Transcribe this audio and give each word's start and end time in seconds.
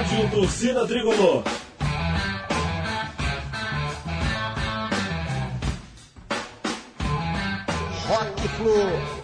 Rádio 0.00 0.30
Torcida 0.30 0.86
Tricolor. 0.86 1.44
Rock 8.08 8.48
Flu. 8.56 9.19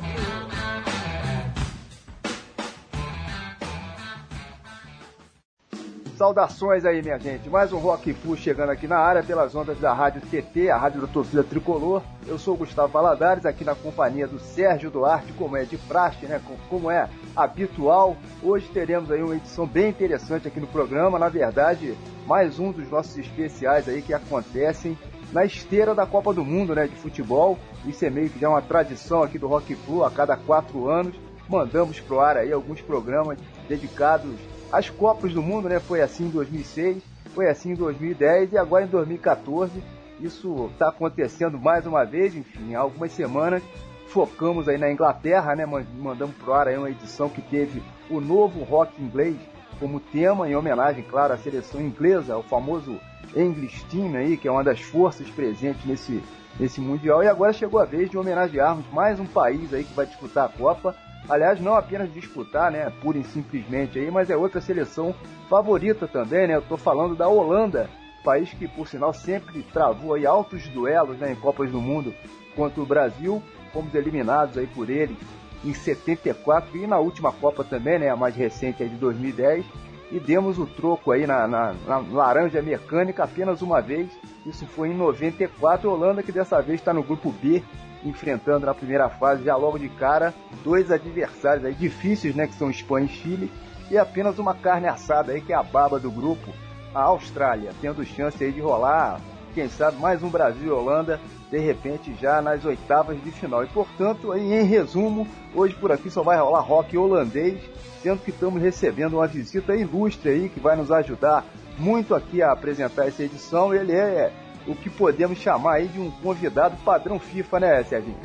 Saudações 6.26 6.84
aí, 6.84 7.00
minha 7.02 7.20
gente. 7.20 7.48
Mais 7.48 7.72
um 7.72 7.78
Rock 7.78 8.12
Flu 8.12 8.36
chegando 8.36 8.70
aqui 8.70 8.88
na 8.88 8.98
área 8.98 9.22
pelas 9.22 9.54
ondas 9.54 9.78
da 9.78 9.94
Rádio 9.94 10.20
TT, 10.22 10.68
a 10.70 10.76
Rádio 10.76 11.02
da 11.02 11.06
Torcida 11.06 11.44
Tricolor. 11.44 12.02
Eu 12.26 12.36
sou 12.36 12.54
o 12.54 12.56
Gustavo 12.56 12.92
Valadares, 12.92 13.46
aqui 13.46 13.64
na 13.64 13.76
companhia 13.76 14.26
do 14.26 14.40
Sérgio 14.40 14.90
Duarte, 14.90 15.32
como 15.34 15.56
é 15.56 15.62
de 15.62 15.78
praxe, 15.78 16.26
né? 16.26 16.40
Como 16.68 16.90
é 16.90 17.08
habitual. 17.36 18.16
Hoje 18.42 18.68
teremos 18.74 19.08
aí 19.08 19.22
uma 19.22 19.36
edição 19.36 19.68
bem 19.68 19.90
interessante 19.90 20.48
aqui 20.48 20.58
no 20.58 20.66
programa. 20.66 21.16
Na 21.16 21.28
verdade, 21.28 21.96
mais 22.26 22.58
um 22.58 22.72
dos 22.72 22.90
nossos 22.90 23.16
especiais 23.16 23.88
aí 23.88 24.02
que 24.02 24.12
acontecem 24.12 24.98
na 25.32 25.44
esteira 25.44 25.94
da 25.94 26.06
Copa 26.06 26.34
do 26.34 26.44
Mundo, 26.44 26.74
né? 26.74 26.88
De 26.88 26.96
futebol. 26.96 27.56
Isso 27.84 28.04
é 28.04 28.10
meio 28.10 28.30
que 28.30 28.40
já 28.40 28.48
uma 28.48 28.62
tradição 28.62 29.22
aqui 29.22 29.38
do 29.38 29.46
Rock 29.46 29.76
Flu 29.76 30.02
a 30.02 30.10
cada 30.10 30.36
quatro 30.36 30.88
anos. 30.88 31.14
Mandamos 31.48 32.00
pro 32.00 32.18
ar 32.18 32.36
aí 32.36 32.52
alguns 32.52 32.80
programas 32.80 33.38
dedicados 33.68 34.34
às 34.72 34.90
Copas 34.90 35.32
do 35.32 35.42
Mundo, 35.42 35.68
né? 35.68 35.78
Foi 35.80 36.00
assim 36.00 36.26
em 36.26 36.30
2006, 36.30 37.02
foi 37.34 37.48
assim 37.48 37.72
em 37.72 37.74
2010 37.74 38.52
e 38.52 38.58
agora 38.58 38.84
em 38.84 38.88
2014. 38.88 39.82
Isso 40.20 40.70
está 40.72 40.88
acontecendo 40.88 41.58
mais 41.58 41.86
uma 41.86 42.04
vez, 42.04 42.34
enfim, 42.34 42.74
há 42.74 42.80
algumas 42.80 43.12
semanas. 43.12 43.62
Focamos 44.08 44.68
aí 44.68 44.78
na 44.78 44.90
Inglaterra, 44.90 45.54
né? 45.54 45.66
Mandamos 45.66 46.34
pro 46.36 46.54
ar 46.54 46.68
aí 46.68 46.76
uma 46.76 46.90
edição 46.90 47.28
que 47.28 47.42
teve 47.42 47.82
o 48.08 48.20
novo 48.20 48.62
rock 48.62 49.02
inglês 49.02 49.36
como 49.78 50.00
tema, 50.00 50.48
em 50.48 50.56
homenagem, 50.56 51.02
claro, 51.02 51.34
à 51.34 51.36
seleção 51.36 51.80
inglesa, 51.80 52.36
o 52.36 52.42
famoso 52.42 52.98
English 53.34 53.84
Team 53.86 54.14
aí, 54.14 54.36
que 54.36 54.48
é 54.48 54.50
uma 54.50 54.64
das 54.64 54.80
forças 54.80 55.28
presentes 55.28 55.84
nesse, 55.84 56.22
nesse 56.58 56.80
Mundial. 56.80 57.22
E 57.22 57.28
agora 57.28 57.52
chegou 57.52 57.80
a 57.80 57.84
vez 57.84 58.10
de 58.10 58.16
homenagearmos 58.16 58.86
mais 58.92 59.20
um 59.20 59.26
país 59.26 59.72
aí 59.74 59.84
que 59.84 59.92
vai 59.94 60.06
disputar 60.06 60.46
a 60.46 60.48
Copa. 60.48 60.96
Aliás, 61.28 61.60
não 61.60 61.74
apenas 61.74 62.12
disputar, 62.12 62.70
né, 62.70 62.90
pura 63.02 63.18
e 63.18 63.24
simplesmente 63.24 63.98
aí, 63.98 64.10
mas 64.10 64.30
é 64.30 64.36
outra 64.36 64.60
seleção 64.60 65.14
favorita 65.50 66.06
também, 66.06 66.46
né? 66.46 66.54
Eu 66.54 66.62
tô 66.62 66.76
falando 66.76 67.16
da 67.16 67.28
Holanda, 67.28 67.90
país 68.24 68.52
que, 68.52 68.68
por 68.68 68.86
sinal, 68.86 69.12
sempre 69.12 69.62
travou 69.64 70.14
aí 70.14 70.24
altos 70.24 70.68
duelos 70.68 71.18
né, 71.18 71.32
em 71.32 71.36
Copas 71.36 71.70
do 71.70 71.80
Mundo 71.80 72.14
contra 72.54 72.80
o 72.80 72.86
Brasil. 72.86 73.42
Fomos 73.72 73.94
eliminados 73.94 74.56
aí 74.56 74.66
por 74.66 74.88
eles 74.88 75.16
em 75.64 75.74
74 75.74 76.76
e 76.76 76.86
na 76.86 76.98
última 76.98 77.32
Copa 77.32 77.64
também, 77.64 77.98
né, 77.98 78.08
a 78.08 78.16
mais 78.16 78.34
recente 78.36 78.82
aí 78.82 78.88
de 78.88 78.96
2010 78.96 79.64
e 80.10 80.20
demos 80.20 80.58
o 80.58 80.66
troco 80.66 81.10
aí 81.10 81.26
na, 81.26 81.48
na, 81.48 81.74
na, 81.86 81.98
laranja 81.98 82.62
mecânica 82.62 83.24
apenas 83.24 83.62
uma 83.62 83.80
vez. 83.80 84.08
Isso 84.44 84.64
foi 84.66 84.90
em 84.90 84.94
94. 84.96 85.90
Holanda 85.90 86.22
que 86.22 86.30
dessa 86.30 86.60
vez 86.62 86.80
está 86.80 86.92
no 86.92 87.02
grupo 87.02 87.32
B, 87.32 87.62
enfrentando 88.04 88.66
na 88.66 88.74
primeira 88.74 89.08
fase 89.08 89.44
já 89.44 89.56
logo 89.56 89.78
de 89.78 89.88
cara 89.88 90.34
dois 90.62 90.90
adversários 90.90 91.64
aí 91.64 91.74
difíceis, 91.74 92.34
né, 92.34 92.46
que 92.46 92.54
são 92.54 92.70
Espanha 92.70 93.06
e 93.06 93.08
Chile, 93.08 93.52
e 93.90 93.96
apenas 93.96 94.38
uma 94.38 94.54
carne 94.54 94.88
assada 94.88 95.32
aí 95.32 95.40
que 95.40 95.52
é 95.52 95.56
a 95.56 95.62
baba 95.62 95.98
do 95.98 96.10
grupo, 96.10 96.52
a 96.94 97.02
Austrália, 97.02 97.72
tendo 97.80 98.04
chance 98.04 98.42
aí 98.42 98.52
de 98.52 98.60
rolar, 98.60 99.20
quem 99.54 99.68
sabe 99.68 99.98
mais 99.98 100.22
um 100.22 100.28
Brasil 100.28 100.66
e 100.66 100.70
Holanda 100.70 101.20
de 101.50 101.58
repente 101.58 102.14
já 102.20 102.42
nas 102.42 102.64
oitavas 102.64 103.22
de 103.22 103.30
final. 103.30 103.64
E 103.64 103.68
portanto, 103.68 104.32
aí, 104.32 104.52
em 104.52 104.64
resumo, 104.64 105.26
hoje 105.54 105.74
por 105.74 105.92
aqui 105.92 106.10
só 106.10 106.22
vai 106.22 106.36
rolar 106.38 106.60
rock 106.60 106.96
holandês 106.96 107.62
sendo 108.02 108.22
que 108.22 108.30
estamos 108.30 108.62
recebendo 108.62 109.14
uma 109.14 109.26
visita 109.26 109.74
ilustre 109.74 110.30
aí 110.30 110.48
que 110.48 110.60
vai 110.60 110.76
nos 110.76 110.92
ajudar 110.92 111.44
muito 111.78 112.14
aqui 112.14 112.40
a 112.40 112.52
apresentar 112.52 113.06
essa 113.08 113.22
edição. 113.22 113.74
Ele 113.74 113.92
é 113.92 114.32
o 114.66 114.74
que 114.74 114.90
podemos 114.90 115.38
chamar 115.38 115.74
aí 115.74 115.88
de 115.88 116.00
um 116.00 116.10
convidado 116.10 116.76
padrão 116.84 117.18
FIFA, 117.18 117.60
né, 117.60 117.84
Serginho? 117.84 118.18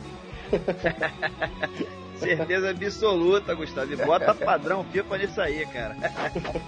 Certeza 2.22 2.69
absoluta, 2.69 3.56
Gustavo. 3.56 3.94
E 3.94 3.96
bota 3.96 4.35
padrão 4.35 4.84
FIFA 4.84 5.18
nisso 5.18 5.41
aí, 5.41 5.66
cara. 5.66 5.96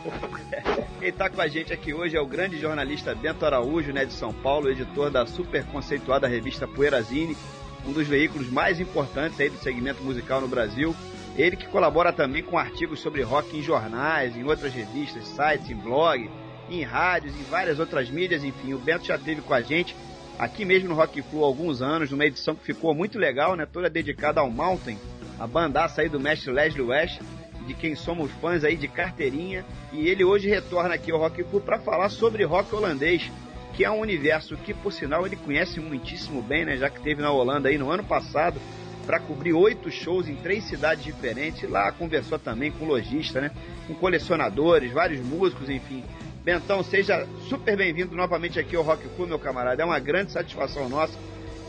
Quem 1.00 1.10
está 1.10 1.30
com 1.30 1.40
a 1.40 1.48
gente 1.48 1.72
aqui 1.72 1.94
hoje 1.94 2.18
é 2.18 2.22
o 2.22 2.26
grande 2.26 2.58
jornalista 2.58 3.14
Bento 3.14 3.46
Araújo, 3.46 3.94
né, 3.94 4.04
de 4.04 4.14
São 4.14 4.34
Paulo, 4.34 4.70
editor 4.70 5.12
da 5.12 5.28
super 5.28 5.64
conceituada 5.66 6.28
revista 6.28 6.68
Poeirazine, 6.68 7.38
um 7.86 7.92
dos 7.92 8.08
veículos 8.08 8.50
mais 8.50 8.80
importantes 8.80 9.40
aí 9.40 9.50
do 9.50 9.58
segmento 9.58 10.04
musical 10.04 10.42
no 10.42 10.48
Brasil. 10.48 10.96
Ele 11.36 11.56
que 11.56 11.68
colabora 11.68 12.12
também 12.12 12.42
com 12.42 12.58
artigos 12.58 13.00
sobre 13.00 13.22
rock 13.22 13.58
em 13.58 13.62
jornais, 13.62 14.36
em 14.36 14.44
outras 14.44 14.74
revistas, 14.74 15.28
sites, 15.28 15.70
em 15.70 15.76
blog, 15.76 16.30
em 16.70 16.84
rádios, 16.84 17.36
em 17.36 17.44
várias 17.44 17.80
outras 17.80 18.10
mídias, 18.10 18.44
enfim. 18.44 18.74
O 18.74 18.80
Bento 18.80 19.06
já 19.06 19.16
esteve 19.16 19.42
com 19.42 19.54
a 19.54 19.62
gente 19.62 19.96
aqui 20.38 20.66
mesmo 20.66 20.90
no 20.90 20.96
Rock 20.96 21.22
Flu 21.22 21.44
há 21.44 21.48
alguns 21.48 21.82
anos, 21.82 22.12
numa 22.12 22.26
edição 22.26 22.56
que 22.56 22.64
ficou 22.64 22.94
muito 22.94 23.18
legal, 23.18 23.56
né? 23.56 23.66
Toda 23.66 23.90
dedicada 23.90 24.42
ao 24.42 24.50
Mountain, 24.50 24.98
a 25.40 25.48
bandaça 25.48 26.02
aí 26.02 26.10
do 26.10 26.20
mestre 26.20 26.52
Leslie 26.52 26.82
West, 26.82 27.20
de 27.66 27.74
quem 27.74 27.96
somos 27.96 28.32
fãs 28.42 28.64
aí 28.64 28.76
de 28.76 28.88
carteirinha. 28.88 29.66
E 29.92 30.08
ele 30.08 30.24
hoje 30.24 30.50
retorna 30.50 30.96
aqui 30.96 31.12
ao 31.12 31.20
Rock 31.20 31.44
Flu 31.44 31.62
para 31.62 31.80
falar 31.80 32.10
sobre 32.10 32.44
rock 32.44 32.74
holandês, 32.74 33.32
que 33.74 33.84
é 33.84 33.92
um 33.92 34.00
universo 34.00 34.58
que, 34.58 34.74
por 34.74 34.92
sinal, 34.92 35.26
ele 35.26 35.36
conhece 35.36 35.80
muitíssimo 35.80 36.42
bem, 36.42 36.66
né? 36.66 36.78
Já 36.78 36.90
que 36.90 37.02
teve 37.02 37.22
na 37.22 37.32
Holanda 37.32 37.70
aí 37.70 37.78
no 37.78 37.90
ano 37.90 38.04
passado 38.04 38.60
para 39.06 39.20
cobrir 39.20 39.54
oito 39.54 39.92
shows 39.92 40.30
em 40.30 40.36
três 40.36 40.64
cidades 40.66 41.04
diferentes. 41.04 41.70
Lá 41.70 41.92
conversou 41.92 42.40
também 42.40 42.72
com 42.72 42.86
lojista, 42.86 43.42
né? 43.42 43.52
Com 43.88 43.94
colecionadores, 43.94 44.92
vários 44.92 45.22
músicos, 45.22 45.70
enfim. 45.70 46.04
Bentão, 46.44 46.84
seja 46.84 47.26
super 47.48 47.78
bem-vindo 47.78 48.14
novamente 48.18 48.60
aqui 48.60 48.76
ao 48.76 48.84
Rock 48.84 49.08
Club, 49.16 49.30
meu 49.30 49.40
camarada. 49.40 49.82
É 49.82 49.86
uma 49.86 49.98
grande 49.98 50.34
satisfação 50.34 50.90
nossa, 50.90 51.18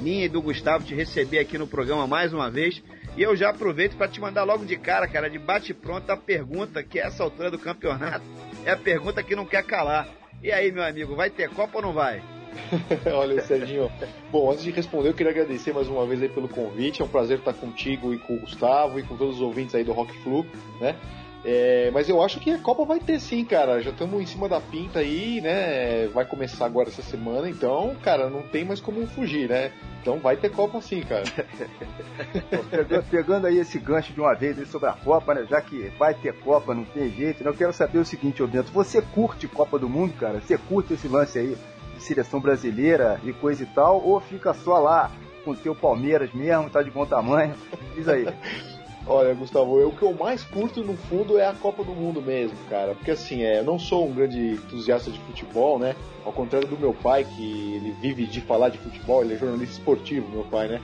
minha 0.01 0.25
e 0.25 0.29
do 0.29 0.43
Gustavo, 0.43 0.85
te 0.85 0.97
receber 0.97 1.39
aqui 1.39 1.57
no 1.57 1.67
programa 1.67 2.09
mais 2.09 2.33
uma 2.33 2.51
vez. 2.51 2.83
E 3.17 3.23
eu 3.23 3.37
já 3.37 3.51
aproveito 3.51 3.97
para 3.97 4.09
te 4.09 4.21
mandar 4.21 4.43
logo 4.43 4.65
de 4.65 4.77
cara, 4.77 5.07
cara, 5.07 5.31
de 5.31 5.39
bate-pronto 5.39 6.11
a 6.11 6.17
pergunta 6.17 6.83
que 6.83 6.99
é 6.99 7.07
essa 7.07 7.23
altura 7.23 7.53
do 7.53 7.59
campeonato 7.59 8.25
é 8.65 8.73
a 8.73 8.77
pergunta 8.77 9.23
que 9.23 9.37
não 9.37 9.47
quer 9.47 9.63
calar. 9.63 10.09
E 10.43 10.51
aí, 10.51 10.73
meu 10.73 10.83
amigo, 10.83 11.15
vai 11.15 11.31
ter 11.31 11.49
Copa 11.51 11.77
ou 11.77 11.83
não 11.83 11.93
vai? 11.93 12.21
Olha, 13.15 13.41
Serginho. 13.43 13.91
Bom, 14.33 14.51
antes 14.51 14.65
de 14.65 14.73
responder, 14.73 15.11
eu 15.11 15.15
queria 15.15 15.31
agradecer 15.31 15.73
mais 15.73 15.89
uma 15.89 16.05
vez 16.05 16.21
aí 16.21 16.29
pelo 16.29 16.49
convite. 16.49 17.01
É 17.01 17.05
um 17.05 17.09
prazer 17.09 17.39
estar 17.39 17.53
contigo 17.53 18.13
e 18.13 18.19
com 18.19 18.35
o 18.35 18.41
Gustavo 18.41 18.99
e 18.99 19.05
com 19.05 19.17
todos 19.17 19.37
os 19.37 19.41
ouvintes 19.41 19.75
aí 19.75 19.85
do 19.85 19.93
Rock 19.93 20.13
Flu, 20.19 20.45
né? 20.81 20.97
É, 21.45 21.91
mas 21.93 22.09
eu 22.09 22.23
acho 22.23 22.41
que 22.41 22.51
a 22.51 22.59
Copa 22.59 22.85
vai 22.85 22.99
ter 22.99 23.21
sim, 23.21 23.45
cara. 23.45 23.83
Já 23.83 23.91
estamos 23.91 24.21
em 24.21 24.27
cima 24.27 24.49
da 24.49 24.61
pinta 24.61 25.01
aí, 25.01 25.41
né? 25.41 26.09
Vai 26.09 26.25
começar 26.25 26.65
agora 26.65 26.89
essa 26.89 27.03
semana, 27.03 27.49
então, 27.49 27.95
cara, 28.03 28.31
não 28.31 28.43
tem 28.43 28.65
mais 28.65 28.81
como 28.81 29.07
fugir, 29.07 29.49
né? 29.49 29.71
Então 30.01 30.19
vai 30.19 30.37
ter 30.37 30.51
Copa 30.51 30.81
sim, 30.81 31.03
cara. 31.03 31.25
pegando, 32.71 33.05
pegando, 33.11 33.47
aí 33.47 33.59
esse 33.59 33.79
gancho 33.79 34.13
de 34.13 34.21
uma 34.21 34.35
vez 34.35 34.69
sobre 34.69 34.89
a 34.89 34.93
Copa, 34.93 35.35
né? 35.35 35.47
Já 35.49 35.61
que 35.61 35.93
vai 35.99 36.15
ter 36.15 36.33
Copa, 36.35 36.75
não 36.75 36.85
tem 36.85 37.11
jeito, 37.11 37.45
né? 37.45 37.51
Eu 37.51 37.55
quero 37.55 37.73
saber 37.73 37.99
o 37.99 38.05
seguinte, 38.05 38.43
ô 38.43 38.47
Bento, 38.47 38.73
você 38.73 39.03
curte 39.03 39.47
Copa 39.47 39.79
do 39.79 39.89
Mundo, 39.89 40.15
cara? 40.15 40.41
Você 40.41 40.57
curte 40.57 40.95
esse 40.95 41.09
lance 41.09 41.39
aí? 41.39 41.57
seleção 42.05 42.41
brasileira 42.41 43.21
e 43.25 43.33
coisa 43.33 43.63
e 43.63 43.67
tal, 43.67 44.03
ou 44.05 44.21
fica 44.21 44.53
só 44.53 44.79
lá 44.79 45.11
com 45.45 45.53
o 45.53 45.57
teu 45.57 45.75
Palmeiras 45.75 46.33
mesmo, 46.33 46.71
tá 46.71 46.83
de 46.83 46.91
bom 46.91 47.07
tamanho? 47.07 47.55
Diz 47.95 48.09
aí. 48.09 48.27
Olha, 49.07 49.35
Gustavo, 49.35 49.79
eu, 49.79 49.89
o 49.89 49.93
que 49.93 50.03
eu 50.03 50.15
mais 50.15 50.43
curto 50.45 50.83
no 50.83 50.97
fundo 50.97 51.39
é 51.39 51.47
a 51.47 51.53
Copa 51.53 51.85
do 51.85 51.93
Mundo 51.93 52.23
mesmo, 52.23 52.57
cara. 52.71 52.95
Porque 52.95 53.11
assim, 53.11 53.43
é, 53.43 53.59
eu 53.59 53.65
não 53.65 53.79
sou 53.79 54.09
um 54.09 54.15
grande 54.15 54.53
entusiasta 54.53 55.11
de 55.11 55.19
futebol, 55.21 55.79
né? 55.79 55.95
Ao 56.25 56.33
contrário 56.33 56.67
do 56.67 56.79
meu 56.79 56.95
pai, 56.95 57.25
que 57.25 57.75
ele 57.75 57.91
vive 58.01 58.27
de 58.27 58.41
falar 58.41 58.71
de 58.71 58.79
futebol, 58.79 59.23
ele 59.23 59.35
é 59.35 59.37
jornalista 59.37 59.75
esportivo, 59.75 60.31
meu 60.31 60.45
pai, 60.45 60.69
né? 60.69 60.81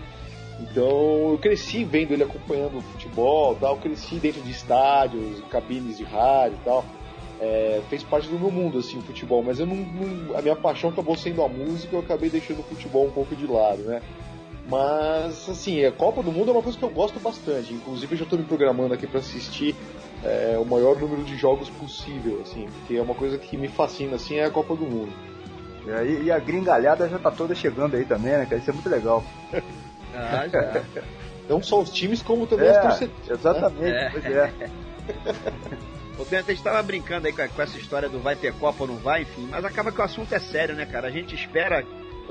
Então 0.60 1.30
eu 1.30 1.38
cresci 1.40 1.84
vendo 1.84 2.12
ele 2.12 2.22
acompanhando 2.22 2.76
o 2.76 2.82
futebol, 2.82 3.54
tal, 3.54 3.78
cresci 3.78 4.16
dentro 4.16 4.42
de 4.42 4.50
estádios, 4.50 5.40
cabines 5.48 5.96
de 5.96 6.04
rádio 6.04 6.58
e 6.60 6.64
tal 6.64 6.84
é, 7.40 7.80
fez 7.88 8.02
parte 8.02 8.28
do 8.28 8.38
meu 8.38 8.50
mundo, 8.50 8.78
assim, 8.78 8.98
o 8.98 9.02
futebol, 9.02 9.42
mas 9.42 9.58
eu 9.58 9.66
não, 9.66 9.76
não, 9.76 10.36
a 10.36 10.42
minha 10.42 10.54
paixão 10.54 10.90
acabou 10.90 11.16
sendo 11.16 11.42
a 11.42 11.48
música, 11.48 11.96
eu 11.96 12.00
acabei 12.00 12.28
deixando 12.28 12.60
o 12.60 12.62
futebol 12.62 13.06
um 13.06 13.10
pouco 13.10 13.34
de 13.34 13.46
lado, 13.46 13.82
né? 13.82 14.02
Mas, 14.70 15.48
assim, 15.48 15.84
a 15.84 15.90
Copa 15.90 16.22
do 16.22 16.30
Mundo 16.30 16.50
é 16.50 16.52
uma 16.52 16.62
coisa 16.62 16.78
que 16.78 16.84
eu 16.84 16.90
gosto 16.90 17.18
bastante, 17.18 17.74
inclusive 17.74 18.14
eu 18.14 18.18
já 18.18 18.24
estou 18.24 18.38
me 18.38 18.44
programando 18.44 18.94
aqui 18.94 19.04
para 19.04 19.18
assistir 19.18 19.74
é, 20.22 20.56
o 20.56 20.64
maior 20.64 20.96
número 20.96 21.24
de 21.24 21.36
jogos 21.36 21.68
possível, 21.68 22.40
assim, 22.40 22.68
porque 22.78 22.94
é 22.94 23.02
uma 23.02 23.14
coisa 23.14 23.36
que 23.36 23.56
me 23.56 23.66
fascina, 23.66 24.14
assim, 24.14 24.36
é 24.36 24.44
a 24.44 24.50
Copa 24.50 24.76
do 24.76 24.84
Mundo. 24.84 25.12
É, 25.88 26.06
e, 26.06 26.24
e, 26.24 26.30
a 26.30 26.38
gringalhada 26.38 27.08
já 27.08 27.18
tá 27.18 27.32
toda 27.32 27.52
chegando 27.52 27.96
aí 27.96 28.04
também, 28.04 28.32
né, 28.32 28.44
cara? 28.44 28.58
Isso 28.58 28.70
é 28.70 28.72
muito 28.72 28.88
legal. 28.88 29.24
Ah, 30.12 30.44
já. 30.48 30.82
Não 31.48 31.62
só 31.62 31.80
os 31.80 31.88
times, 31.88 32.20
como 32.20 32.44
também 32.44 32.66
é, 32.66 32.72
os 32.72 32.78
torcedores. 32.78 33.30
Exatamente, 33.30 33.92
né? 33.92 34.10
pois 34.10 34.24
é. 34.24 34.52
O 36.18 36.24
Bento, 36.24 36.50
a 36.50 36.54
gente 36.54 36.62
tava 36.62 36.82
brincando 36.82 37.28
aí 37.28 37.32
com, 37.32 37.62
essa 37.62 37.78
história 37.78 38.08
do 38.08 38.18
vai 38.18 38.36
ter 38.36 38.52
Copa 38.54 38.82
ou 38.82 38.88
não 38.88 38.96
vai, 38.96 39.22
enfim, 39.22 39.46
mas 39.48 39.64
acaba 39.64 39.90
que 39.90 40.00
o 40.00 40.04
assunto 40.04 40.34
é 40.34 40.38
sério, 40.38 40.74
né, 40.74 40.84
cara? 40.84 41.08
A 41.08 41.10
gente 41.10 41.34
espera 41.34 41.82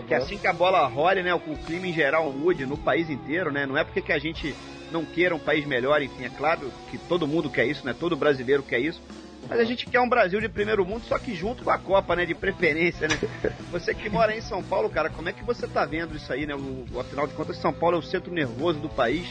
que 0.04 0.14
assim 0.14 0.38
que 0.38 0.48
a 0.48 0.54
bola 0.54 0.86
role, 0.88 1.24
né, 1.24 1.34
o 1.34 1.40
clima 1.40 1.88
em 1.88 1.94
geral 1.94 2.32
mude 2.32 2.66
no 2.66 2.78
país 2.78 3.10
inteiro, 3.10 3.52
né? 3.52 3.66
Não 3.66 3.78
é 3.78 3.84
porque 3.84 4.02
que 4.02 4.14
a 4.14 4.20
gente 4.20 4.56
não 4.92 5.06
queira 5.06 5.36
um 5.36 5.40
país 5.40 5.66
melhor, 5.66 6.02
enfim, 6.02 6.26
é 6.26 6.30
claro 6.30 6.72
que 6.90 6.98
todo 6.98 7.28
mundo 7.28 7.50
quer 7.50 7.66
isso, 7.66 7.86
né? 7.86 7.96
Todo 7.98 8.16
brasileiro 8.16 8.64
quer 8.64 8.80
isso. 8.80 9.02
Mas 9.48 9.60
a 9.60 9.64
gente 9.64 9.86
quer 9.86 10.00
um 10.00 10.10
Brasil 10.10 10.40
de 10.40 10.50
primeiro 10.50 10.86
mundo, 10.86 11.04
só 11.06 11.18
que 11.18 11.34
junto 11.34 11.64
com 11.64 11.72
a 11.72 11.78
Copa, 11.78 12.16
né? 12.16 12.26
De 12.26 12.36
preferência, 12.36 13.08
né? 13.08 13.18
Você 13.72 13.94
que 13.94 14.10
mora 14.10 14.36
em 14.36 14.42
São 14.42 14.62
Paulo, 14.62 14.90
cara, 14.90 15.10
como 15.10 15.30
é 15.30 15.34
que 15.34 15.44
você 15.44 15.68
tá 15.68 15.86
vendo 15.86 16.16
isso 16.16 16.32
aí, 16.32 16.46
né? 16.46 16.56
O, 16.56 17.00
afinal 17.00 17.26
de 17.26 17.34
contas, 17.34 17.58
São 17.58 17.74
Paulo 17.74 17.96
é 17.96 18.00
o 18.00 18.04
centro 18.04 18.32
nervoso 18.32 18.80
do 18.80 18.90
país. 18.90 19.28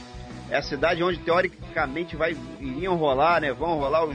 É 0.50 0.56
a 0.56 0.62
cidade 0.62 1.02
onde, 1.02 1.18
teoricamente, 1.18 2.16
vai, 2.16 2.36
iriam 2.58 2.96
rolar, 2.96 3.40
né? 3.40 3.52
Vão 3.52 3.78
rolar 3.78 4.06
o 4.06 4.14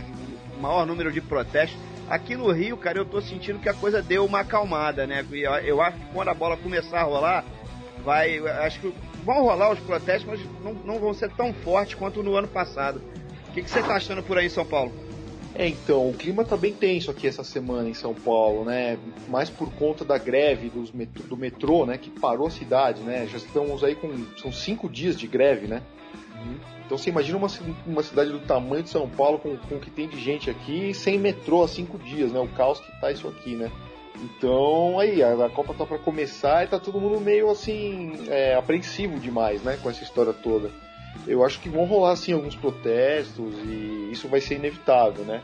maior 0.59 0.85
número 0.85 1.11
de 1.11 1.21
protestos. 1.21 1.77
Aqui 2.13 2.37
no 2.37 2.51
Rio, 2.51 2.77
cara, 2.77 2.99
eu 2.99 3.05
tô 3.05 3.19
sentindo 3.19 3.57
que 3.57 3.67
a 3.67 3.73
coisa 3.73 3.99
deu 3.99 4.23
uma 4.23 4.41
acalmada, 4.41 5.07
né? 5.07 5.25
Eu, 5.65 5.81
acho 5.81 5.97
que 5.97 6.05
quando 6.13 6.27
a 6.27 6.33
bola 6.35 6.55
começar 6.55 6.99
a 6.99 7.03
rolar, 7.03 7.43
vai. 8.05 8.37
Acho 8.37 8.81
que 8.81 8.93
vão 9.25 9.41
rolar 9.41 9.71
os 9.71 9.79
protestos, 9.79 10.25
mas 10.29 10.39
não, 10.63 10.73
não 10.85 10.99
vão 10.99 11.11
ser 11.11 11.31
tão 11.31 11.51
fortes 11.51 11.95
quanto 11.95 12.21
no 12.21 12.35
ano 12.35 12.47
passado. 12.47 13.01
O 13.49 13.53
que, 13.53 13.63
que 13.63 13.69
você 13.69 13.81
tá 13.81 13.95
achando 13.95 14.21
por 14.21 14.37
aí 14.37 14.47
São 14.47 14.63
Paulo? 14.63 14.93
É, 15.55 15.67
então, 15.67 16.07
o 16.07 16.13
clima 16.13 16.45
tá 16.45 16.55
bem 16.55 16.71
tenso 16.71 17.09
aqui 17.09 17.27
essa 17.27 17.43
semana 17.43 17.89
em 17.89 17.95
São 17.95 18.13
Paulo, 18.13 18.63
né? 18.63 18.95
Mais 19.27 19.49
por 19.49 19.73
conta 19.73 20.05
da 20.05 20.19
greve 20.19 20.69
dos 20.69 20.91
metrô, 20.91 21.23
do 21.23 21.35
metrô, 21.35 21.83
né? 21.83 21.97
Que 21.97 22.11
parou 22.11 22.45
a 22.45 22.51
cidade, 22.51 23.01
né? 23.01 23.25
Já 23.25 23.37
estamos 23.37 23.83
aí 23.83 23.95
com. 23.95 24.11
São 24.37 24.51
cinco 24.51 24.87
dias 24.87 25.17
de 25.17 25.25
greve, 25.25 25.65
né? 25.65 25.81
Uhum. 26.35 26.59
Então 26.93 27.03
você 27.03 27.09
imagina 27.09 27.39
uma, 27.39 27.47
uma 27.87 28.03
cidade 28.03 28.29
do 28.29 28.39
tamanho 28.41 28.83
de 28.83 28.89
São 28.91 29.09
Paulo 29.09 29.39
com, 29.39 29.57
com 29.57 29.77
o 29.77 29.79
que 29.79 29.89
tem 29.89 30.07
de 30.07 30.21
gente 30.21 30.51
aqui 30.51 30.93
sem 30.93 31.17
metrô 31.17 31.63
há 31.63 31.67
cinco 31.67 31.97
dias, 31.97 32.31
né? 32.31 32.39
O 32.39 32.47
caos 32.47 32.79
que 32.79 33.01
tá 33.01 33.11
isso 33.11 33.27
aqui, 33.27 33.55
né? 33.55 33.71
Então, 34.21 34.99
aí, 34.99 35.23
a, 35.23 35.45
a 35.45 35.49
Copa 35.49 35.73
tá 35.73 35.87
para 35.87 35.97
começar 35.97 36.63
e 36.63 36.67
tá 36.67 36.77
todo 36.77 37.01
mundo 37.01 37.19
meio 37.19 37.49
assim, 37.49 38.13
é, 38.27 38.53
apreensivo 38.53 39.19
demais, 39.19 39.63
né? 39.63 39.79
Com 39.81 39.89
essa 39.89 40.03
história 40.03 40.33
toda 40.33 40.69
eu 41.27 41.43
acho 41.43 41.59
que 41.59 41.69
vão 41.69 41.85
rolar 41.85 42.11
assim 42.11 42.33
alguns 42.33 42.55
protestos 42.55 43.53
e 43.65 44.09
isso 44.11 44.27
vai 44.27 44.41
ser 44.41 44.55
inevitável, 44.55 45.23
né? 45.25 45.41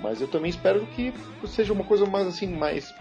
Mas 0.00 0.20
eu 0.20 0.28
também 0.28 0.50
espero 0.50 0.86
que 0.86 1.12
seja 1.46 1.72
uma 1.72 1.84
coisa 1.84 2.04
mais 2.04 2.26
assim, 2.26 2.46
mais 2.46 2.92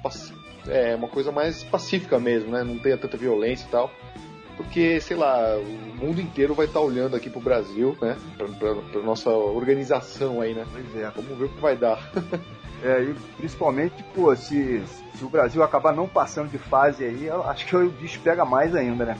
é, 0.67 0.95
uma 0.95 1.07
coisa 1.07 1.31
mais 1.31 1.63
pacífica 1.63 2.19
mesmo, 2.19 2.51
né? 2.51 2.63
Não 2.63 2.79
tenha 2.79 2.97
tanta 2.97 3.17
violência 3.17 3.65
e 3.65 3.69
tal. 3.69 3.91
Porque, 4.57 5.01
sei 5.01 5.17
lá, 5.17 5.57
o 5.57 5.95
mundo 5.95 6.21
inteiro 6.21 6.53
vai 6.53 6.65
estar 6.65 6.79
olhando 6.79 7.15
aqui 7.15 7.29
pro 7.29 7.39
Brasil, 7.39 7.97
né? 8.01 8.17
Pra, 8.37 8.47
pra, 8.47 8.75
pra 8.75 9.01
nossa 9.01 9.29
organização 9.29 10.41
aí, 10.41 10.53
né? 10.53 10.65
Pois 10.71 10.95
é. 10.95 11.09
Vamos 11.15 11.37
ver 11.37 11.45
o 11.45 11.49
que 11.49 11.61
vai 11.61 11.75
dar. 11.75 11.99
é, 12.83 13.01
e 13.01 13.15
principalmente, 13.37 14.03
pô, 14.15 14.35
se, 14.35 14.83
se 15.15 15.23
o 15.23 15.29
Brasil 15.29 15.63
acabar 15.63 15.93
não 15.93 16.07
passando 16.07 16.49
de 16.49 16.57
fase 16.57 17.03
aí, 17.03 17.29
acho 17.29 17.65
que 17.65 17.75
o 17.75 17.89
bicho 17.89 18.19
pega 18.21 18.45
mais 18.45 18.75
ainda, 18.75 19.05
né? 19.05 19.17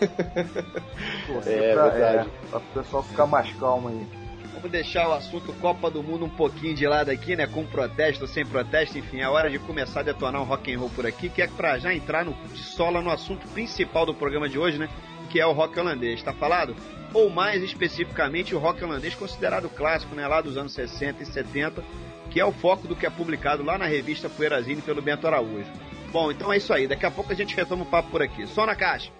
Pô, 1.26 1.40
é, 1.46 1.72
pra, 1.72 1.88
verdade. 1.88 2.28
É, 2.28 2.48
pra 2.50 2.58
o 2.58 2.62
pessoal 2.74 3.02
ficar 3.02 3.26
mais 3.26 3.52
calmo 3.54 3.88
aí. 3.88 4.21
Vamos 4.62 4.78
deixar 4.78 5.08
o 5.08 5.12
assunto 5.12 5.52
Copa 5.54 5.90
do 5.90 6.04
Mundo 6.04 6.24
um 6.24 6.28
pouquinho 6.28 6.72
de 6.72 6.86
lado 6.86 7.10
aqui, 7.10 7.34
né? 7.34 7.48
Com 7.48 7.66
protesto, 7.66 8.28
sem 8.28 8.46
protesto, 8.46 8.96
enfim, 8.96 9.18
é 9.18 9.28
hora 9.28 9.50
de 9.50 9.58
começar 9.58 10.00
a 10.00 10.02
detonar 10.04 10.40
um 10.40 10.44
rock 10.44 10.72
and 10.72 10.78
roll 10.78 10.88
por 10.88 11.04
aqui, 11.04 11.28
que 11.28 11.42
é 11.42 11.48
pra 11.48 11.78
já 11.78 11.92
entrar 11.92 12.24
no, 12.24 12.32
de 12.32 12.62
sola 12.62 13.02
no 13.02 13.10
assunto 13.10 13.44
principal 13.48 14.06
do 14.06 14.14
programa 14.14 14.48
de 14.48 14.60
hoje, 14.60 14.78
né? 14.78 14.88
Que 15.30 15.40
é 15.40 15.46
o 15.46 15.50
rock 15.50 15.76
holandês, 15.80 16.22
tá 16.22 16.32
falado? 16.32 16.76
Ou 17.12 17.28
mais 17.28 17.60
especificamente 17.60 18.54
o 18.54 18.58
rock 18.60 18.84
holandês 18.84 19.16
considerado 19.16 19.68
clássico, 19.68 20.14
né? 20.14 20.28
Lá 20.28 20.40
dos 20.40 20.56
anos 20.56 20.72
60 20.74 21.24
e 21.24 21.26
70, 21.26 21.82
que 22.30 22.38
é 22.38 22.44
o 22.44 22.52
foco 22.52 22.86
do 22.86 22.94
que 22.94 23.04
é 23.04 23.10
publicado 23.10 23.64
lá 23.64 23.76
na 23.76 23.86
revista 23.86 24.30
Poeirazine 24.30 24.80
pelo 24.80 25.02
Bento 25.02 25.26
Araújo. 25.26 25.66
Bom, 26.12 26.30
então 26.30 26.52
é 26.52 26.58
isso 26.58 26.72
aí. 26.72 26.86
Daqui 26.86 27.04
a 27.04 27.10
pouco 27.10 27.32
a 27.32 27.34
gente 27.34 27.56
retoma 27.56 27.82
o 27.82 27.86
papo 27.86 28.12
por 28.12 28.22
aqui. 28.22 28.46
Só 28.46 28.64
na 28.64 28.76
caixa. 28.76 29.10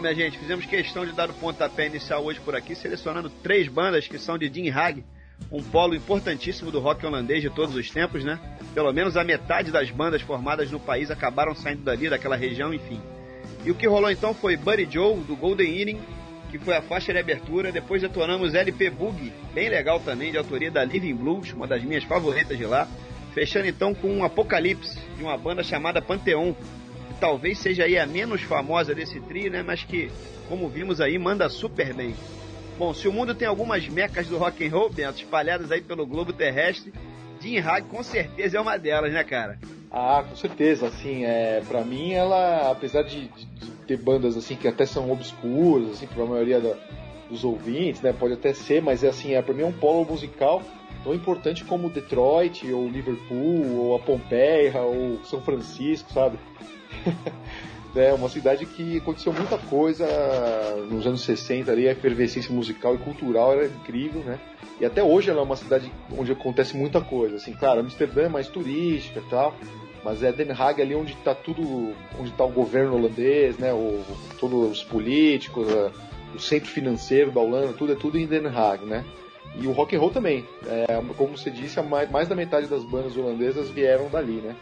Minha 0.00 0.14
gente, 0.14 0.38
fizemos 0.38 0.64
questão 0.66 1.04
de 1.04 1.12
dar 1.12 1.30
o 1.30 1.34
pontapé 1.34 1.86
inicial 1.86 2.24
hoje 2.24 2.40
por 2.40 2.54
aqui, 2.54 2.74
selecionando 2.74 3.30
três 3.30 3.68
bandas 3.68 4.06
que 4.06 4.18
são 4.18 4.36
de 4.36 4.48
Dean 4.48 4.74
Hag, 4.74 5.04
um 5.50 5.62
polo 5.62 5.94
importantíssimo 5.94 6.70
do 6.70 6.80
rock 6.80 7.04
holandês 7.06 7.42
de 7.42 7.50
todos 7.50 7.74
os 7.74 7.90
tempos, 7.90 8.24
né? 8.24 8.38
Pelo 8.74 8.92
menos 8.92 9.16
a 9.16 9.24
metade 9.24 9.70
das 9.70 9.90
bandas 9.90 10.22
formadas 10.22 10.70
no 10.70 10.80
país 10.80 11.10
acabaram 11.10 11.54
saindo 11.54 11.82
dali, 11.82 12.08
daquela 12.08 12.36
região, 12.36 12.72
enfim. 12.74 13.00
E 13.64 13.70
o 13.70 13.74
que 13.74 13.86
rolou 13.86 14.10
então 14.10 14.34
foi 14.34 14.56
Buddy 14.56 14.88
Joe, 14.90 15.20
do 15.20 15.36
Golden 15.36 15.78
Earring, 15.78 16.00
que 16.50 16.58
foi 16.58 16.76
a 16.76 16.82
faixa 16.82 17.12
de 17.12 17.18
abertura. 17.18 17.72
Depois 17.72 18.02
detonamos 18.02 18.54
LP 18.54 18.90
Boogie, 18.90 19.32
bem 19.54 19.68
legal 19.68 20.00
também, 20.00 20.30
de 20.30 20.38
autoria 20.38 20.70
da 20.70 20.84
Living 20.84 21.14
Blues, 21.14 21.52
uma 21.52 21.66
das 21.66 21.82
minhas 21.82 22.04
favoritas 22.04 22.56
de 22.56 22.64
lá. 22.64 22.88
Fechando 23.34 23.68
então 23.68 23.94
com 23.94 24.08
um 24.08 24.24
Apocalipse, 24.24 24.98
de 25.16 25.22
uma 25.22 25.36
banda 25.36 25.62
chamada 25.62 26.02
Panteon, 26.02 26.54
que 27.08 27.14
talvez 27.14 27.58
seja 27.58 27.84
aí 27.84 27.98
a 27.98 28.06
menos 28.06 28.42
famosa 28.42 28.94
desse 28.94 29.20
trio, 29.20 29.50
né? 29.50 29.62
Mas 29.62 29.82
que, 29.82 30.10
como 30.48 30.68
vimos 30.68 31.00
aí, 31.00 31.18
manda 31.18 31.48
super 31.48 31.92
bem. 31.92 32.14
Bom, 32.78 32.94
se 32.94 33.08
o 33.08 33.12
mundo 33.12 33.34
tem 33.34 33.48
algumas 33.48 33.88
mecas 33.88 34.28
do 34.28 34.38
rock 34.38 34.64
and 34.64 34.70
roll, 34.70 34.88
Bento, 34.88 35.18
espalhadas 35.18 35.72
aí 35.72 35.80
pelo 35.80 36.06
globo 36.06 36.32
terrestre, 36.32 36.92
Jim 37.40 37.58
Hag 37.58 37.86
com 37.88 38.02
certeza 38.02 38.58
é 38.58 38.60
uma 38.60 38.76
delas, 38.76 39.12
né, 39.12 39.24
cara? 39.24 39.58
Ah, 39.90 40.24
com 40.28 40.36
certeza, 40.36 40.86
assim, 40.86 41.24
é, 41.24 41.62
para 41.66 41.82
mim 41.82 42.12
ela, 42.12 42.70
apesar 42.70 43.02
de, 43.02 43.26
de, 43.28 43.44
de, 43.46 43.70
ter 43.86 43.96
bandas 43.96 44.36
assim 44.36 44.54
que 44.54 44.68
até 44.68 44.84
são 44.84 45.10
obscuras, 45.10 45.92
assim, 45.92 46.06
para 46.06 46.22
a 46.22 46.26
maioria 46.26 46.60
da, 46.60 46.74
dos 47.28 47.42
ouvintes, 47.42 48.02
né, 48.02 48.12
pode 48.12 48.34
até 48.34 48.52
ser, 48.52 48.82
mas 48.82 49.02
é 49.02 49.08
assim, 49.08 49.34
é 49.34 49.40
para 49.40 49.54
mim 49.54 49.62
é 49.62 49.66
um 49.66 49.72
polo 49.72 50.04
musical 50.04 50.62
tão 51.02 51.14
importante 51.14 51.64
como 51.64 51.88
Detroit, 51.88 52.70
ou 52.70 52.88
Liverpool, 52.88 53.76
ou 53.76 53.96
a 53.96 53.98
Pompeia, 53.98 54.82
ou 54.82 55.24
São 55.24 55.40
Francisco, 55.40 56.12
sabe? 56.12 56.38
É 57.96 58.12
uma 58.12 58.28
cidade 58.28 58.66
que 58.66 58.98
aconteceu 58.98 59.32
muita 59.32 59.58
coisa 59.58 60.06
nos 60.90 61.06
anos 61.06 61.22
60 61.22 61.70
ali, 61.70 61.88
a 61.88 61.92
efervescência 61.92 62.54
musical 62.54 62.94
e 62.94 62.98
cultural 62.98 63.52
era 63.52 63.66
incrível, 63.66 64.22
né? 64.22 64.38
E 64.80 64.84
até 64.84 65.02
hoje 65.02 65.30
ela 65.30 65.40
é 65.40 65.42
uma 65.42 65.56
cidade 65.56 65.90
onde 66.16 66.30
acontece 66.30 66.76
muita 66.76 67.00
coisa, 67.00 67.36
assim, 67.36 67.52
claro, 67.52 67.80
Amsterdã 67.80 68.22
é 68.22 68.28
mais 68.28 68.46
turística 68.46 69.18
e 69.18 69.28
tal, 69.28 69.54
mas 70.04 70.22
é 70.22 70.30
Den 70.30 70.52
Haag 70.52 70.80
ali 70.80 70.94
onde 70.94 71.14
está 71.14 71.34
tudo, 71.34 71.92
onde 72.18 72.30
está 72.30 72.44
o 72.44 72.52
governo 72.52 72.94
holandês, 72.96 73.58
né, 73.58 73.72
o, 73.72 74.00
todos 74.38 74.70
os 74.70 74.84
políticos, 74.84 75.66
o 76.34 76.38
centro 76.38 76.70
financeiro 76.70 77.32
da 77.32 77.40
Holanda, 77.40 77.72
tudo 77.72 77.92
é 77.92 77.96
tudo 77.96 78.18
em 78.18 78.26
Den 78.26 78.46
Haag, 78.46 78.84
né? 78.84 79.04
E 79.56 79.66
o 79.66 79.72
rock 79.72 79.96
and 79.96 80.00
roll 80.00 80.10
também. 80.10 80.44
É, 80.66 80.86
como 81.16 81.36
você 81.36 81.50
disse, 81.50 81.80
mais, 81.82 82.08
mais 82.10 82.28
da 82.28 82.34
metade 82.34 82.66
das 82.66 82.84
bandas 82.84 83.16
holandesas 83.16 83.68
vieram 83.70 84.08
dali, 84.08 84.40
né? 84.40 84.54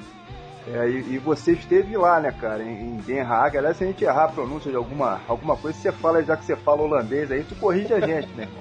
É, 0.66 0.88
e, 0.88 1.14
e, 1.14 1.18
você 1.18 1.52
esteve 1.52 1.96
lá, 1.96 2.20
né, 2.20 2.32
cara, 2.32 2.62
em, 2.62 2.96
em 2.96 2.96
Den 2.98 3.20
Haag. 3.20 3.56
Aliás, 3.56 3.76
se 3.76 3.84
a 3.84 3.86
gente 3.86 4.04
errar 4.04 4.24
a 4.24 4.28
pronúncia 4.28 4.70
de 4.70 4.76
alguma, 4.76 5.20
alguma 5.28 5.56
coisa, 5.56 5.78
você 5.78 5.92
fala, 5.92 6.22
já 6.24 6.36
que 6.36 6.44
você 6.44 6.56
fala 6.56 6.82
holandês 6.82 7.30
aí, 7.30 7.44
tu 7.44 7.54
corrige 7.54 7.94
a 7.94 8.00
gente, 8.00 8.28
né? 8.34 8.48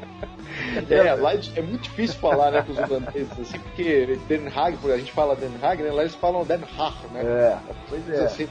É, 0.90 1.14
lá 1.16 1.34
é 1.34 1.62
muito 1.62 1.82
difícil 1.82 2.18
falar, 2.18 2.50
né, 2.50 2.62
pros 2.62 2.78
holandeses, 2.78 3.32
assim, 3.40 3.60
porque 3.60 4.18
Den 4.30 4.48
Haag, 4.48 4.78
a 4.86 4.98
gente 4.98 5.12
fala 5.12 5.36
Den 5.36 5.52
Haag, 5.62 5.84
né, 5.84 5.92
lá 5.92 6.02
eles 6.02 6.16
falam 6.16 6.46
Den 6.46 6.62
Haag, 6.78 6.96
né? 7.12 7.22
É, 7.22 7.58
pois 7.90 8.10
é. 8.10 8.24
Assim, 8.24 8.48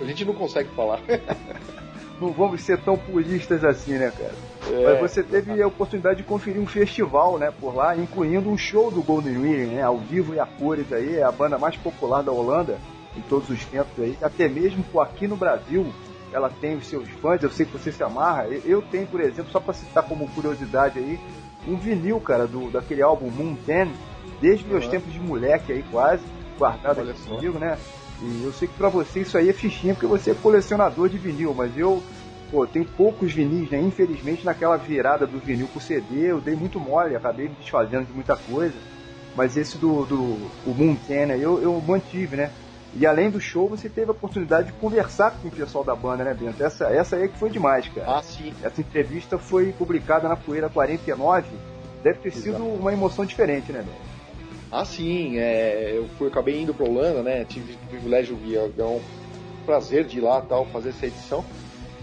a 0.00 0.04
gente 0.04 0.24
não 0.24 0.32
consegue 0.32 0.70
falar. 0.70 1.00
não 2.20 2.32
vamos 2.32 2.62
ser 2.62 2.78
tão 2.78 2.96
puristas 2.96 3.64
assim, 3.64 3.92
né, 3.92 4.12
cara? 4.16 4.34
É. 4.70 5.00
Mas 5.00 5.10
você 5.10 5.22
teve 5.22 5.60
a 5.60 5.66
oportunidade 5.66 6.18
de 6.18 6.22
conferir 6.22 6.60
um 6.60 6.66
festival, 6.66 7.38
né, 7.38 7.52
por 7.60 7.74
lá, 7.74 7.96
incluindo 7.96 8.48
um 8.48 8.56
show 8.56 8.90
do 8.90 9.02
Golden 9.02 9.34
Ring, 9.34 9.66
né, 9.74 9.82
ao 9.82 9.98
vivo 9.98 10.34
e 10.34 10.40
a 10.40 10.46
cores 10.46 10.92
aí, 10.92 11.16
é 11.16 11.22
a 11.22 11.32
banda 11.32 11.58
mais 11.58 11.76
popular 11.76 12.22
da 12.22 12.32
Holanda 12.32 12.78
em 13.16 13.20
todos 13.22 13.48
os 13.50 13.64
tempos 13.66 13.92
aí, 13.98 14.16
até 14.22 14.48
mesmo 14.48 14.84
aqui 15.00 15.26
no 15.28 15.36
Brasil, 15.36 15.86
ela 16.32 16.50
tem 16.50 16.76
os 16.76 16.86
seus 16.86 17.08
fãs, 17.08 17.42
eu 17.42 17.50
sei 17.50 17.64
que 17.64 17.72
você 17.72 17.92
se 17.92 18.02
amarra. 18.02 18.46
Eu 18.64 18.82
tenho, 18.82 19.06
por 19.06 19.20
exemplo, 19.20 19.52
só 19.52 19.60
para 19.60 19.72
citar 19.72 20.02
como 20.02 20.28
curiosidade 20.30 20.98
aí, 20.98 21.20
um 21.66 21.76
vinil, 21.76 22.20
cara, 22.20 22.46
do, 22.46 22.70
daquele 22.70 23.02
álbum 23.02 23.30
Moon 23.30 23.56
10, 23.64 23.88
desde 24.40 24.66
meus 24.66 24.84
uhum. 24.84 24.90
tempos 24.90 25.12
de 25.12 25.20
moleque 25.20 25.72
aí 25.72 25.84
quase, 25.92 26.24
guardado 26.58 27.02
aqui 27.02 27.22
comigo, 27.22 27.58
né? 27.58 27.78
E 28.22 28.42
eu 28.44 28.52
sei 28.52 28.68
que 28.68 28.74
pra 28.74 28.88
você 28.88 29.20
isso 29.20 29.36
aí 29.36 29.48
é 29.48 29.52
fichinha, 29.52 29.94
porque 29.94 30.06
você 30.06 30.30
é 30.30 30.34
colecionador 30.34 31.08
de 31.08 31.18
vinil, 31.18 31.52
mas 31.54 31.76
eu, 31.76 32.02
pô, 32.50 32.66
tenho 32.66 32.84
poucos 32.84 33.32
vinis, 33.32 33.70
né? 33.70 33.80
Infelizmente, 33.80 34.44
naquela 34.44 34.76
virada 34.76 35.26
do 35.26 35.38
vinil 35.38 35.68
pro 35.68 35.80
CD, 35.80 36.30
eu 36.30 36.40
dei 36.40 36.54
muito 36.54 36.78
mole, 36.78 37.16
acabei 37.16 37.48
me 37.48 37.54
desfazendo 37.56 38.06
de 38.06 38.12
muita 38.12 38.36
coisa. 38.36 38.78
Mas 39.34 39.56
esse 39.56 39.78
do, 39.78 40.04
do 40.04 40.50
o 40.64 40.74
Moon 40.74 40.96
10, 41.08 41.28
né? 41.28 41.38
eu, 41.40 41.60
eu 41.60 41.80
mantive, 41.80 42.36
né? 42.36 42.52
E 42.96 43.04
além 43.04 43.28
do 43.28 43.40
show, 43.40 43.68
você 43.68 43.88
teve 43.88 44.08
a 44.08 44.12
oportunidade 44.12 44.68
de 44.68 44.72
conversar 44.74 45.32
com 45.32 45.48
o 45.48 45.50
pessoal 45.50 45.82
da 45.82 45.96
banda, 45.96 46.22
né, 46.22 46.32
Bento? 46.32 46.62
Essa, 46.62 46.84
essa 46.86 47.16
aí 47.16 47.28
que 47.28 47.36
foi 47.36 47.50
demais, 47.50 47.88
cara. 47.88 48.18
Ah, 48.18 48.22
sim. 48.22 48.54
Essa 48.62 48.80
entrevista 48.80 49.36
foi 49.36 49.72
publicada 49.72 50.28
na 50.28 50.36
Poeira 50.36 50.68
49. 50.68 51.48
Deve 52.04 52.20
ter 52.20 52.30
sido 52.30 52.50
Exato. 52.50 52.64
uma 52.64 52.92
emoção 52.92 53.24
diferente, 53.24 53.72
né, 53.72 53.80
Bento? 53.80 54.13
Ah, 54.74 54.84
sim. 54.84 55.38
É, 55.38 55.92
eu 55.94 56.08
fui, 56.18 56.26
acabei 56.26 56.60
indo 56.60 56.74
para 56.74 56.84
Holanda, 56.84 57.22
né? 57.22 57.44
Tive 57.44 57.74
o 57.74 57.88
privilégio, 57.88 58.36
é 58.76 58.82
um 58.82 59.00
prazer 59.64 60.04
de 60.04 60.18
ir 60.18 60.20
lá 60.20 60.40
tal, 60.40 60.66
fazer 60.66 60.88
essa 60.88 61.06
edição. 61.06 61.44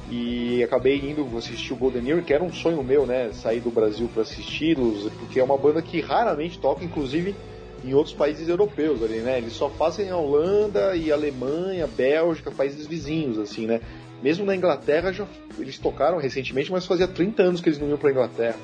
E 0.10 0.64
acabei 0.64 0.98
indo 0.98 1.28
assistir 1.38 1.74
o 1.74 1.76
Golden 1.76 2.08
Earring, 2.08 2.24
que 2.24 2.34
era 2.34 2.42
um 2.42 2.52
sonho 2.52 2.82
meu, 2.82 3.06
né? 3.06 3.30
Sair 3.34 3.60
do 3.60 3.70
Brasil 3.70 4.10
para 4.14 4.22
assisti-los, 4.22 5.12
porque 5.20 5.42
é 5.42 5.44
uma 5.44 5.58
banda 5.58 5.82
que 5.82 6.00
raramente 6.00 6.60
toca, 6.60 6.86
inclusive 6.86 7.36
em 7.84 7.94
outros 7.94 8.16
países 8.16 8.48
europeus 8.48 9.04
ali, 9.04 9.20
né? 9.20 9.38
Eles 9.38 9.52
só 9.52 9.70
fazem 9.70 10.10
a 10.10 10.16
Holanda 10.16 10.96
e 10.96 11.12
Alemanha, 11.12 11.88
Bélgica, 11.88 12.52
países 12.52 12.88
vizinhos, 12.88 13.38
assim, 13.38 13.68
né? 13.68 13.82
Mesmo 14.24 14.46
na 14.46 14.56
Inglaterra, 14.56 15.12
já, 15.12 15.28
eles 15.60 15.78
tocaram 15.78 16.20
recentemente, 16.20 16.72
mas 16.72 16.86
fazia 16.86 17.08
30 17.08 17.44
anos 17.44 17.60
que 17.60 17.68
eles 17.68 17.80
não 17.80 17.90
iam 17.90 17.98
pra 17.98 18.12
Inglaterra. 18.12 18.56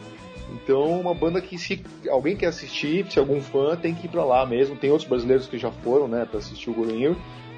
Então, 0.53 0.99
uma 0.99 1.13
banda 1.13 1.41
que 1.41 1.57
se 1.57 1.83
alguém 2.09 2.35
quer 2.35 2.47
assistir, 2.47 3.05
se 3.11 3.19
algum 3.19 3.41
fã, 3.41 3.75
tem 3.75 3.93
que 3.93 4.05
ir 4.05 4.09
pra 4.09 4.23
lá 4.23 4.45
mesmo. 4.45 4.75
Tem 4.75 4.89
outros 4.89 5.07
brasileiros 5.07 5.47
que 5.47 5.57
já 5.57 5.71
foram, 5.71 6.07
né, 6.07 6.25
pra 6.25 6.39
assistir 6.39 6.69
o 6.69 6.73
Golden 6.73 7.03
Ear. 7.03 7.15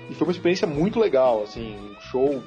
E 0.10 0.16
foi 0.16 0.28
uma 0.28 0.32
experiência 0.32 0.68
muito 0.68 1.00
legal, 1.00 1.44
assim, 1.44 1.76
um 1.76 2.02
show. 2.02 2.44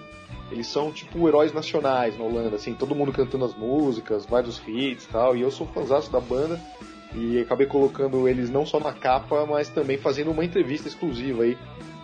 Eles 0.50 0.66
são 0.66 0.90
tipo 0.90 1.26
heróis 1.28 1.52
nacionais 1.52 2.18
na 2.18 2.24
Holanda, 2.24 2.56
assim, 2.56 2.74
todo 2.74 2.94
mundo 2.94 3.12
cantando 3.12 3.44
as 3.44 3.54
músicas, 3.54 4.26
vários 4.26 4.60
hits 4.66 5.06
tal. 5.06 5.36
E 5.36 5.40
eu 5.40 5.50
sou 5.50 5.66
fãzão 5.68 6.02
da 6.10 6.20
banda 6.20 6.60
e 7.14 7.38
acabei 7.40 7.66
colocando 7.66 8.28
eles 8.28 8.50
não 8.50 8.66
só 8.66 8.80
na 8.80 8.92
capa, 8.92 9.46
mas 9.46 9.68
também 9.68 9.96
fazendo 9.96 10.30
uma 10.30 10.44
entrevista 10.44 10.88
exclusiva 10.88 11.44
aí. 11.44 11.56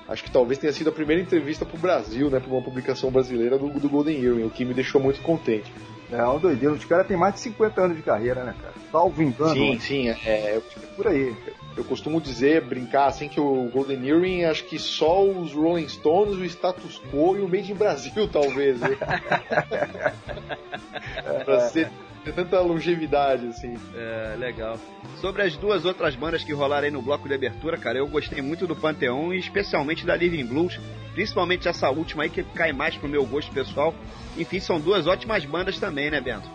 Acho 0.09 0.24
que 0.24 0.31
talvez 0.31 0.59
tenha 0.59 0.72
sido 0.72 0.88
a 0.88 0.92
primeira 0.92 1.20
entrevista 1.20 1.66
pro 1.66 1.77
Brasil, 1.77 2.31
né, 2.31 2.40
pra 2.40 2.51
uma 2.51 2.62
publicação 2.62 3.11
brasileira 3.11 3.59
do, 3.59 3.68
do 3.68 3.88
Golden 3.90 4.24
Earring, 4.24 4.44
o 4.44 4.51
que 4.51 4.64
me 4.64 4.72
deixou 4.72 5.01
muito 5.01 5.20
contente. 5.20 5.70
É 6.11 6.27
um 6.27 6.38
doideiro, 6.38 6.75
os 6.75 6.85
caras 6.85 7.07
têm 7.07 7.16
mais 7.16 7.35
de 7.35 7.40
50 7.40 7.83
anos 7.83 7.97
de 7.97 8.03
carreira, 8.03 8.42
né, 8.42 8.55
cara? 8.61 8.75
Salvo 8.90 9.23
engano. 9.23 9.53
Sim, 9.53 9.75
né? 9.75 9.81
sim, 9.81 10.09
é, 10.09 10.16
é, 10.25 10.62
por 10.97 11.07
aí. 11.07 11.37
Eu 11.77 11.85
costumo 11.85 12.21
dizer, 12.21 12.62
brincar 12.62 13.07
assim, 13.07 13.29
que 13.29 13.38
o 13.38 13.71
Golden 13.73 14.09
Earring, 14.09 14.44
acho 14.44 14.64
que 14.64 14.79
só 14.79 15.23
os 15.23 15.53
Rolling 15.53 15.87
Stones, 15.87 16.37
o 16.37 16.44
Status 16.44 17.01
Quo 17.12 17.37
e 17.37 17.40
o 17.40 17.49
Made 17.49 17.71
in 17.71 17.75
Brasil, 17.75 18.27
talvez. 18.33 18.81
Né? 18.81 18.97
pra 21.44 21.61
ser 21.68 21.90
ter 22.24 22.33
tanta 22.33 22.61
longevidade, 22.61 23.46
assim. 23.46 23.74
É, 23.94 24.37
legal. 24.38 24.78
Sobre 25.20 25.42
as 25.42 25.57
duas 25.57 25.85
outras 25.85 26.14
bandas 26.14 26.44
que 26.44 26.52
rolaram 26.52 26.87
aí 26.87 26.90
no 26.90 27.02
bloco 27.02 27.28
de 27.28 27.35
abertura, 27.35 27.76
cara, 27.76 27.98
eu 27.98 28.07
gostei 28.07 28.42
muito 28.42 28.66
do 28.66 28.76
Panteão 28.76 29.33
e 29.33 29.38
especialmente 29.38 30.07
da 30.07 30.16
Living 30.16 30.44
Blues, 30.44 30.78
principalmente 31.14 31.68
essa 31.68 31.90
última 31.90 32.24
aí 32.24 32.31
que 32.31 32.42
cai 32.42 32.72
mais 32.72 32.96
pro 32.96 33.09
meu 33.09 33.24
gosto 33.26 33.52
pessoal. 33.52 33.94
Enfim, 34.37 34.61
são 34.61 34.81
duas 34.81 35.07
ótimas 35.07 35.44
bandas 35.44 35.78
também, 35.78 36.11
né, 36.11 36.20
Bento? 36.20 36.48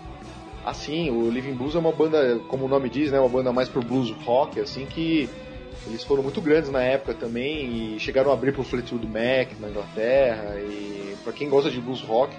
Ah, 0.65 0.73
sim, 0.73 1.09
o 1.11 1.29
Living 1.29 1.53
Blues 1.53 1.75
é 1.75 1.79
uma 1.79 1.91
banda, 1.91 2.39
como 2.47 2.65
o 2.65 2.69
nome 2.69 2.89
diz, 2.89 3.11
né, 3.11 3.19
uma 3.19 3.27
banda 3.27 3.51
mais 3.51 3.67
pro 3.67 3.81
blues 3.81 4.11
rock, 4.23 4.61
assim, 4.61 4.85
que 4.85 5.29
eles 5.85 6.03
foram 6.03 6.23
muito 6.23 6.39
grandes 6.39 6.69
na 6.69 6.81
época 6.81 7.13
também 7.13 7.95
e 7.95 7.99
chegaram 7.99 8.31
a 8.31 8.33
abrir 8.33 8.53
pro 8.53 8.63
Fleetwood 8.63 9.05
Mac 9.05 9.59
na 9.59 9.69
Inglaterra 9.69 10.55
e 10.57 11.17
para 11.23 11.33
quem 11.33 11.49
gosta 11.49 11.69
de 11.69 11.81
blues 11.81 12.01
rock 12.01 12.33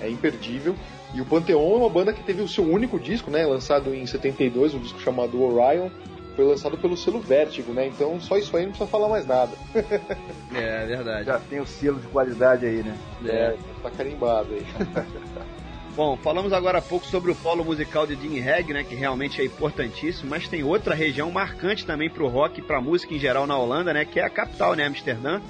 é 0.00 0.08
imperdível. 0.08 0.74
E 1.12 1.20
o 1.20 1.24
Pantheon 1.24 1.74
é 1.74 1.76
uma 1.76 1.90
banda 1.90 2.12
que 2.12 2.22
teve 2.22 2.42
o 2.42 2.48
seu 2.48 2.64
único 2.64 2.98
disco, 2.98 3.30
né, 3.30 3.44
lançado 3.44 3.94
em 3.94 4.06
72, 4.06 4.74
um 4.74 4.78
disco 4.78 5.00
chamado 5.00 5.42
Orion, 5.42 5.90
foi 6.36 6.44
lançado 6.44 6.78
pelo 6.78 6.96
selo 6.96 7.20
Vertigo, 7.20 7.72
né? 7.72 7.86
Então 7.86 8.20
só 8.20 8.38
isso 8.38 8.56
aí 8.56 8.62
não 8.62 8.70
precisa 8.70 8.88
falar 8.88 9.08
mais 9.08 9.26
nada. 9.26 9.52
é, 10.54 10.84
é 10.84 10.86
verdade. 10.86 11.26
Já 11.26 11.38
tem 11.38 11.60
o 11.60 11.66
selo 11.66 11.98
de 11.98 12.06
qualidade 12.06 12.64
aí, 12.64 12.82
né? 12.82 12.96
É, 13.26 13.30
é 13.30 13.56
tá 13.82 13.90
carimbado 13.90 14.48
aí. 14.54 14.64
Bom, 15.96 16.16
falamos 16.16 16.52
agora 16.52 16.78
há 16.78 16.82
pouco 16.82 17.04
sobre 17.04 17.32
o 17.32 17.34
polo 17.34 17.64
musical 17.64 18.06
de 18.06 18.14
Dean 18.14 18.40
Reg, 18.40 18.72
né, 18.72 18.84
que 18.84 18.94
realmente 18.94 19.40
é 19.40 19.44
importantíssimo, 19.44 20.30
mas 20.30 20.46
tem 20.46 20.62
outra 20.62 20.94
região 20.94 21.30
marcante 21.32 21.84
também 21.84 22.08
para 22.08 22.22
o 22.22 22.28
rock 22.28 22.60
e 22.60 22.62
para 22.62 22.78
a 22.78 22.80
música 22.80 23.12
em 23.12 23.18
geral 23.18 23.44
na 23.44 23.58
Holanda, 23.58 23.92
né, 23.92 24.04
que 24.04 24.20
é 24.20 24.24
a 24.24 24.30
capital, 24.30 24.74
né, 24.74 24.86
Amsterdã, 24.86 25.40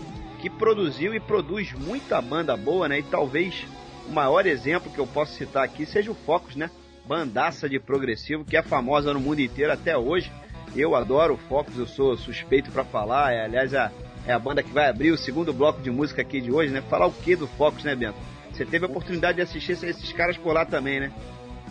que 0.40 0.48
produziu 0.48 1.14
e 1.14 1.20
produz 1.20 1.74
muita 1.74 2.20
banda 2.22 2.56
boa, 2.56 2.88
né, 2.88 3.00
e 3.00 3.02
talvez 3.02 3.66
o 4.10 4.12
maior 4.12 4.44
exemplo 4.44 4.90
que 4.90 4.98
eu 4.98 5.06
posso 5.06 5.34
citar 5.34 5.64
aqui 5.64 5.86
seja 5.86 6.10
o 6.10 6.14
Focus, 6.14 6.56
né? 6.56 6.68
Bandaça 7.06 7.68
de 7.68 7.78
progressivo 7.78 8.44
que 8.44 8.56
é 8.56 8.62
famosa 8.62 9.14
no 9.14 9.20
mundo 9.20 9.40
inteiro 9.40 9.72
até 9.72 9.96
hoje. 9.96 10.30
Eu 10.74 10.96
adoro 10.96 11.34
o 11.34 11.38
Focus, 11.38 11.78
eu 11.78 11.86
sou 11.86 12.16
suspeito 12.16 12.72
para 12.72 12.84
falar. 12.84 13.32
É, 13.32 13.44
aliás, 13.44 13.72
é, 13.72 13.90
é 14.26 14.32
a 14.32 14.38
banda 14.38 14.62
que 14.64 14.72
vai 14.72 14.88
abrir 14.88 15.12
o 15.12 15.16
segundo 15.16 15.52
bloco 15.52 15.80
de 15.80 15.90
música 15.90 16.22
aqui 16.22 16.40
de 16.40 16.50
hoje, 16.50 16.72
né? 16.72 16.82
Falar 16.82 17.06
o 17.06 17.12
que 17.12 17.36
do 17.36 17.46
Focus, 17.46 17.84
né, 17.84 17.94
Bento? 17.94 18.16
Você 18.52 18.66
teve 18.66 18.84
a 18.84 18.88
oportunidade 18.88 19.36
de 19.36 19.42
assistir 19.42 19.72
esses 19.72 20.12
caras 20.12 20.36
por 20.36 20.52
lá 20.52 20.66
também, 20.66 20.98
né? 20.98 21.12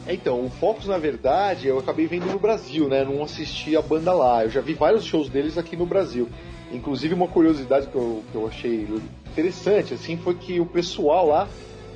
É, 0.07 0.13
então, 0.13 0.45
o 0.45 0.49
Focus, 0.49 0.87
na 0.87 0.97
verdade, 0.97 1.67
eu 1.67 1.77
acabei 1.77 2.07
vendo 2.07 2.25
no 2.25 2.39
Brasil, 2.39 2.87
né? 2.87 3.03
Não 3.03 3.21
assisti 3.21 3.75
a 3.75 3.81
banda 3.81 4.13
lá. 4.13 4.45
Eu 4.45 4.49
já 4.49 4.61
vi 4.61 4.73
vários 4.73 5.03
shows 5.03 5.29
deles 5.29 5.57
aqui 5.57 5.75
no 5.75 5.85
Brasil. 5.85 6.29
Inclusive, 6.71 7.13
uma 7.13 7.27
curiosidade 7.27 7.87
que 7.87 7.95
eu, 7.95 8.23
que 8.31 8.35
eu 8.35 8.47
achei 8.47 8.87
interessante, 9.27 9.93
assim, 9.93 10.15
foi 10.15 10.35
que 10.35 10.59
o 10.59 10.65
pessoal 10.65 11.27
lá 11.27 11.47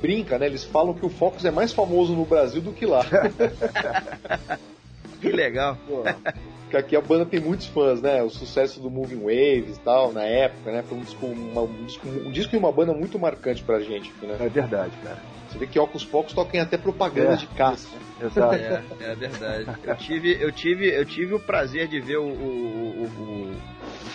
brinca, 0.04 0.38
né? 0.38 0.44
Eles 0.44 0.64
falam 0.64 0.92
que 0.92 1.06
o 1.06 1.08
Focus 1.08 1.46
é 1.46 1.50
mais 1.50 1.72
famoso 1.72 2.12
no 2.12 2.26
Brasil 2.26 2.60
do 2.60 2.72
que 2.72 2.84
lá. 2.84 3.00
que 5.18 5.30
legal. 5.30 5.78
Pô, 5.88 6.02
que 6.68 6.76
aqui 6.76 6.94
a 6.94 7.00
banda 7.00 7.24
tem 7.24 7.40
muitos 7.40 7.68
fãs, 7.68 8.02
né? 8.02 8.22
O 8.22 8.28
sucesso 8.28 8.80
do 8.80 8.90
Moving 8.90 9.20
Waves 9.20 9.78
e 9.78 9.80
tal, 9.80 10.12
na 10.12 10.24
época, 10.24 10.70
né? 10.70 10.84
Foi 10.86 10.98
um 10.98 11.00
disco, 11.00 11.24
uma, 11.24 11.62
um, 11.62 11.86
disco, 11.86 12.06
um 12.06 12.30
disco 12.30 12.54
e 12.54 12.58
uma 12.58 12.70
banda 12.70 12.92
muito 12.92 13.18
marcante 13.18 13.62
pra 13.62 13.80
gente. 13.80 14.12
Né? 14.20 14.36
É 14.38 14.48
verdade, 14.50 14.92
cara. 15.02 15.22
Você 15.48 15.56
vê 15.56 15.66
que 15.66 15.78
Ocus 15.78 16.04
Pocos 16.04 16.34
toquem 16.34 16.60
até 16.60 16.76
propaganda 16.76 17.32
é, 17.32 17.36
de 17.36 17.46
caça. 17.46 17.88
Exato. 18.22 18.56
É, 18.56 18.82
é, 19.00 19.14
verdade. 19.14 19.66
Eu 19.84 19.96
tive, 19.96 20.36
eu, 20.38 20.52
tive, 20.52 20.88
eu 20.88 21.04
tive 21.06 21.34
o 21.34 21.40
prazer 21.40 21.88
de 21.88 21.98
ver 21.98 22.18
o, 22.18 22.26
o, 22.26 22.26
o, 22.26 23.04
o 23.04 23.56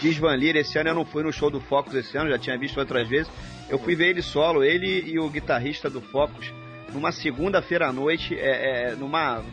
Diz 0.02 0.18
Van 0.18 0.36
Leer 0.36 0.58
esse 0.58 0.78
ano. 0.78 0.90
Eu 0.90 0.96
não 0.96 1.06
fui 1.06 1.24
no 1.24 1.34
show 1.34 1.50
do 1.50 1.60
Focus 1.60 1.96
esse 1.96 2.16
ano, 2.16 2.30
já 2.30 2.38
tinha 2.38 2.60
visto 2.60 2.80
outras 2.80 3.08
vezes. 3.08 3.32
Eu 3.70 3.78
fui 3.78 3.96
ver 3.96 4.08
ele 4.08 4.22
solo, 4.22 4.64
ele 4.64 5.04
e 5.06 5.20
o 5.20 5.30
guitarrista 5.30 5.90
do 5.90 6.02
Focus, 6.02 6.52
numa 6.92 7.12
segunda-feira 7.12 7.88
à 7.88 7.94
noite, 7.94 8.36
é, 8.36 8.92
é, 8.92 8.96
numa 8.96 9.44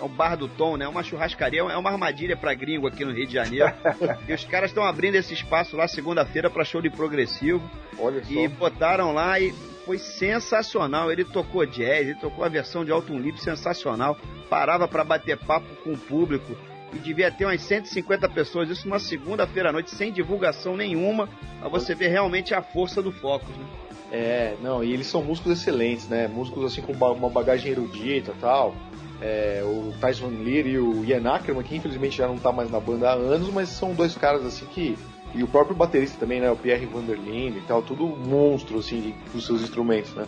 é 0.00 0.04
o 0.04 0.08
bar 0.08 0.36
do 0.36 0.48
Tom, 0.48 0.76
né? 0.76 0.86
Uma 0.88 1.02
churrascaria, 1.02 1.60
é 1.60 1.76
uma 1.76 1.90
armadilha 1.90 2.36
para 2.36 2.54
gringo 2.54 2.86
aqui 2.86 3.04
no 3.04 3.12
Rio 3.12 3.26
de 3.26 3.34
Janeiro. 3.34 3.72
e 4.28 4.32
os 4.32 4.44
caras 4.44 4.70
estão 4.70 4.84
abrindo 4.84 5.16
esse 5.16 5.34
espaço 5.34 5.76
lá 5.76 5.86
segunda-feira 5.88 6.50
para 6.50 6.64
show 6.64 6.82
de 6.82 6.90
progressivo. 6.90 7.62
Olha 7.98 8.22
só. 8.24 8.32
E 8.32 8.48
botaram 8.48 9.12
lá 9.12 9.38
e 9.38 9.52
foi 9.84 9.98
sensacional. 9.98 11.10
Ele 11.10 11.24
tocou 11.24 11.64
jazz, 11.66 12.08
ele 12.08 12.14
tocou 12.16 12.44
a 12.44 12.48
versão 12.48 12.84
de 12.84 12.90
Alton 12.90 13.18
Lip 13.18 13.40
sensacional. 13.40 14.16
Parava 14.48 14.86
para 14.88 15.04
bater 15.04 15.36
papo 15.38 15.66
com 15.82 15.92
o 15.92 15.98
público 15.98 16.56
e 16.94 16.98
devia 16.98 17.30
ter 17.30 17.44
umas 17.44 17.62
150 17.62 18.28
pessoas. 18.28 18.68
Isso 18.70 18.86
numa 18.86 18.98
segunda-feira 18.98 19.70
à 19.70 19.72
noite, 19.72 19.90
sem 19.90 20.12
divulgação 20.12 20.76
nenhuma, 20.76 21.28
pra 21.58 21.68
você 21.68 21.94
ver 21.94 22.08
realmente 22.08 22.54
a 22.54 22.62
força 22.62 23.02
do 23.02 23.12
Focus, 23.12 23.54
né? 23.56 23.64
É, 24.12 24.54
não, 24.62 24.84
e 24.84 24.92
eles 24.92 25.06
são 25.06 25.22
músicos 25.22 25.52
excelentes, 25.52 26.08
né? 26.08 26.28
Músicos 26.28 26.64
assim 26.64 26.82
com 26.82 26.92
uma 26.92 27.30
bagagem 27.30 27.72
erudita 27.72 28.32
e 28.36 28.40
tal. 28.40 28.74
É, 29.20 29.62
o 29.64 29.92
Tyson 30.00 30.28
Lear 30.28 30.66
e 30.66 30.78
o 30.78 31.04
Ian 31.04 31.28
Ackerman, 31.28 31.64
que 31.64 31.74
infelizmente 31.76 32.16
já 32.16 32.28
não 32.28 32.36
tá 32.36 32.52
mais 32.52 32.70
na 32.70 32.78
banda 32.78 33.10
há 33.10 33.14
anos, 33.14 33.50
mas 33.52 33.68
são 33.70 33.94
dois 33.94 34.16
caras 34.16 34.44
assim 34.44 34.66
que 34.66 34.96
e 35.34 35.42
o 35.42 35.48
próprio 35.48 35.74
baterista 35.74 36.16
também, 36.18 36.40
né? 36.40 36.50
O 36.50 36.56
Pierre 36.56 36.86
Vanderlinde 36.86 37.58
e 37.58 37.62
tal, 37.62 37.82
tudo 37.82 38.06
monstro, 38.06 38.78
assim, 38.78 39.14
dos 39.32 39.44
seus 39.44 39.62
instrumentos, 39.62 40.14
né? 40.14 40.26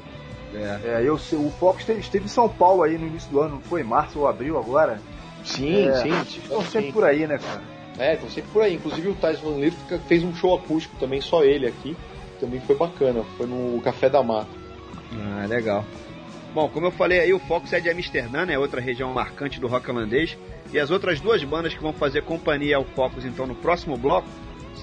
É, 0.52 0.80
é 1.00 1.02
eu, 1.04 1.14
o 1.14 1.50
Fox 1.50 1.80
esteve, 1.80 2.00
esteve 2.00 2.24
em 2.24 2.28
São 2.28 2.48
Paulo 2.48 2.82
aí 2.82 2.98
no 2.98 3.06
início 3.06 3.30
do 3.30 3.40
ano, 3.40 3.54
não 3.56 3.60
foi? 3.60 3.84
Março 3.84 4.18
ou 4.18 4.26
abril 4.26 4.58
agora? 4.58 5.00
Sim, 5.46 5.88
é, 5.88 5.94
sim. 6.02 6.40
Estão 6.42 6.62
sempre 6.62 6.92
por 6.92 7.04
aí, 7.04 7.26
né, 7.26 7.38
cara? 7.38 7.62
É, 7.98 8.14
estão 8.14 8.28
sempre 8.28 8.50
por 8.52 8.62
aí. 8.62 8.74
Inclusive 8.74 9.08
o 9.08 9.14
Tyson 9.14 9.58
Van 9.58 9.98
fez 10.06 10.22
um 10.22 10.34
show 10.34 10.54
acústico 10.54 10.96
também, 10.98 11.20
só 11.20 11.44
ele 11.44 11.66
aqui. 11.66 11.96
Também 12.38 12.60
foi 12.60 12.76
bacana. 12.76 13.24
Foi 13.36 13.46
no 13.46 13.80
Café 13.80 14.10
da 14.10 14.22
Mata. 14.22 14.50
Ah, 15.12 15.46
legal. 15.46 15.84
Bom, 16.52 16.68
como 16.68 16.86
eu 16.86 16.90
falei 16.90 17.20
aí, 17.20 17.32
o 17.32 17.38
Fox 17.38 17.72
é 17.72 17.80
de 17.80 17.88
Amsterdã, 17.88 18.44
né? 18.44 18.58
Outra 18.58 18.80
região 18.80 19.12
marcante 19.12 19.60
do 19.60 19.66
rock 19.66 19.90
holandês. 19.90 20.36
E 20.72 20.78
as 20.78 20.90
outras 20.90 21.20
duas 21.20 21.42
bandas 21.44 21.74
que 21.74 21.82
vão 21.82 21.92
fazer 21.92 22.22
companhia 22.22 22.76
ao 22.76 22.84
Focus, 22.84 23.24
então, 23.24 23.46
no 23.46 23.54
próximo 23.54 23.96
bloco, 23.96 24.28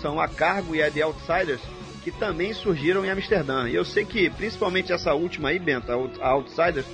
são 0.01 0.19
a 0.19 0.27
Cargo 0.27 0.75
e 0.75 0.81
a 0.81 0.89
The 0.89 1.01
Outsiders, 1.01 1.61
que 2.03 2.11
também 2.11 2.53
surgiram 2.53 3.03
em 3.05 3.09
Amsterdã. 3.09 3.67
E 3.67 3.75
eu 3.75 3.83
sei 3.83 4.05
que, 4.05 4.29
principalmente 4.29 4.93
essa 4.93 5.13
última 5.13 5.49
aí, 5.49 5.59
Bento, 5.59 5.91
a 5.91 6.29
Outsiders, 6.29 6.85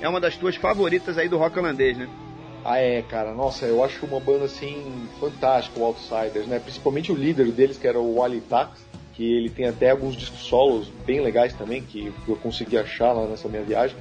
é 0.00 0.08
uma 0.08 0.20
das 0.20 0.36
tuas 0.36 0.56
favoritas 0.56 1.18
aí 1.18 1.28
do 1.28 1.38
rock 1.38 1.58
holandês, 1.58 1.96
né? 1.96 2.08
Ah, 2.68 2.78
é, 2.78 3.00
cara. 3.00 3.32
Nossa, 3.32 3.64
eu 3.64 3.84
acho 3.84 4.04
uma 4.06 4.18
banda, 4.18 4.46
assim, 4.46 5.08
fantástica, 5.20 5.78
o 5.78 5.84
Outsiders, 5.84 6.48
né? 6.48 6.58
Principalmente 6.58 7.12
o 7.12 7.14
líder 7.14 7.52
deles, 7.52 7.78
que 7.78 7.86
era 7.86 8.00
o 8.00 8.16
Wally 8.16 8.40
Tax, 8.40 8.84
que 9.14 9.36
ele 9.36 9.48
tem 9.48 9.66
até 9.66 9.90
alguns 9.90 10.16
discos 10.16 10.40
solos 10.40 10.88
bem 11.06 11.20
legais 11.20 11.54
também, 11.54 11.80
que 11.80 12.12
eu 12.26 12.34
consegui 12.34 12.76
achar 12.76 13.12
lá 13.12 13.24
nessa 13.26 13.48
minha 13.48 13.62
viagem. 13.62 13.96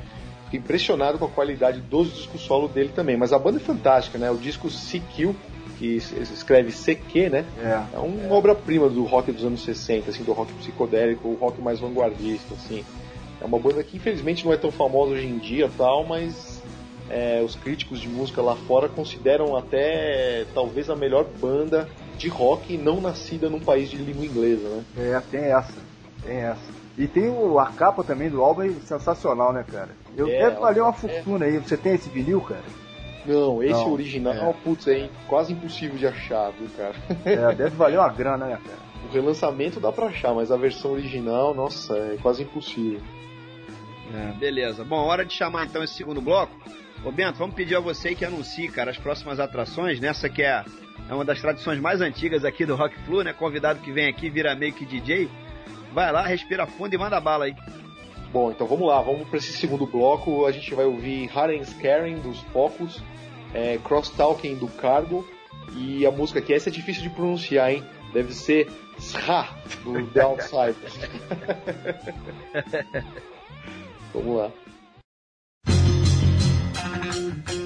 Fiquei 0.46 0.60
impressionado 0.60 1.20
com 1.20 1.26
a 1.26 1.30
qualidade 1.30 1.80
dos 1.80 2.12
discos 2.12 2.42
solo 2.42 2.68
dele 2.68 2.90
também. 2.94 3.16
Mas 3.16 3.32
a 3.32 3.38
banda 3.38 3.58
é 3.58 3.62
fantástica, 3.62 4.18
né? 4.18 4.32
O 4.32 4.38
disco 4.38 4.68
CQ 4.68 5.36
que 5.78 6.00
se 6.00 6.16
escreve 6.22 6.72
CQ, 6.72 7.30
né? 7.30 7.46
É, 7.60 7.96
é 7.96 8.00
uma 8.00 8.24
é. 8.24 8.32
obra-prima 8.32 8.90
do 8.90 9.04
rock 9.04 9.32
dos 9.32 9.44
anos 9.44 9.64
60, 9.64 10.10
assim, 10.10 10.24
do 10.24 10.34
rock 10.34 10.52
psicodélico, 10.54 11.28
o 11.28 11.36
rock 11.36 11.62
mais 11.62 11.80
vanguardista, 11.80 12.56
assim. 12.56 12.84
É 13.40 13.46
uma 13.46 13.60
banda 13.60 13.84
que 13.84 13.98
infelizmente 13.98 14.44
não 14.44 14.54
é 14.54 14.58
tão 14.58 14.72
famosa 14.72 15.14
hoje 15.14 15.28
em 15.28 15.38
dia, 15.38 15.70
tal, 15.78 16.06
mas 16.06 16.64
é, 17.10 17.42
os 17.44 17.56
críticos 17.56 18.00
de 18.00 18.08
música 18.08 18.42
lá 18.42 18.56
fora 18.56 18.90
consideram 18.90 19.56
até 19.56 20.46
talvez 20.54 20.90
a 20.90 20.96
melhor 20.96 21.26
banda 21.40 21.88
de 22.18 22.28
rock 22.28 22.78
não 22.78 23.00
nascida 23.00 23.50
num 23.50 23.60
país 23.60 23.90
de 23.90 23.98
língua 23.98 24.26
inglesa, 24.26 24.68
né? 24.70 24.84
É, 24.98 25.22
tem 25.30 25.42
essa, 25.42 25.78
tem 26.24 26.38
essa. 26.38 26.86
E 26.98 27.08
tem 27.08 27.30
o, 27.30 27.60
a 27.60 27.68
capa 27.68 28.04
também 28.04 28.30
do 28.30 28.42
álbum 28.42 28.74
sensacional, 28.86 29.52
né, 29.52 29.66
cara? 29.70 29.90
Eu 30.16 30.28
é, 30.28 30.40
deve 30.40 30.60
valer 30.60 30.82
uma 30.82 30.92
é. 30.92 30.94
fortuna 30.94 31.46
aí. 31.46 31.58
Você 31.58 31.76
tem 31.76 31.94
esse 31.94 32.10
vinil, 32.10 32.42
cara? 32.42 32.64
Não, 33.26 33.62
esse 33.62 33.74
não, 33.74 33.92
original, 33.92 34.34
é. 34.34 34.54
putz, 34.64 34.88
é 34.88 35.10
quase 35.28 35.52
impossível 35.52 35.98
de 35.98 36.08
achar, 36.08 36.52
viu, 36.52 36.70
cara? 36.78 36.96
É, 37.26 37.56
deve 37.56 37.76
valer 37.76 37.98
uma 37.98 38.10
grana, 38.10 38.46
né, 38.46 38.60
cara? 38.64 38.78
O 39.10 39.14
relançamento 39.14 39.80
dá 39.80 39.92
pra 39.92 40.08
achar, 40.08 40.34
mas 40.34 40.52
a 40.52 40.58
versão 40.58 40.92
original, 40.92 41.54
nossa, 41.54 41.98
é 41.98 42.18
quase 42.22 42.44
impossível. 42.44 43.02
É. 44.14 44.32
Beleza. 44.34 44.84
Bom, 44.84 44.98
hora 44.98 45.26
de 45.26 45.34
chamar 45.34 45.66
então 45.66 45.84
esse 45.84 45.96
segundo 45.96 46.22
bloco. 46.22 46.56
Ô 47.06 47.12
Bento, 47.12 47.38
vamos 47.38 47.54
pedir 47.54 47.76
a 47.76 47.80
você 47.80 48.16
que 48.16 48.26
anuncie, 48.26 48.68
cara, 48.68 48.90
as 48.90 48.98
próximas 48.98 49.40
atrações, 49.40 50.00
nessa 50.00 50.28
que 50.28 50.42
é, 50.42 50.66
é 51.08 51.14
uma 51.14 51.24
das 51.24 51.40
tradições 51.40 51.80
mais 51.80 52.02
antigas 52.02 52.44
aqui 52.44 52.66
do 52.66 52.76
Rock 52.76 52.98
Flu, 53.02 53.22
né? 53.22 53.32
Convidado 53.32 53.80
que 53.80 53.92
vem 53.92 54.08
aqui 54.08 54.28
vira 54.28 54.56
meio 54.56 54.74
que 54.74 54.88
DJ. 54.88 55.30
Vai 55.94 56.12
lá, 56.12 56.26
respira 56.26 56.66
fundo 56.66 56.96
e 56.96 56.98
manda 56.98 57.20
bala 57.20 57.46
aí. 57.46 57.56
Bom, 58.34 58.50
então 58.50 58.66
vamos 58.66 58.88
lá, 58.88 59.00
vamos 59.04 59.30
para 59.30 59.38
esse 59.38 59.54
segundo 59.54 59.86
bloco. 59.86 60.48
A 60.48 60.52
gente 60.52 60.74
vai 60.74 60.86
ouvir 60.86 61.30
Haren 61.32 61.64
Scaring 61.64 62.22
dos 62.22 62.40
Focus, 62.52 63.04
é, 63.54 63.78
Crosstalking 63.84 64.56
do 64.56 64.68
Cargo 64.68 65.30
e 65.76 66.08
a 66.08 66.12
música 66.12 66.42
que 66.42 66.56
essa 66.56 66.70
é 66.70 66.72
difícil 66.72 67.04
de 67.04 67.12
pronunciar, 67.12 67.72
hein? 67.72 67.84
Deve 68.14 68.34
ser 68.34 68.68
Sha 69.00 69.48
do 69.84 70.08
The 70.08 70.22
Outsiders. 70.24 71.00
Vamos 74.12 74.38
lá. 74.38 74.52
Thank 77.12 77.52
you. 77.52 77.65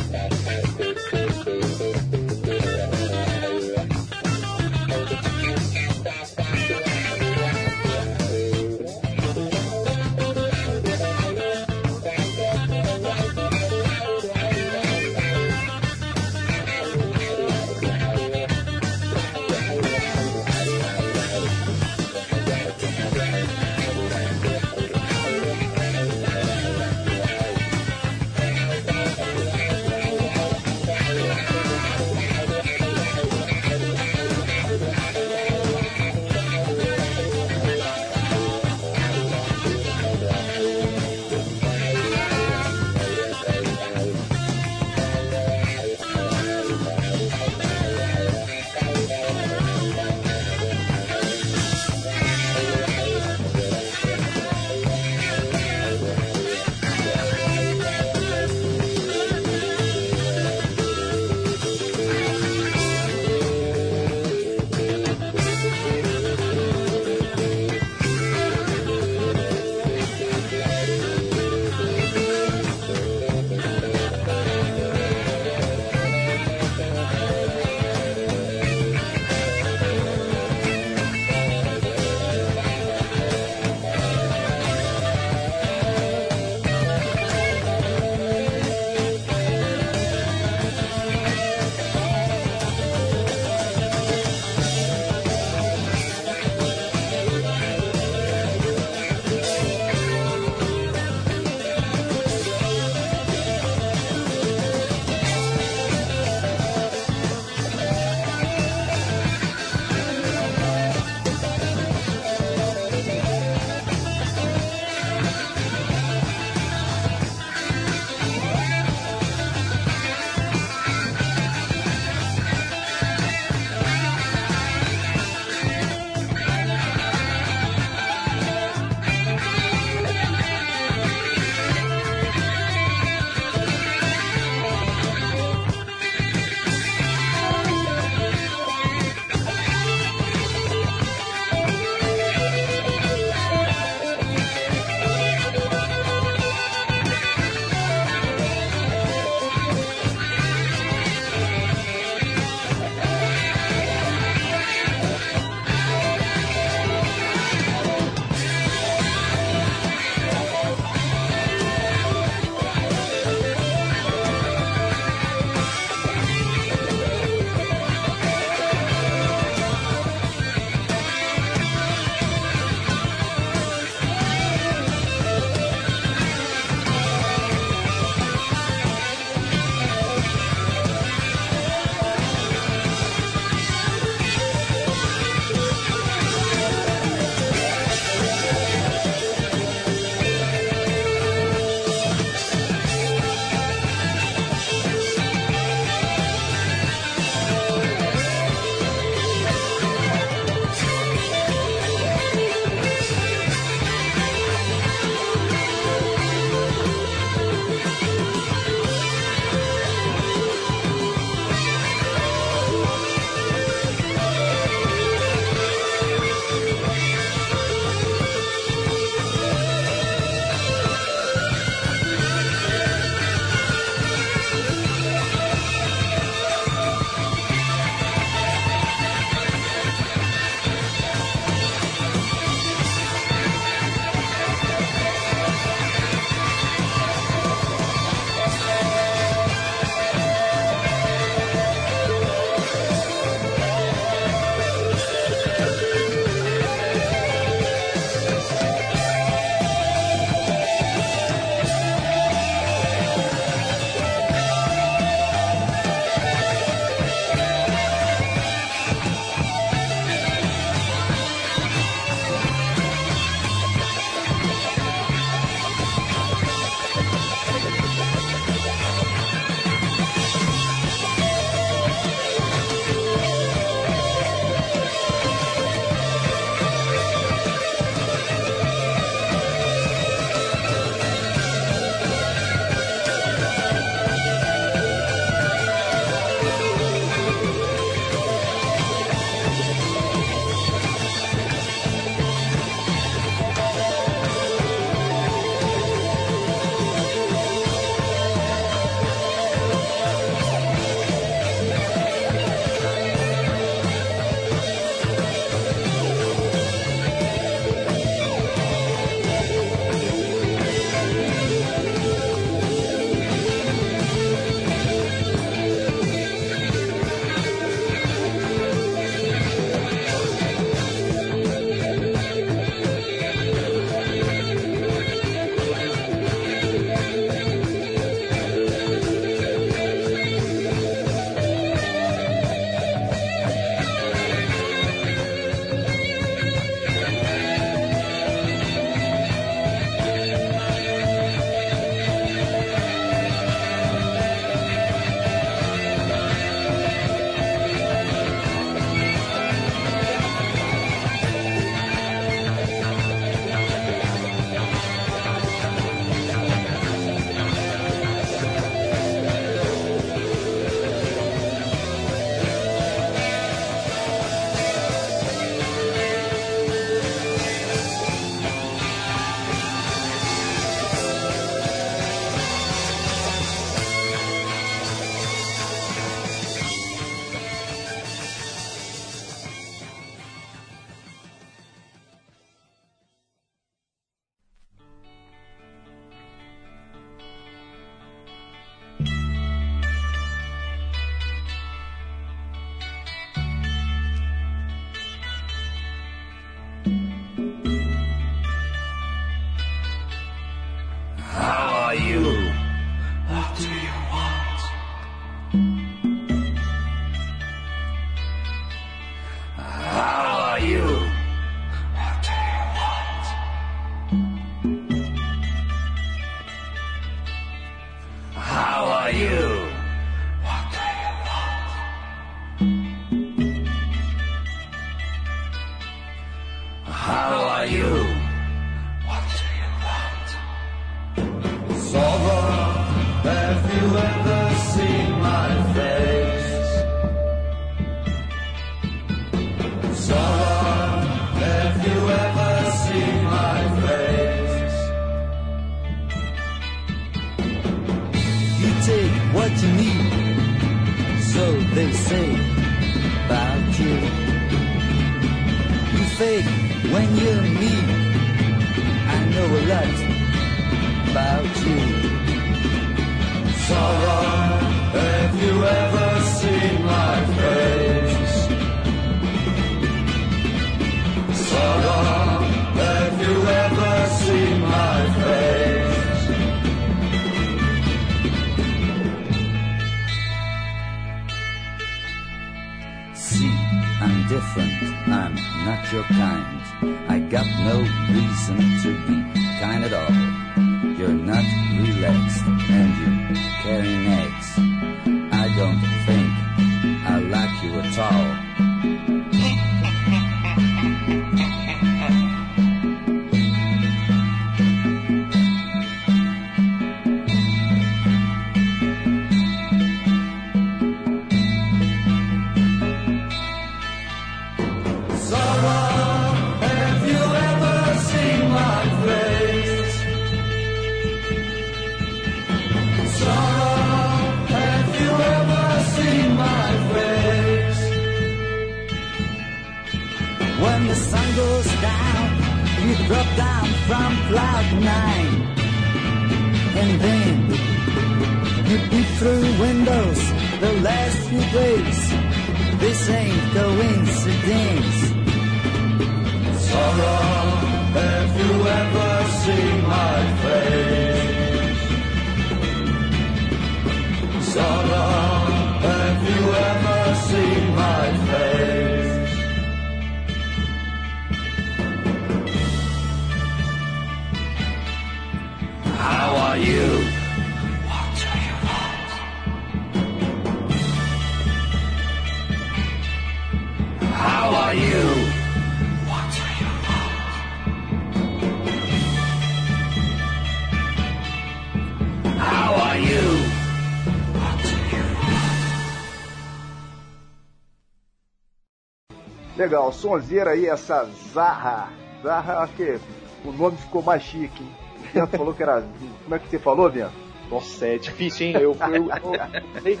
Legal, 589.64 589.90
sonzeira 589.92 590.50
aí, 590.50 590.66
essa 590.66 591.08
Zarra. 591.32 591.88
Zarra, 592.22 592.58
acho 592.58 592.74
que 592.74 592.98
o 593.46 593.50
nome 593.50 593.78
ficou 593.78 594.02
mais 594.02 594.22
chique, 594.22 594.62
hein? 594.62 594.70
O 594.98 595.14
Bento 595.14 595.38
falou 595.38 595.54
que 595.54 595.62
era. 595.62 595.82
Como 596.24 596.34
é 596.34 596.38
que 596.38 596.48
você 596.48 596.58
falou, 596.58 596.90
Bento? 596.90 597.12
Nossa, 597.50 597.86
é 597.86 597.96
difícil, 597.96 598.48
hein? 598.48 598.56
Eu, 598.56 598.76
eu, 598.78 599.08
eu, 599.08 600.00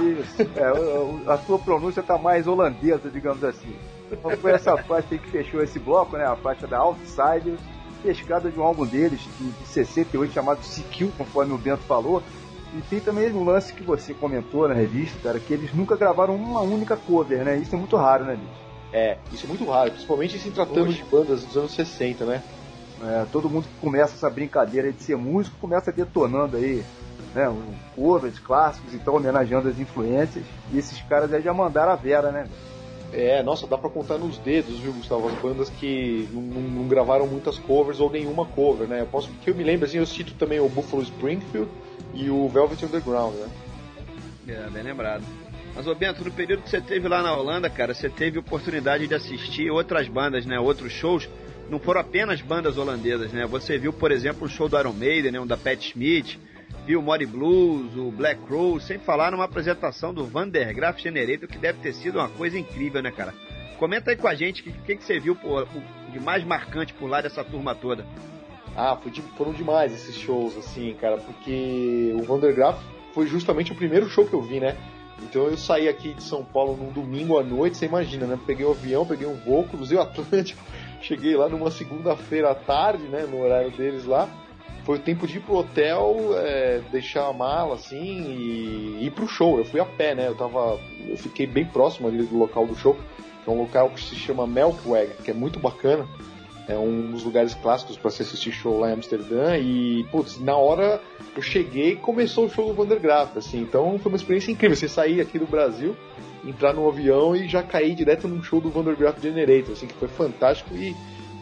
Isso. 0.18 0.42
É, 0.56 1.30
a 1.30 1.36
sua 1.36 1.58
pronúncia 1.58 2.02
tá 2.02 2.16
mais 2.16 2.46
holandesa, 2.46 3.10
digamos 3.10 3.44
assim. 3.44 3.76
Então 4.10 4.30
foi 4.38 4.52
essa 4.52 4.74
faixa 4.78 5.08
aí 5.10 5.18
que 5.18 5.28
fechou 5.28 5.62
esse 5.62 5.78
bloco, 5.78 6.16
né? 6.16 6.24
A 6.24 6.36
faixa 6.36 6.66
da 6.66 6.78
Outsider, 6.78 7.54
pescada 8.02 8.50
de 8.50 8.58
um 8.58 8.62
álbum 8.62 8.86
deles, 8.86 9.20
de, 9.38 9.50
de 9.50 9.66
68, 9.66 10.32
chamado 10.32 10.60
CQ, 10.62 11.12
conforme 11.18 11.52
o 11.52 11.58
Bento 11.58 11.82
falou. 11.82 12.22
E 12.74 12.80
tem 12.88 13.00
também 13.00 13.30
um 13.30 13.44
lance 13.44 13.74
que 13.74 13.82
você 13.82 14.14
comentou 14.14 14.66
na 14.66 14.74
revista, 14.74 15.18
cara, 15.22 15.38
que 15.38 15.52
eles 15.52 15.74
nunca 15.74 15.96
gravaram 15.96 16.34
uma 16.34 16.62
única 16.62 16.96
cover, 16.96 17.44
né? 17.44 17.58
Isso 17.58 17.74
é 17.74 17.78
muito 17.78 17.96
raro, 17.96 18.24
né, 18.24 18.36
bicho? 18.36 18.65
É, 18.96 19.18
isso 19.30 19.44
é 19.44 19.48
muito 19.48 19.64
raro, 19.66 19.90
principalmente 19.90 20.38
se 20.38 20.50
tratando 20.50 20.90
de 20.90 21.04
bandas 21.04 21.44
dos 21.44 21.54
anos 21.54 21.72
60, 21.74 22.24
né? 22.24 22.42
É, 23.02 23.26
todo 23.30 23.50
mundo 23.50 23.64
que 23.68 23.74
começa 23.78 24.14
essa 24.14 24.30
brincadeira 24.30 24.90
de 24.90 25.02
ser 25.02 25.16
músico 25.18 25.58
começa 25.58 25.92
detonando 25.92 26.56
aí, 26.56 26.82
né? 27.34 27.46
Um 27.46 27.74
covers 27.94 28.38
clássicos, 28.38 28.94
então 28.94 29.14
homenageando 29.14 29.68
as 29.68 29.78
influências. 29.78 30.46
E 30.72 30.78
esses 30.78 30.98
caras 31.02 31.30
aí 31.30 31.42
já 31.42 31.52
mandaram 31.52 31.92
a 31.92 31.96
Vera, 31.96 32.32
né? 32.32 32.48
É, 33.12 33.42
nossa, 33.42 33.66
dá 33.66 33.76
pra 33.76 33.90
contar 33.90 34.16
nos 34.16 34.38
dedos, 34.38 34.78
viu, 34.78 34.94
Gustavo? 34.94 35.28
As 35.28 35.34
bandas 35.34 35.68
que 35.68 36.26
não, 36.32 36.40
não- 36.40 36.70
não 36.80 36.88
gravaram 36.88 37.26
muitas 37.26 37.58
covers 37.58 38.00
ou 38.00 38.10
nenhuma 38.10 38.46
cover, 38.46 38.88
né? 38.88 39.02
Eu 39.02 39.06
posso 39.06 39.28
que 39.42 39.50
eu 39.50 39.54
me 39.54 39.62
lembro, 39.62 39.84
assim, 39.84 39.98
eu 39.98 40.06
cito 40.06 40.32
também 40.36 40.58
o 40.58 40.70
Buffalo 40.70 41.02
Springfield 41.02 41.70
e 42.14 42.30
o 42.30 42.48
Velvet 42.48 42.82
Underground, 42.82 43.34
né? 43.34 43.48
É, 44.48 44.70
bem 44.70 44.82
lembrado. 44.82 45.22
Mas, 45.76 45.86
ô 45.86 45.94
Bento, 45.94 46.24
no 46.24 46.30
período 46.32 46.62
que 46.62 46.70
você 46.70 46.80
teve 46.80 47.06
lá 47.06 47.22
na 47.22 47.36
Holanda, 47.36 47.68
cara, 47.68 47.92
você 47.92 48.08
teve 48.08 48.38
oportunidade 48.38 49.06
de 49.06 49.14
assistir 49.14 49.70
outras 49.70 50.08
bandas, 50.08 50.46
né? 50.46 50.58
Outros 50.58 50.90
shows. 50.92 51.28
Não 51.68 51.78
foram 51.78 52.00
apenas 52.00 52.40
bandas 52.40 52.78
holandesas, 52.78 53.30
né? 53.32 53.44
Você 53.46 53.76
viu, 53.76 53.92
por 53.92 54.10
exemplo, 54.10 54.46
o 54.46 54.48
show 54.48 54.68
do 54.68 54.78
Iron 54.78 54.92
Maiden, 54.94 55.32
né? 55.32 55.40
Um 55.40 55.46
da 55.46 55.56
Pat 55.56 55.78
Smith. 55.84 56.38
Viu 56.86 57.00
o 57.00 57.02
Mori 57.02 57.26
Blues, 57.26 57.94
o 57.96 58.10
Black 58.10 58.40
Crow, 58.46 58.80
sem 58.80 58.98
falar 58.98 59.32
numa 59.32 59.44
apresentação 59.44 60.14
do 60.14 60.24
Vandergraaf 60.24 60.98
Generator, 61.02 61.48
que 61.48 61.58
deve 61.58 61.80
ter 61.80 61.92
sido 61.92 62.20
uma 62.20 62.28
coisa 62.28 62.56
incrível, 62.58 63.02
né, 63.02 63.10
cara? 63.10 63.34
Comenta 63.76 64.10
aí 64.12 64.16
com 64.16 64.28
a 64.28 64.34
gente 64.34 64.60
o 64.62 64.64
que, 64.64 64.72
que, 64.72 64.96
que 64.96 65.04
você 65.04 65.18
viu 65.18 65.34
por- 65.34 65.66
por- 65.66 65.82
de 66.12 66.20
mais 66.20 66.44
marcante 66.44 66.94
por 66.94 67.10
lá 67.10 67.20
dessa 67.20 67.44
turma 67.44 67.74
toda. 67.74 68.06
Ah, 68.76 68.96
foi 68.96 69.12
foram 69.36 69.52
demais 69.52 69.92
esses 69.92 70.14
shows, 70.14 70.56
assim, 70.56 70.94
cara, 71.00 71.16
porque 71.18 72.14
o 72.14 72.22
Vandergraaf 72.22 72.78
foi 73.12 73.26
justamente 73.26 73.72
o 73.72 73.74
primeiro 73.74 74.08
show 74.08 74.24
que 74.24 74.32
eu 74.34 74.42
vi, 74.42 74.60
né? 74.60 74.76
Então 75.22 75.46
eu 75.46 75.56
saí 75.56 75.88
aqui 75.88 76.14
de 76.14 76.22
São 76.22 76.44
Paulo 76.44 76.76
num 76.76 76.92
domingo 76.92 77.38
à 77.38 77.42
noite, 77.42 77.76
você 77.76 77.86
imagina, 77.86 78.26
né? 78.26 78.38
Peguei 78.46 78.66
o 78.66 78.70
avião, 78.70 79.06
peguei 79.06 79.26
um 79.26 79.34
voo, 79.34 79.64
cruzei 79.64 79.96
o 79.96 80.02
Atlântico, 80.02 80.62
cheguei 81.00 81.36
lá 81.36 81.48
numa 81.48 81.70
segunda-feira 81.70 82.50
à 82.50 82.54
tarde, 82.54 83.04
né? 83.04 83.26
No 83.30 83.42
horário 83.42 83.70
deles 83.70 84.04
lá. 84.04 84.28
Foi 84.84 84.98
o 84.98 85.00
tempo 85.00 85.26
de 85.26 85.38
ir 85.38 85.40
pro 85.40 85.56
hotel, 85.56 86.28
é, 86.36 86.80
deixar 86.92 87.26
a 87.26 87.32
mala, 87.32 87.74
assim, 87.74 87.98
e 87.98 89.04
ir 89.04 89.10
pro 89.10 89.26
show. 89.26 89.58
Eu 89.58 89.64
fui 89.64 89.80
a 89.80 89.84
pé, 89.84 90.14
né? 90.14 90.28
Eu 90.28 90.36
tava. 90.36 90.78
Eu 91.08 91.16
fiquei 91.16 91.44
bem 91.44 91.64
próximo 91.64 92.06
ali 92.06 92.22
do 92.22 92.38
local 92.38 92.66
do 92.66 92.76
show, 92.76 92.94
que 93.42 93.50
é 93.50 93.52
um 93.52 93.58
local 93.58 93.90
que 93.90 94.00
se 94.00 94.14
chama 94.14 94.46
Melkweg, 94.46 95.12
que 95.24 95.30
é 95.30 95.34
muito 95.34 95.58
bacana. 95.58 96.06
É 96.68 96.76
um 96.76 97.12
dos 97.12 97.22
lugares 97.22 97.54
clássicos 97.54 97.96
para 97.96 98.10
se 98.10 98.22
assistir 98.22 98.50
show 98.50 98.80
lá 98.80 98.90
em 98.90 98.94
Amsterdã. 98.94 99.56
E, 99.56 100.04
putz, 100.10 100.40
na 100.40 100.56
hora 100.56 101.00
eu 101.36 101.42
cheguei 101.42 101.92
e 101.92 101.96
começou 101.96 102.46
o 102.46 102.50
show 102.50 102.66
do 102.66 102.74
Vandergraaf, 102.74 103.38
assim. 103.38 103.60
Então 103.60 103.98
foi 103.98 104.10
uma 104.10 104.16
experiência 104.16 104.50
incrível. 104.50 104.76
Você 104.76 104.88
sair 104.88 105.20
aqui 105.20 105.38
do 105.38 105.46
Brasil, 105.46 105.96
entrar 106.44 106.72
no 106.72 106.88
avião 106.88 107.36
e 107.36 107.46
já 107.46 107.62
cair 107.62 107.94
direto 107.94 108.26
num 108.26 108.42
show 108.42 108.60
do 108.60 108.70
Vandergraaf 108.70 109.20
Generator, 109.20 109.72
assim, 109.72 109.86
que 109.86 109.94
foi 109.94 110.08
fantástico 110.08 110.74
e 110.74 110.94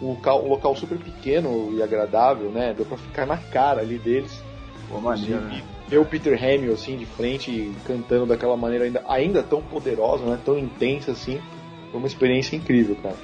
um 0.02 0.08
local, 0.08 0.44
um 0.44 0.48
local 0.48 0.76
super 0.76 0.98
pequeno 0.98 1.72
e 1.74 1.82
agradável, 1.82 2.50
né? 2.50 2.74
Deu 2.76 2.84
pra 2.84 2.98
ficar 2.98 3.26
na 3.26 3.38
cara 3.38 3.80
ali 3.80 3.98
deles. 3.98 4.42
Pô, 4.88 5.00
maneiro, 5.00 5.40
né? 5.40 5.62
E 5.86 5.90
ver 5.90 5.98
o 5.98 6.04
Peter 6.04 6.38
Hamill, 6.42 6.74
assim, 6.74 6.96
de 6.96 7.06
frente, 7.06 7.72
cantando 7.86 8.26
daquela 8.26 8.56
maneira 8.56 8.84
ainda, 8.84 9.02
ainda 9.08 9.42
tão 9.42 9.62
poderosa, 9.62 10.24
né? 10.24 10.38
Tão 10.44 10.58
intensa, 10.58 11.12
assim. 11.12 11.40
Foi 11.90 11.98
uma 11.98 12.06
experiência 12.06 12.56
incrível, 12.56 12.96
cara. 13.02 13.16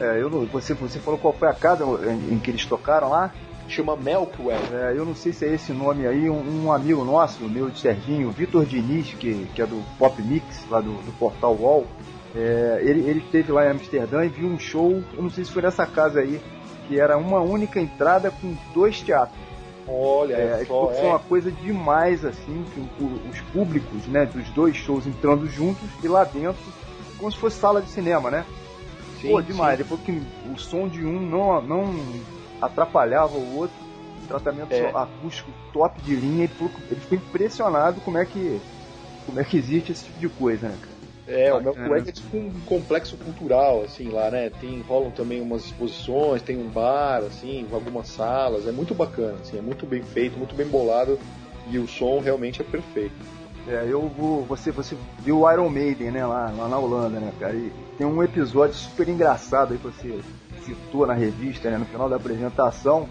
É, 0.00 0.20
eu 0.20 0.30
não, 0.30 0.46
você, 0.46 0.74
você 0.74 0.98
falou 0.98 1.18
qual 1.18 1.32
foi 1.32 1.48
a 1.48 1.54
casa 1.54 1.84
em, 1.84 2.34
em 2.34 2.38
que 2.38 2.50
eles 2.50 2.64
tocaram 2.64 3.10
lá? 3.10 3.32
Chama 3.68 3.96
Melkweg. 3.96 4.58
É, 4.72 4.94
eu 4.96 5.04
não 5.04 5.14
sei 5.14 5.32
se 5.32 5.44
é 5.44 5.54
esse 5.54 5.72
nome 5.72 6.06
aí, 6.06 6.30
um, 6.30 6.64
um 6.64 6.72
amigo 6.72 7.04
nosso, 7.04 7.42
meu 7.44 7.68
de 7.68 7.80
Serginho, 7.80 8.30
Vitor 8.30 8.64
Diniz, 8.64 9.12
que, 9.14 9.46
que 9.54 9.60
é 9.60 9.66
do 9.66 9.82
Pop 9.98 10.20
Mix, 10.22 10.64
lá 10.70 10.80
do, 10.80 10.92
do 10.92 11.12
portal 11.18 11.54
Wall, 11.54 11.86
é, 12.34 12.80
ele, 12.82 13.08
ele 13.08 13.18
esteve 13.20 13.52
lá 13.52 13.66
em 13.66 13.70
Amsterdã 13.70 14.24
e 14.24 14.28
viu 14.28 14.48
um 14.48 14.58
show, 14.58 15.02
eu 15.14 15.22
não 15.22 15.30
sei 15.30 15.44
se 15.44 15.50
foi 15.50 15.62
nessa 15.62 15.86
casa 15.86 16.20
aí, 16.20 16.40
que 16.86 16.98
era 16.98 17.18
uma 17.18 17.40
única 17.40 17.80
entrada 17.80 18.30
com 18.30 18.56
dois 18.72 19.00
teatros. 19.00 19.38
Olha, 19.86 20.34
É, 20.34 20.62
é, 20.62 20.64
só, 20.64 20.88
foi 20.88 21.06
uma 21.06 21.18
coisa 21.18 21.50
demais, 21.50 22.24
assim, 22.24 22.64
que 22.74 22.80
os 23.00 23.40
públicos, 23.52 24.06
né, 24.06 24.26
dos 24.26 24.48
dois 24.50 24.76
shows 24.76 25.06
entrando 25.06 25.46
juntos 25.46 25.88
e 26.02 26.08
lá 26.08 26.24
dentro, 26.24 26.62
como 27.18 27.30
se 27.32 27.38
fosse 27.38 27.58
sala 27.58 27.82
de 27.82 27.90
cinema, 27.90 28.30
né? 28.30 28.44
Sim, 29.20 29.28
Pô, 29.28 29.42
demais. 29.42 29.76
sim. 29.76 29.82
Depois 29.84 30.00
que 30.00 30.22
o 30.52 30.58
som 30.58 30.88
de 30.88 31.04
um 31.04 31.20
não, 31.20 31.60
não 31.62 31.94
atrapalhava 32.60 33.36
o 33.36 33.56
outro, 33.56 33.76
tratamento 34.26 34.72
É. 34.72 34.90
acústico 34.94 35.50
top 35.72 36.00
de 36.02 36.14
linha, 36.14 36.44
ele 36.44 36.52
ficou, 36.52 36.70
ele 36.90 37.00
ficou 37.00 37.18
impressionado 37.18 38.00
como 38.00 38.18
é 38.18 38.26
que 38.26 38.60
como 39.24 39.40
é 39.40 39.44
que 39.44 39.58
existe 39.58 39.92
esse 39.92 40.04
tipo 40.04 40.18
de 40.18 40.28
coisa, 40.30 40.68
né, 40.68 40.78
cara? 40.80 40.98
É, 41.26 41.52
o 41.52 41.74
colega 41.74 42.08
é 42.08 42.12
tipo 42.12 42.34
um 42.38 42.50
complexo 42.64 43.18
cultural, 43.18 43.82
assim, 43.82 44.08
lá, 44.08 44.30
né? 44.30 44.48
Tem, 44.48 44.80
rolam 44.80 45.10
também 45.10 45.42
umas 45.42 45.66
exposições, 45.66 46.40
tem 46.40 46.56
um 46.56 46.70
bar, 46.70 47.18
assim, 47.18 47.68
algumas 47.70 48.08
salas. 48.08 48.66
É 48.66 48.72
muito 48.72 48.94
bacana, 48.94 49.36
assim, 49.38 49.58
é 49.58 49.60
muito 49.60 49.84
bem 49.84 50.02
feito, 50.02 50.38
muito 50.38 50.54
bem 50.54 50.66
bolado 50.66 51.18
e 51.70 51.78
o 51.78 51.86
som 51.86 52.20
realmente 52.20 52.62
é 52.62 52.64
perfeito. 52.64 53.14
É, 53.68 53.86
eu 53.86 54.08
vou. 54.08 54.44
Você, 54.44 54.70
você 54.70 54.96
viu 55.20 55.40
o 55.40 55.52
Iron 55.52 55.68
Maiden, 55.68 56.10
né, 56.10 56.24
lá, 56.24 56.50
lá 56.56 56.68
na 56.68 56.78
Holanda, 56.78 57.20
né, 57.20 57.32
cara? 57.38 57.54
E 57.54 57.70
tem 57.96 58.06
um 58.06 58.22
episódio 58.22 58.74
super 58.74 59.08
engraçado 59.08 59.72
aí 59.72 59.78
que 59.78 59.84
você 59.84 60.20
citou 60.64 61.06
na 61.06 61.14
revista, 61.14 61.70
né, 61.70 61.76
no 61.78 61.84
final 61.84 62.08
da 62.08 62.16
apresentação. 62.16 63.08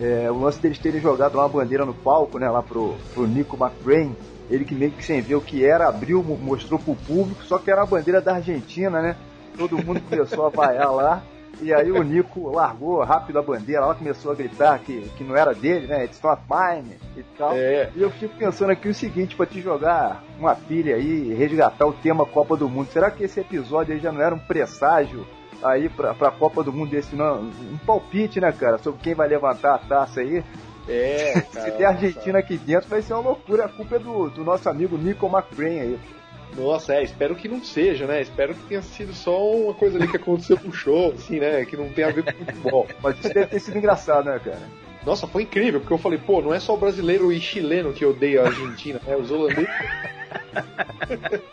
É, 0.00 0.30
o 0.30 0.38
lance 0.40 0.58
deles 0.60 0.78
terem 0.78 1.00
jogado 1.00 1.34
uma 1.34 1.48
bandeira 1.48 1.84
no 1.84 1.92
palco, 1.92 2.38
né, 2.38 2.48
lá 2.48 2.62
pro, 2.62 2.94
pro 3.12 3.26
Nico 3.26 3.56
McBrain. 3.62 4.16
Ele 4.48 4.64
que 4.64 4.74
meio 4.74 4.90
que 4.92 5.04
sem 5.04 5.20
ver 5.20 5.34
o 5.36 5.40
que 5.40 5.64
era, 5.64 5.88
abriu, 5.88 6.22
mo- 6.24 6.36
mostrou 6.38 6.78
pro 6.80 6.96
público, 6.96 7.42
só 7.44 7.58
que 7.58 7.70
era 7.70 7.82
a 7.82 7.86
bandeira 7.86 8.20
da 8.20 8.34
Argentina, 8.36 9.00
né? 9.02 9.16
Todo 9.56 9.84
mundo 9.84 10.00
começou 10.08 10.46
a 10.46 10.48
vaiar 10.48 10.90
lá. 10.92 11.22
E 11.62 11.72
aí 11.74 11.90
o 11.90 12.02
Nico 12.02 12.50
largou 12.50 13.02
rápido 13.04 13.38
a 13.38 13.42
bandeira, 13.42 13.84
lá 13.84 13.94
começou 13.94 14.32
a 14.32 14.34
gritar 14.34 14.78
que, 14.78 15.00
que 15.16 15.24
não 15.24 15.36
era 15.36 15.54
dele, 15.54 15.86
né? 15.86 16.04
It's 16.04 16.20
not 16.22 16.42
mine 16.48 16.96
e 17.16 17.22
tal. 17.36 17.52
É, 17.54 17.90
E 17.94 18.00
eu 18.02 18.10
fico 18.10 18.34
pensando 18.36 18.70
aqui 18.70 18.88
o 18.88 18.94
seguinte, 18.94 19.36
pra 19.36 19.46
te 19.46 19.60
jogar 19.60 20.22
uma 20.38 20.54
pilha 20.54 20.96
aí, 20.96 21.34
resgatar 21.34 21.86
o 21.86 21.92
tema 21.92 22.24
Copa 22.24 22.56
do 22.56 22.68
Mundo, 22.68 22.88
será 22.90 23.10
que 23.10 23.24
esse 23.24 23.40
episódio 23.40 23.94
aí 23.94 24.00
já 24.00 24.10
não 24.10 24.20
era 24.22 24.34
um 24.34 24.38
presságio 24.38 25.26
aí 25.62 25.88
pra, 25.90 26.14
pra 26.14 26.30
Copa 26.30 26.62
do 26.64 26.72
Mundo 26.72 26.90
desse 26.90 27.14
não? 27.14 27.40
Um 27.42 27.78
palpite, 27.86 28.40
né, 28.40 28.50
cara, 28.52 28.78
sobre 28.78 29.00
quem 29.02 29.14
vai 29.14 29.28
levantar 29.28 29.74
a 29.74 29.78
taça 29.78 30.20
aí. 30.20 30.42
é, 30.88 31.40
cara. 31.52 31.70
Se 31.70 31.76
der 31.76 31.84
Argentina 31.86 32.38
aqui 32.38 32.56
dentro, 32.56 32.88
vai 32.88 33.02
ser 33.02 33.12
uma 33.12 33.22
loucura. 33.22 33.66
A 33.66 33.68
culpa 33.68 33.96
é 33.96 33.98
do, 33.98 34.30
do 34.30 34.42
nosso 34.44 34.68
amigo 34.68 34.96
Nico 34.96 35.26
McBrain 35.26 35.80
aí. 35.80 35.98
Nossa, 36.56 36.94
é, 36.94 37.02
espero 37.02 37.34
que 37.34 37.48
não 37.48 37.62
seja, 37.62 38.06
né? 38.06 38.20
Espero 38.20 38.54
que 38.54 38.62
tenha 38.64 38.82
sido 38.82 39.12
só 39.14 39.50
uma 39.50 39.74
coisa 39.74 39.96
ali 39.98 40.08
que 40.08 40.16
aconteceu 40.16 40.58
no 40.62 40.72
show, 40.72 41.12
assim, 41.12 41.38
né? 41.40 41.64
Que 41.64 41.76
não 41.76 41.88
tem 41.88 42.04
a 42.04 42.10
ver 42.10 42.24
com 42.24 42.44
futebol. 42.44 42.86
Mas 43.02 43.18
isso 43.18 43.32
deve 43.32 43.46
ter 43.46 43.60
sido 43.60 43.78
engraçado, 43.78 44.26
né, 44.26 44.38
cara? 44.44 44.60
Nossa, 45.06 45.26
foi 45.26 45.44
incrível, 45.44 45.80
porque 45.80 45.94
eu 45.94 45.98
falei, 45.98 46.18
pô, 46.18 46.42
não 46.42 46.52
é 46.52 46.60
só 46.60 46.74
o 46.74 46.76
brasileiro 46.76 47.32
e 47.32 47.40
chileno 47.40 47.92
que 47.92 48.04
odeia 48.04 48.42
a 48.42 48.46
Argentina, 48.48 49.00
né? 49.06 49.16
Os 49.16 49.30
holandeses. 49.30 49.70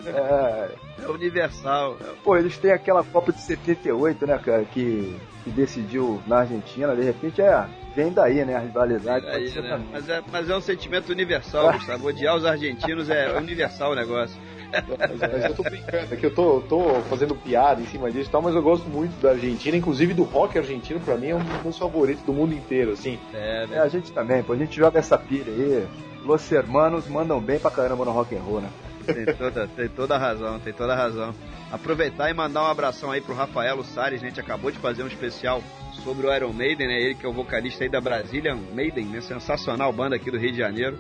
É, 0.06 0.70
É 1.04 1.08
universal. 1.08 1.98
pô, 2.24 2.36
eles 2.36 2.58
têm 2.58 2.72
aquela 2.72 3.04
Copa 3.04 3.32
de 3.32 3.42
78, 3.42 4.26
né, 4.28 4.38
cara, 4.44 4.66
que, 4.66 5.16
que 5.44 5.50
decidiu 5.50 6.22
na 6.28 6.40
Argentina, 6.40 6.96
de 6.96 7.04
repente 7.04 7.42
é, 7.42 7.66
vem 7.96 8.12
daí, 8.12 8.44
né, 8.46 8.56
a 8.56 8.60
rivalidade. 8.60 9.26
pode 9.26 9.38
Aí, 9.38 9.50
ser 9.50 9.64
né? 9.64 9.82
mas, 9.92 10.10
é, 10.10 10.22
mas 10.32 10.50
é 10.50 10.56
um 10.56 10.62
sentimento 10.62 11.10
universal, 11.10 11.72
Gustavo. 11.74 12.08
Odiar 12.08 12.36
os 12.36 12.46
argentinos 12.46 13.10
é 13.10 13.32
universal 13.38 13.92
o 13.92 13.96
negócio. 13.96 14.38
Mas, 14.72 15.20
mas 15.20 15.46
eu 15.46 15.56
tô 15.56 15.64
brincando, 15.64 16.14
é 16.14 16.16
que 16.16 16.26
eu 16.26 16.34
tô, 16.34 16.62
tô 16.62 17.02
fazendo 17.10 17.36
piada 17.36 17.82
em 17.82 17.86
cima 17.86 18.12
disso 18.12 18.30
e 18.30 18.32
tal, 18.32 18.42
mas 18.42 18.56
eu 18.56 18.62
gosto 18.62 18.88
muito 18.90 19.20
da 19.22 19.32
Argentina, 19.32 19.76
inclusive 19.76 20.14
do 20.14 20.24
rock 20.24 20.58
argentino, 20.58 21.00
pra 21.00 21.16
mim 21.16 21.30
é 21.30 21.36
um 21.36 21.40
dos 21.40 21.64
meus 21.64 21.78
favoritos 21.78 22.24
do 22.24 22.34
mundo 22.34 22.54
inteiro, 22.54 22.92
assim. 22.92 23.20
É, 23.34 23.58
É, 23.58 23.68
né? 23.68 23.80
a 23.80 23.88
gente 23.88 24.12
também, 24.12 24.44
pô, 24.44 24.54
a 24.54 24.58
gente 24.58 24.76
joga 24.76 25.00
essa 25.00 25.18
pilha 25.18 25.52
aí. 25.52 25.88
Los 26.24 26.52
hermanos 26.52 27.08
mandam 27.08 27.40
bem 27.40 27.58
pra 27.58 27.72
caramba 27.72 28.04
no 28.04 28.12
rock 28.12 28.36
and 28.36 28.42
roll, 28.42 28.62
né? 28.62 28.70
Tem 29.06 29.26
toda, 29.26 29.68
tem 29.68 29.88
toda 29.88 30.16
a 30.16 30.18
razão, 30.18 30.60
tem 30.60 30.74
toda 30.74 30.94
a 30.94 30.96
razão. 30.96 31.34
Aproveitar 31.72 32.30
e 32.30 32.34
mandar 32.34 32.64
um 32.64 32.68
abração 32.68 33.12
aí 33.12 33.22
pro 33.22 33.34
Rafaelo 33.34 33.84
Salles, 33.84 34.22
né? 34.22 34.28
A 34.28 34.30
gente 34.30 34.40
acabou 34.42 34.70
de 34.70 34.78
fazer 34.80 35.04
um 35.04 35.08
especial 35.08 35.62
sobre 36.04 36.28
o 36.28 36.34
Iron 36.34 36.52
Maiden, 36.52 36.88
né? 36.88 37.02
Ele 37.02 37.16
que 37.16 37.26
é 37.26 37.30
o 37.30 37.34
vocalista 37.34 37.84
aí 37.84 37.90
da 37.90 38.02
Brazilian 38.02 38.58
Maiden, 38.74 39.06
né? 39.06 39.22
Sensacional 39.22 39.92
banda 39.94 40.16
aqui 40.18 40.30
do 40.30 40.38
Rio 40.38 40.52
de 40.52 40.58
Janeiro. 40.58 40.98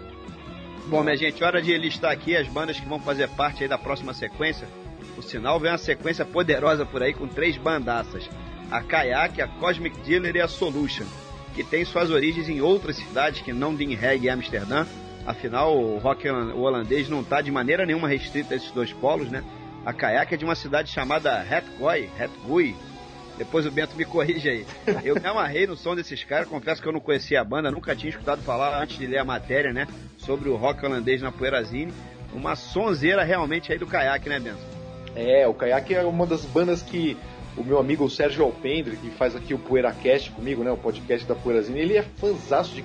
Bom, 0.90 1.04
minha 1.04 1.18
gente, 1.18 1.44
hora 1.44 1.62
de 1.62 1.78
listar 1.78 2.14
aqui 2.14 2.34
as 2.34 2.48
bandas 2.48 2.80
que 2.80 2.88
vão 2.88 2.98
fazer 2.98 3.28
parte 3.28 3.62
aí 3.62 3.68
da 3.68 3.78
próxima 3.78 4.14
sequência. 4.14 4.66
O 5.18 5.22
sinal 5.22 5.60
vem 5.60 5.70
uma 5.70 5.78
sequência 5.78 6.24
poderosa 6.24 6.86
por 6.86 7.04
aí 7.04 7.14
com 7.14 7.28
três 7.28 7.58
bandaças. 7.58 8.30
A 8.72 8.82
Kayak, 8.82 9.42
a 9.42 9.48
Cosmic 9.50 10.00
Dealer 10.00 10.38
e 10.38 10.42
a 10.42 10.48
Solution, 10.48 11.04
que 11.54 11.62
tem 11.62 11.84
suas 11.84 12.10
origens 12.10 12.48
em 12.48 12.62
outras 12.62 12.96
cidades 12.96 13.42
que 13.42 13.52
não 13.52 13.76
Den 13.76 13.96
Haag 13.96 14.24
e 14.24 14.30
Amsterdã. 14.30 14.86
Afinal, 15.26 15.78
o 15.78 15.98
rock 15.98 16.30
holandês 16.30 17.10
não 17.10 17.20
está 17.20 17.42
de 17.42 17.52
maneira 17.52 17.86
nenhuma 17.86 18.08
restrito 18.08 18.54
a 18.54 18.56
esses 18.56 18.72
dois 18.72 18.94
polos, 18.94 19.30
né? 19.30 19.44
A 19.86 19.92
Kayak 19.92 20.36
é 20.36 20.38
de 20.38 20.46
uma 20.46 20.56
cidade 20.56 20.90
chamada 20.90 21.46
Hetgoy, 21.46 22.10
Hetgui. 22.18 22.78
Depois 23.38 23.66
o 23.66 23.72
Bento 23.72 23.96
me 23.96 24.04
corrige 24.04 24.50
aí. 24.50 24.66
Eu 25.04 25.16
me 25.16 25.26
amarrei 25.28 25.68
no 25.68 25.76
som 25.76 25.96
desses 25.96 26.24
caras, 26.24 26.48
confesso 26.48 26.82
que 26.82 26.88
eu 26.88 26.92
não 26.94 27.00
conhecia 27.00 27.40
a 27.40 27.44
banda, 27.44 27.70
nunca 27.72 27.96
tinha 27.96 28.10
escutado 28.10 28.42
falar 28.42 28.82
antes 28.82 28.98
de 28.98 29.06
ler 29.06 29.20
a 29.20 29.26
matéria, 29.26 29.72
né? 29.72 29.88
Sobre 30.18 30.50
o 30.50 30.56
rock 30.56 30.84
holandês 30.86 31.22
na 31.22 31.32
Poeirazine. 31.32 31.94
Uma 32.34 32.56
sonzeira 32.56 33.24
realmente 33.24 33.72
aí 33.72 33.78
do 33.78 33.86
Kayak, 33.88 34.28
né, 34.28 34.40
Bento? 34.40 34.58
É, 35.16 35.48
o 35.48 35.54
Kayak 35.54 35.94
é 35.94 36.02
uma 36.04 36.26
das 36.26 36.44
bandas 36.46 36.82
que 36.82 37.16
o 37.56 37.64
meu 37.64 37.80
amigo 37.80 38.04
o 38.06 38.10
Sérgio 38.10 38.44
Alpendre, 38.44 38.98
que 38.98 39.10
faz 39.12 39.36
aqui 39.36 39.54
o 39.54 39.60
PoeiraCast 39.60 40.32
comigo, 40.32 40.64
né, 40.64 40.72
o 40.72 40.78
podcast 40.78 41.28
da 41.28 41.36
Poeirazine, 41.36 41.80
ele 41.80 41.96
é 41.98 42.04
fãzaço 42.04 42.74
de. 42.76 42.84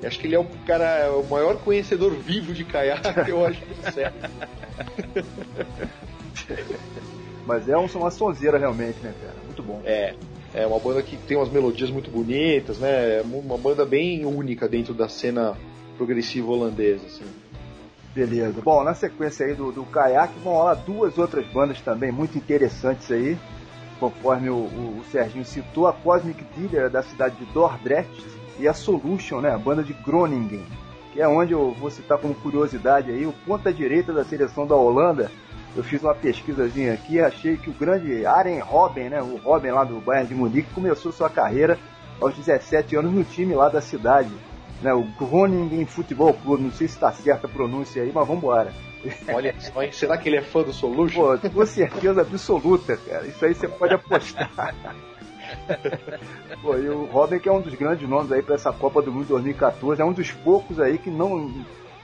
Eu 0.00 0.06
acho 0.06 0.18
que 0.20 0.26
ele 0.26 0.36
é 0.36 0.38
o 0.38 0.44
cara, 0.66 1.10
o 1.12 1.26
maior 1.28 1.56
conhecedor 1.58 2.12
vivo 2.14 2.52
de 2.52 2.64
Kayak, 2.64 3.28
eu 3.28 3.44
acho 3.46 3.60
que 3.60 3.86
é 3.86 3.90
sério. 3.90 4.14
Mas 7.46 7.68
é 7.68 7.76
um- 7.78 7.86
uma 7.86 8.10
sonzeira 8.10 8.58
realmente, 8.58 8.98
né, 9.02 9.12
cara? 9.22 9.47
Muito 9.58 9.62
bom. 9.62 9.82
É, 9.84 10.14
é 10.54 10.66
uma 10.66 10.78
banda 10.78 11.02
que 11.02 11.16
tem 11.16 11.36
umas 11.36 11.50
melodias 11.50 11.90
muito 11.90 12.10
bonitas, 12.10 12.78
né? 12.78 13.18
É 13.18 13.22
uma 13.24 13.58
banda 13.58 13.84
bem 13.84 14.24
única 14.24 14.68
dentro 14.68 14.94
da 14.94 15.08
cena 15.08 15.56
progressiva 15.96 16.48
holandesa, 16.50 17.06
assim. 17.06 17.24
Beleza. 18.14 18.60
Bom, 18.62 18.84
na 18.84 18.94
sequência 18.94 19.46
aí 19.46 19.54
do, 19.54 19.72
do 19.72 19.84
Kayak, 19.84 20.32
vão 20.42 20.54
rolar 20.54 20.74
duas 20.74 21.18
outras 21.18 21.44
bandas 21.46 21.80
também 21.80 22.12
muito 22.12 22.38
interessantes 22.38 23.10
aí. 23.10 23.36
Conforme 23.98 24.48
o, 24.48 24.54
o, 24.54 25.00
o 25.00 25.04
Serginho 25.10 25.44
citou, 25.44 25.88
a 25.88 25.92
Cosmic 25.92 26.44
Dealer 26.56 26.86
é 26.86 26.88
da 26.88 27.02
cidade 27.02 27.34
de 27.36 27.44
Dordrecht 27.52 28.24
e 28.60 28.68
a 28.68 28.72
Solution, 28.72 29.40
né, 29.40 29.50
a 29.50 29.58
banda 29.58 29.82
de 29.82 29.92
Groningen, 29.92 30.64
que 31.12 31.20
é 31.20 31.26
onde 31.26 31.52
eu 31.52 31.72
vou 31.72 31.90
citar 31.90 32.18
como 32.18 32.34
curiosidade 32.34 33.10
aí, 33.10 33.26
o 33.26 33.32
ponta 33.44 33.72
direita 33.72 34.12
da 34.12 34.24
seleção 34.24 34.66
da 34.66 34.76
Holanda. 34.76 35.30
Eu 35.78 35.84
fiz 35.84 36.02
uma 36.02 36.12
pesquisazinha 36.12 36.92
aqui 36.92 37.14
e 37.14 37.20
achei 37.20 37.56
que 37.56 37.70
o 37.70 37.72
grande 37.72 38.26
Arjen 38.26 38.58
Robben, 38.58 39.10
né, 39.10 39.22
o 39.22 39.36
Robben 39.36 39.70
lá 39.70 39.84
do 39.84 40.00
Bayern 40.00 40.26
de 40.26 40.34
Munique, 40.34 40.74
começou 40.74 41.12
sua 41.12 41.30
carreira 41.30 41.78
aos 42.20 42.34
17 42.34 42.96
anos 42.96 43.12
no 43.12 43.22
time 43.22 43.54
lá 43.54 43.68
da 43.68 43.80
cidade, 43.80 44.28
né, 44.82 44.92
o 44.92 45.04
Groningen 45.04 45.86
Futebol 45.86 46.34
Clube, 46.34 46.64
não 46.64 46.72
sei 46.72 46.88
se 46.88 46.94
está 46.94 47.12
certa 47.12 47.46
a 47.46 47.50
pronúncia 47.50 48.02
aí, 48.02 48.10
mas 48.12 48.26
vamos 48.26 48.42
embora. 48.42 48.72
Olha 49.32 49.54
só, 49.60 49.92
será 49.92 50.18
que 50.18 50.28
ele 50.28 50.38
é 50.38 50.42
fã 50.42 50.64
do 50.64 50.72
Solution? 50.72 51.38
Pô, 51.38 51.48
com 51.48 51.64
certeza 51.64 52.22
absoluta, 52.22 52.96
cara. 52.96 53.24
Isso 53.28 53.44
aí 53.44 53.54
você 53.54 53.68
pode 53.68 53.94
apostar. 53.94 54.74
Pô, 56.60 56.76
e 56.76 56.88
o 56.88 57.04
Robin, 57.04 57.38
que 57.38 57.48
é 57.48 57.52
um 57.52 57.60
dos 57.60 57.74
grandes 57.74 58.08
nomes 58.08 58.32
aí 58.32 58.42
pra 58.42 58.56
essa 58.56 58.72
Copa 58.72 59.00
do 59.00 59.12
Mundo 59.12 59.28
2014, 59.28 60.02
é 60.02 60.04
um 60.04 60.12
dos 60.12 60.32
poucos 60.32 60.80
aí 60.80 60.98
que 60.98 61.08
não, 61.08 61.54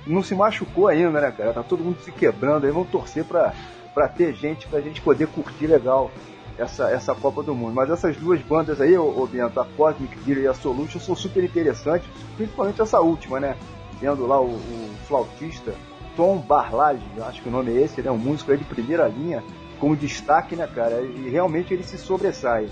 não 0.07 0.22
se 0.22 0.34
machucou 0.34 0.88
ainda, 0.88 1.20
né, 1.20 1.30
cara? 1.30 1.52
Tá 1.52 1.62
todo 1.62 1.84
mundo 1.84 2.00
se 2.00 2.12
quebrando 2.12 2.66
aí, 2.66 2.72
vamos 2.72 2.90
torcer 2.90 3.24
pra, 3.24 3.52
pra 3.92 4.09
ter 4.09 4.34
gente, 4.34 4.66
pra 4.66 4.80
gente 4.80 5.00
poder 5.00 5.26
curtir 5.28 5.66
legal 5.66 6.11
essa, 6.59 6.90
essa 6.90 7.14
Copa 7.14 7.42
do 7.42 7.55
Mundo. 7.55 7.74
Mas 7.74 7.90
essas 7.90 8.16
duas 8.16 8.40
bandas 8.42 8.80
aí, 8.80 8.96
ô, 8.96 9.22
ô 9.22 9.26
Bento, 9.26 9.61
a 9.61 9.64
Cosmic 9.64 10.16
Dealer 10.20 10.44
e 10.44 10.48
a 10.48 10.55
Solution, 10.55 11.00
são 11.00 11.16
super 11.16 11.42
interessantes, 11.42 12.09
principalmente 12.36 12.80
essa 12.80 13.00
última, 13.00 13.40
né? 13.40 13.57
Tendo 14.00 14.26
lá 14.26 14.40
o, 14.40 14.55
o 14.55 14.90
flautista 15.07 15.74
Tom 16.16 16.38
Barlage, 16.38 17.02
acho 17.26 17.42
que 17.42 17.48
o 17.48 17.52
nome 17.52 17.72
é 17.72 17.82
esse, 17.82 18.02
né? 18.02 18.11
Um 18.11 18.18
músico 18.18 18.52
aí 18.52 18.59
de 18.59 18.64
primeira 18.64 19.09
linha, 19.09 19.42
como 19.80 19.96
destaque, 19.96 20.55
né, 20.55 20.68
cara? 20.72 21.00
E 21.00 21.28
realmente 21.28 21.74
ele 21.74 21.82
se 21.82 21.98
sobressai. 21.98 22.68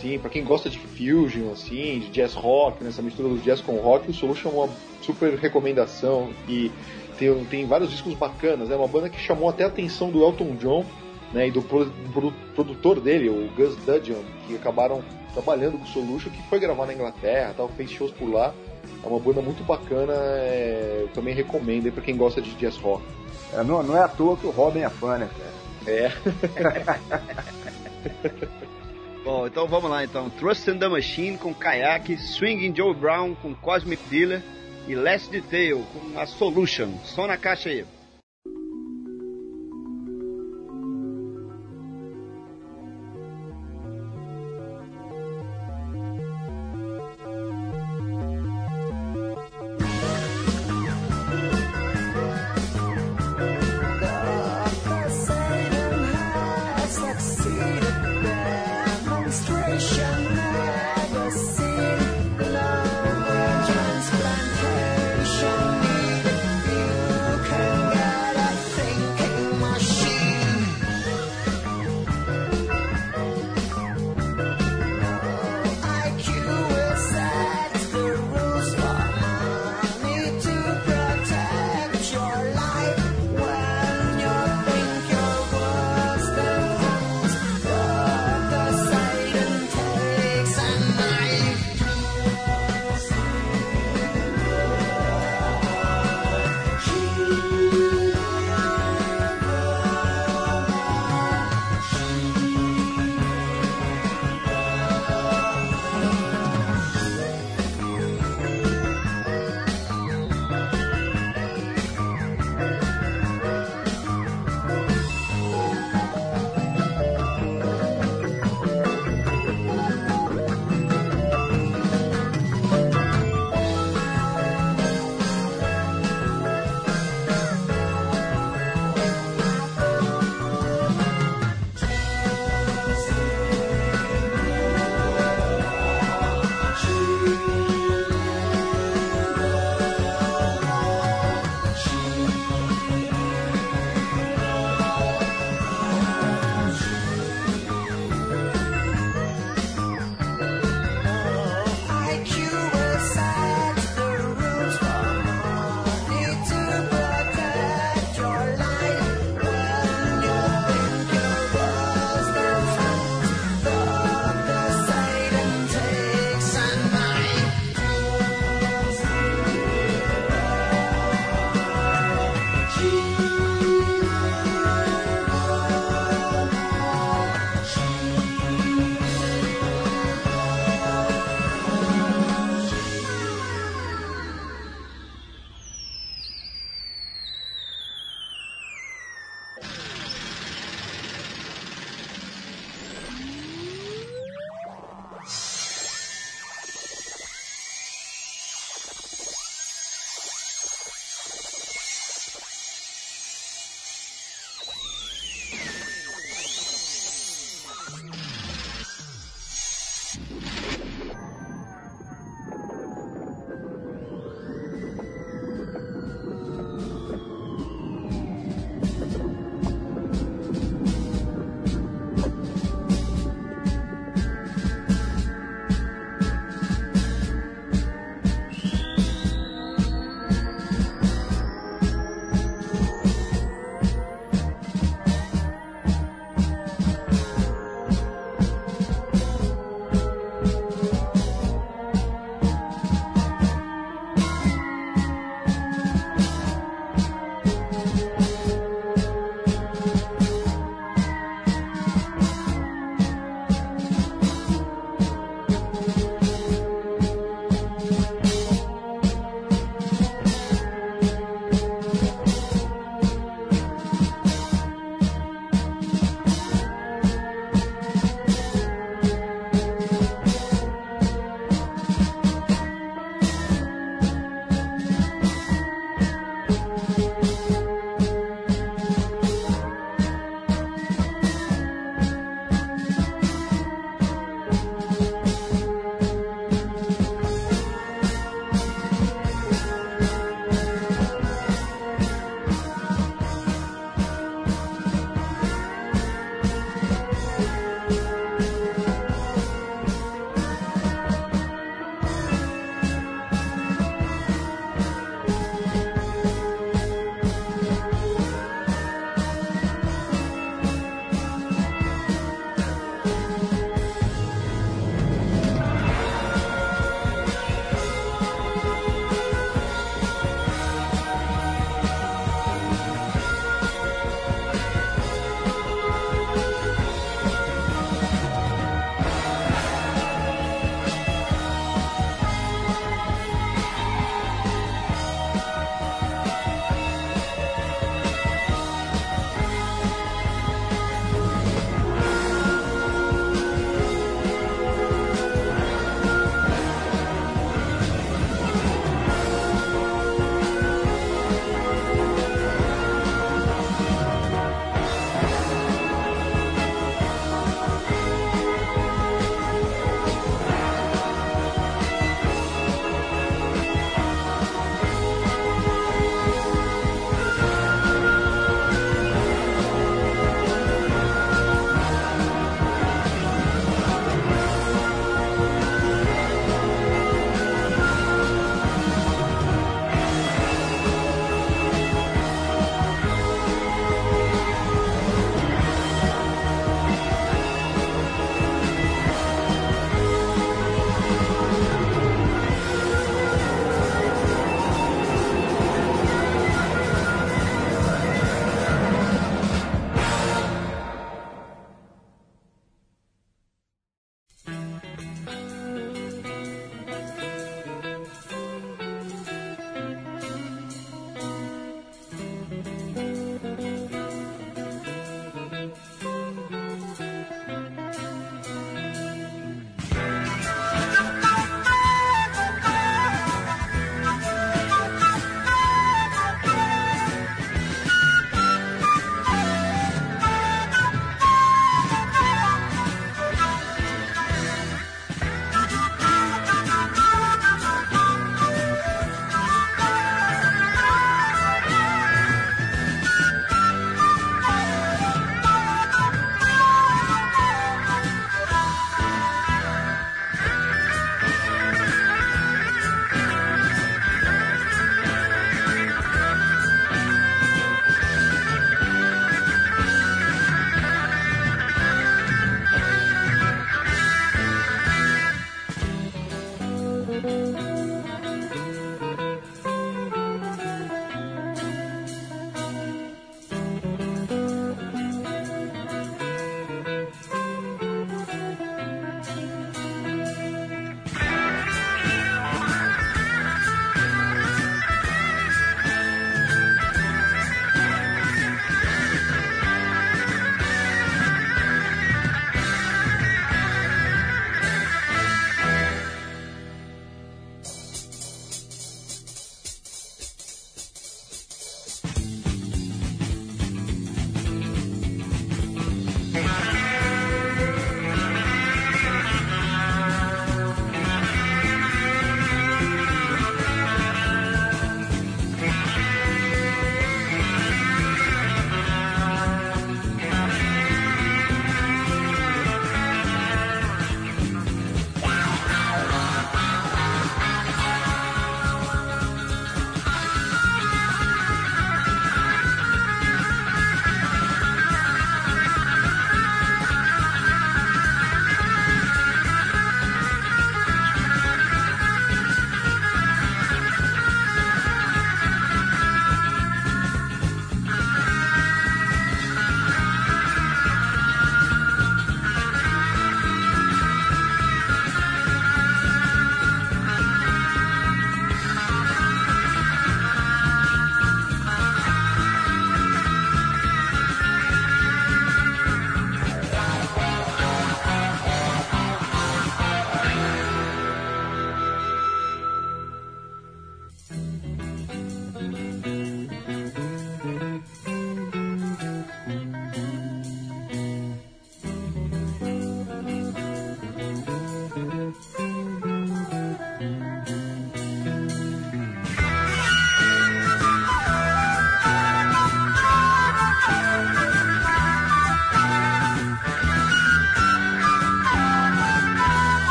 Sim, 0.00 0.18
pra 0.18 0.30
quem 0.30 0.42
gosta 0.44 0.70
de 0.70 0.78
fusion, 0.78 1.52
assim, 1.52 2.00
de 2.00 2.08
jazz 2.10 2.34
rock, 2.34 2.82
nessa 2.82 3.02
mistura 3.02 3.28
do 3.28 3.38
jazz 3.38 3.60
com 3.60 3.76
rock, 3.76 4.10
o 4.10 4.14
Solution 4.14 4.48
é 4.48 4.52
uma 4.52 4.68
super 5.02 5.34
recomendação 5.34 6.30
e 6.48 6.70
tem, 7.18 7.44
tem 7.46 7.66
vários 7.66 7.90
discos 7.90 8.14
bacanas. 8.14 8.70
É 8.70 8.76
uma 8.76 8.88
banda 8.88 9.10
que 9.10 9.20
chamou 9.20 9.48
até 9.50 9.64
a 9.64 9.66
atenção 9.66 10.10
do 10.10 10.22
Elton 10.22 10.56
John 10.56 10.84
né, 11.34 11.48
e 11.48 11.50
do 11.50 11.60
pro- 11.60 11.90
pro- 12.14 12.32
produtor 12.54 12.98
dele, 13.00 13.28
o 13.28 13.50
Gus 13.56 13.76
Dudgeon, 13.84 14.22
que 14.46 14.54
acabaram 14.56 15.02
trabalhando 15.34 15.76
com 15.78 15.84
o 15.84 15.88
Solution, 15.88 16.30
que 16.30 16.42
foi 16.48 16.58
gravar 16.58 16.86
na 16.86 16.94
Inglaterra, 16.94 17.52
tal, 17.56 17.68
fez 17.68 17.90
shows 17.90 18.10
por 18.12 18.28
lá. 18.30 18.54
É 19.04 19.06
uma 19.06 19.18
banda 19.20 19.40
muito 19.42 19.62
bacana, 19.64 20.12
é, 20.14 21.00
eu 21.02 21.08
também 21.08 21.34
recomendo 21.34 21.92
pra 21.92 22.02
quem 22.02 22.16
gosta 22.16 22.40
de 22.40 22.50
jazz 22.54 22.76
rock. 22.78 23.02
É, 23.52 23.62
não, 23.62 23.82
não 23.82 23.96
é 23.96 24.00
à 24.02 24.08
toa 24.08 24.36
que 24.36 24.46
o 24.46 24.50
Robin 24.50 24.80
é 24.80 24.88
fã, 24.88 25.18
né, 25.18 25.28
cara? 25.36 25.50
É. 25.86 26.12
Bom, 29.22 29.46
então 29.46 29.66
vamos 29.66 29.90
lá 29.90 30.02
então. 30.02 30.30
Trust 30.30 30.70
in 30.70 30.78
the 30.78 30.88
Machine 30.88 31.36
com 31.36 31.52
Kayak, 31.52 32.16
Swinging 32.16 32.74
Joe 32.74 32.94
Brown 32.94 33.34
com 33.34 33.54
Cosmic 33.54 34.02
Dealer 34.08 34.42
e 34.88 34.94
Last 34.94 35.30
Detail 35.30 35.84
com 35.92 36.18
a 36.18 36.26
Solution. 36.26 36.94
Som 37.04 37.26
na 37.26 37.36
caixa 37.36 37.68
aí. 37.68 37.84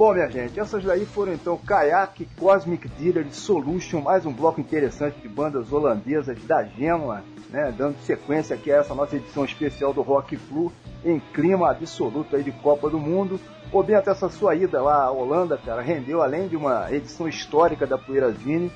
Bom, 0.00 0.14
minha 0.14 0.30
gente, 0.30 0.58
essas 0.58 0.82
daí 0.82 1.04
foram 1.04 1.34
então 1.34 1.58
Kayak, 1.58 2.26
Cosmic 2.38 2.88
Dealer 2.88 3.26
e 3.26 3.34
Solution, 3.34 4.00
mais 4.00 4.24
um 4.24 4.32
bloco 4.32 4.58
interessante 4.58 5.20
de 5.20 5.28
bandas 5.28 5.74
holandesas 5.74 6.42
da 6.44 6.64
Genoa, 6.64 7.22
né? 7.50 7.70
Dando 7.76 7.98
sequência 8.06 8.56
aqui 8.56 8.72
a 8.72 8.76
essa 8.76 8.94
nossa 8.94 9.16
edição 9.16 9.44
especial 9.44 9.92
do 9.92 10.00
Rock 10.00 10.38
Flu 10.38 10.72
em 11.04 11.20
clima 11.34 11.70
absoluto 11.70 12.34
aí 12.34 12.42
de 12.42 12.50
Copa 12.50 12.88
do 12.88 12.98
Mundo. 12.98 13.38
Ô 13.70 13.82
Bento, 13.82 14.08
essa 14.08 14.30
sua 14.30 14.54
ida 14.54 14.80
lá 14.80 15.02
à 15.02 15.10
Holanda, 15.10 15.58
cara, 15.58 15.82
rendeu 15.82 16.22
além 16.22 16.48
de 16.48 16.56
uma 16.56 16.90
edição 16.90 17.28
histórica 17.28 17.86
da 17.86 17.98
Poeirazine, 17.98 18.72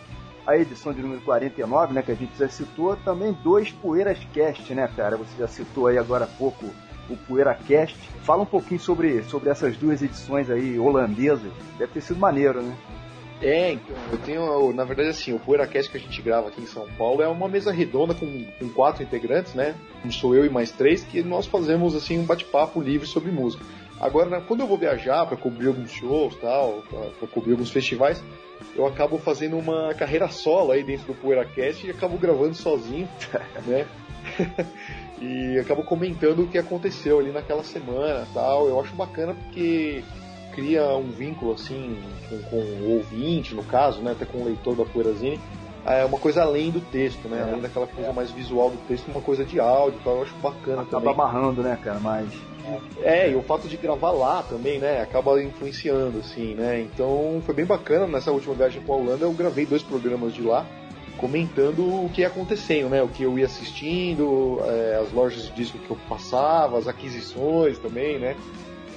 a 0.46 0.58
edição 0.58 0.92
de 0.92 1.00
número 1.00 1.22
49, 1.22 1.94
né, 1.94 2.02
que 2.02 2.12
a 2.12 2.16
gente 2.16 2.36
já 2.36 2.50
citou, 2.50 2.96
também 2.96 3.32
dois 3.42 3.72
Poeiras 3.72 4.18
Cast, 4.34 4.74
né, 4.74 4.86
cara? 4.94 5.16
Você 5.16 5.38
já 5.38 5.48
citou 5.48 5.86
aí 5.86 5.96
agora 5.96 6.26
há 6.26 6.28
pouco 6.28 6.66
o 7.08 7.16
PoeiraCast. 7.16 8.13
Fala 8.24 8.42
um 8.42 8.46
pouquinho 8.46 8.80
sobre, 8.80 9.22
sobre 9.24 9.50
essas 9.50 9.76
duas 9.76 10.02
edições 10.02 10.48
aí 10.50 10.78
holandesas. 10.78 11.52
Deve 11.78 11.92
ter 11.92 12.00
sido 12.00 12.18
maneiro, 12.18 12.62
né? 12.62 12.74
É, 13.42 13.72
então, 13.72 13.94
eu 14.10 14.18
tenho, 14.18 14.72
na 14.72 14.84
verdade, 14.84 15.10
assim, 15.10 15.34
o 15.34 15.38
PoeiraCast 15.38 15.90
que 15.90 15.98
a 15.98 16.00
gente 16.00 16.22
grava 16.22 16.48
aqui 16.48 16.62
em 16.62 16.66
São 16.66 16.86
Paulo 16.96 17.22
é 17.22 17.28
uma 17.28 17.46
mesa 17.48 17.70
redonda 17.70 18.14
com, 18.14 18.44
com 18.58 18.68
quatro 18.70 19.02
integrantes, 19.02 19.52
né? 19.52 19.74
Um 20.02 20.10
sou 20.10 20.34
eu 20.34 20.46
e 20.46 20.48
mais 20.48 20.70
três, 20.70 21.04
que 21.04 21.22
nós 21.22 21.44
fazemos, 21.46 21.94
assim, 21.94 22.18
um 22.18 22.24
bate-papo 22.24 22.80
livre 22.80 23.06
sobre 23.06 23.30
música. 23.30 23.62
Agora, 24.00 24.40
quando 24.40 24.60
eu 24.60 24.66
vou 24.66 24.78
viajar 24.78 25.26
para 25.26 25.36
cobrir 25.36 25.68
alguns 25.68 25.90
shows 25.90 26.34
tal, 26.36 26.82
para 27.18 27.28
cobrir 27.28 27.52
alguns 27.52 27.70
festivais, 27.70 28.22
eu 28.74 28.86
acabo 28.86 29.18
fazendo 29.18 29.58
uma 29.58 29.92
carreira 29.92 30.28
solo 30.28 30.72
aí 30.72 30.82
dentro 30.82 31.06
do 31.06 31.14
PoeiraCast 31.14 31.86
e 31.86 31.90
acabo 31.90 32.16
gravando 32.16 32.54
sozinho, 32.54 33.06
né? 33.66 33.86
E 35.20 35.58
acabo 35.58 35.82
comentando 35.82 36.40
o 36.40 36.46
que 36.46 36.58
aconteceu 36.58 37.18
ali 37.18 37.30
naquela 37.30 37.62
semana 37.62 38.26
tal. 38.34 38.68
Eu 38.68 38.80
acho 38.80 38.94
bacana 38.94 39.34
porque 39.34 40.02
cria 40.52 40.84
um 40.96 41.10
vínculo 41.10 41.52
assim 41.52 41.98
com, 42.28 42.38
com 42.42 42.56
o 42.56 42.96
ouvinte, 42.96 43.54
no 43.54 43.64
caso, 43.64 44.00
né, 44.00 44.12
até 44.12 44.24
com 44.24 44.38
o 44.38 44.44
leitor 44.44 44.76
da 44.76 44.84
Poeirazine, 44.84 45.40
é 45.84 46.04
uma 46.04 46.18
coisa 46.18 46.42
além 46.42 46.70
do 46.70 46.80
texto, 46.80 47.28
né? 47.28 47.40
É. 47.40 47.42
Além 47.42 47.60
daquela 47.60 47.86
coisa 47.86 48.12
mais 48.12 48.30
visual 48.30 48.70
do 48.70 48.78
texto, 48.88 49.08
uma 49.08 49.20
coisa 49.20 49.44
de 49.44 49.60
áudio, 49.60 50.00
tal, 50.02 50.16
eu 50.16 50.22
acho 50.22 50.34
bacana 50.36 50.82
Acaba 50.82 51.00
também. 51.00 51.12
amarrando, 51.12 51.62
né, 51.62 51.78
cara, 51.82 51.98
mas 52.00 52.28
é, 53.02 53.30
e 53.30 53.34
o 53.34 53.42
fato 53.42 53.68
de 53.68 53.76
gravar 53.76 54.10
lá 54.10 54.42
também, 54.42 54.78
né, 54.78 55.02
acaba 55.02 55.42
influenciando, 55.42 56.20
assim, 56.20 56.54
né? 56.54 56.80
Então 56.80 57.42
foi 57.44 57.54
bem 57.54 57.66
bacana 57.66 58.06
nessa 58.06 58.32
última 58.32 58.54
viagem 58.54 58.82
com 58.82 58.94
a 58.94 58.96
Holanda, 58.96 59.24
eu 59.26 59.32
gravei 59.32 59.66
dois 59.66 59.82
programas 59.82 60.32
de 60.32 60.42
lá 60.42 60.64
comentando 61.18 61.80
o 61.80 62.10
que 62.12 62.22
ia 62.22 62.28
acontecendo, 62.28 62.90
né? 62.90 63.02
O 63.02 63.08
que 63.08 63.22
eu 63.22 63.38
ia 63.38 63.46
assistindo, 63.46 64.58
é, 64.64 65.00
as 65.02 65.12
lojas 65.12 65.44
de 65.44 65.52
disco 65.52 65.78
que 65.78 65.90
eu 65.90 65.98
passava, 66.08 66.78
as 66.78 66.88
aquisições 66.88 67.78
também, 67.78 68.18
né? 68.18 68.36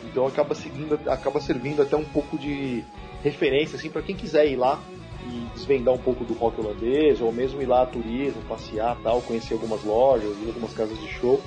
Então 0.05 0.25
acaba 0.25 0.55
seguindo, 0.55 0.99
acaba 1.07 1.39
servindo 1.39 1.81
até 1.81 1.95
um 1.95 2.03
pouco 2.03 2.37
de 2.37 2.83
referência 3.23 3.77
assim 3.77 3.89
para 3.89 4.01
quem 4.01 4.15
quiser 4.15 4.47
ir 4.47 4.55
lá 4.55 4.79
e 5.25 5.47
desvendar 5.53 5.93
um 5.93 5.97
pouco 5.97 6.23
do 6.23 6.33
rock 6.33 6.59
holandês 6.61 7.21
ou 7.21 7.31
mesmo 7.31 7.61
ir 7.61 7.65
lá 7.65 7.83
a 7.83 7.85
turismo, 7.85 8.41
passear, 8.47 8.97
tal, 9.03 9.21
conhecer 9.21 9.53
algumas 9.53 9.83
lojas, 9.83 10.29
ir 10.41 10.47
algumas 10.47 10.73
casas 10.73 10.99
de 10.99 11.07
show. 11.07 11.41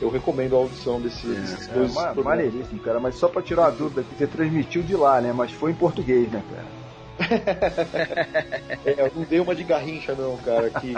Eu 0.00 0.10
recomendo 0.10 0.54
a 0.54 0.58
audição 0.60 1.00
desses, 1.00 1.24
é, 1.24 1.40
desses 1.40 1.68
é, 1.68 1.72
dois. 1.72 1.96
É, 1.96 2.14
maneiríssimo, 2.14 2.78
cara. 2.80 3.00
Mas 3.00 3.16
só 3.16 3.28
para 3.28 3.42
tirar 3.42 3.66
a 3.66 3.70
dúvida, 3.70 4.04
que 4.04 4.14
você 4.16 4.26
transmitiu 4.26 4.82
de 4.82 4.94
lá, 4.94 5.20
né? 5.20 5.32
Mas 5.32 5.50
foi 5.50 5.72
em 5.72 5.74
português, 5.74 6.30
né, 6.30 6.42
cara? 6.48 6.77
é, 8.86 8.94
eu 8.98 9.12
não 9.14 9.22
dei 9.24 9.40
uma 9.40 9.54
de 9.54 9.64
garrincha, 9.64 10.14
não, 10.14 10.36
cara, 10.38 10.70
que, 10.70 10.94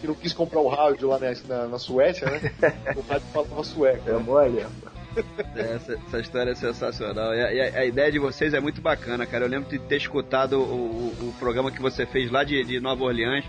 que 0.00 0.06
não 0.06 0.14
quis 0.14 0.32
comprar 0.32 0.60
o 0.60 0.68
rádio 0.68 1.08
lá 1.08 1.18
na, 1.18 1.66
na 1.66 1.78
Suécia, 1.78 2.30
né? 2.30 2.52
O 2.96 3.00
rádio 3.00 3.26
falava 3.32 3.64
sueco. 3.64 4.08
É 4.08 4.12
mole, 4.12 4.64
essa, 5.56 5.94
essa, 5.94 6.20
história 6.20 6.50
é 6.50 6.54
sensacional. 6.54 7.34
E 7.34 7.42
a, 7.42 7.52
e 7.52 7.60
a, 7.60 7.84
ideia 7.86 8.12
de 8.12 8.18
vocês 8.18 8.52
é 8.52 8.60
muito 8.60 8.80
bacana, 8.80 9.24
cara. 9.26 9.44
Eu 9.44 9.48
lembro 9.48 9.68
de 9.68 9.78
ter 9.78 9.96
escutado 9.96 10.60
o, 10.60 10.62
o, 10.62 11.28
o 11.28 11.34
programa 11.38 11.70
que 11.70 11.80
você 11.80 12.04
fez 12.04 12.30
lá 12.30 12.44
de, 12.44 12.62
de 12.64 12.80
Nova 12.80 13.04
Orleans, 13.04 13.44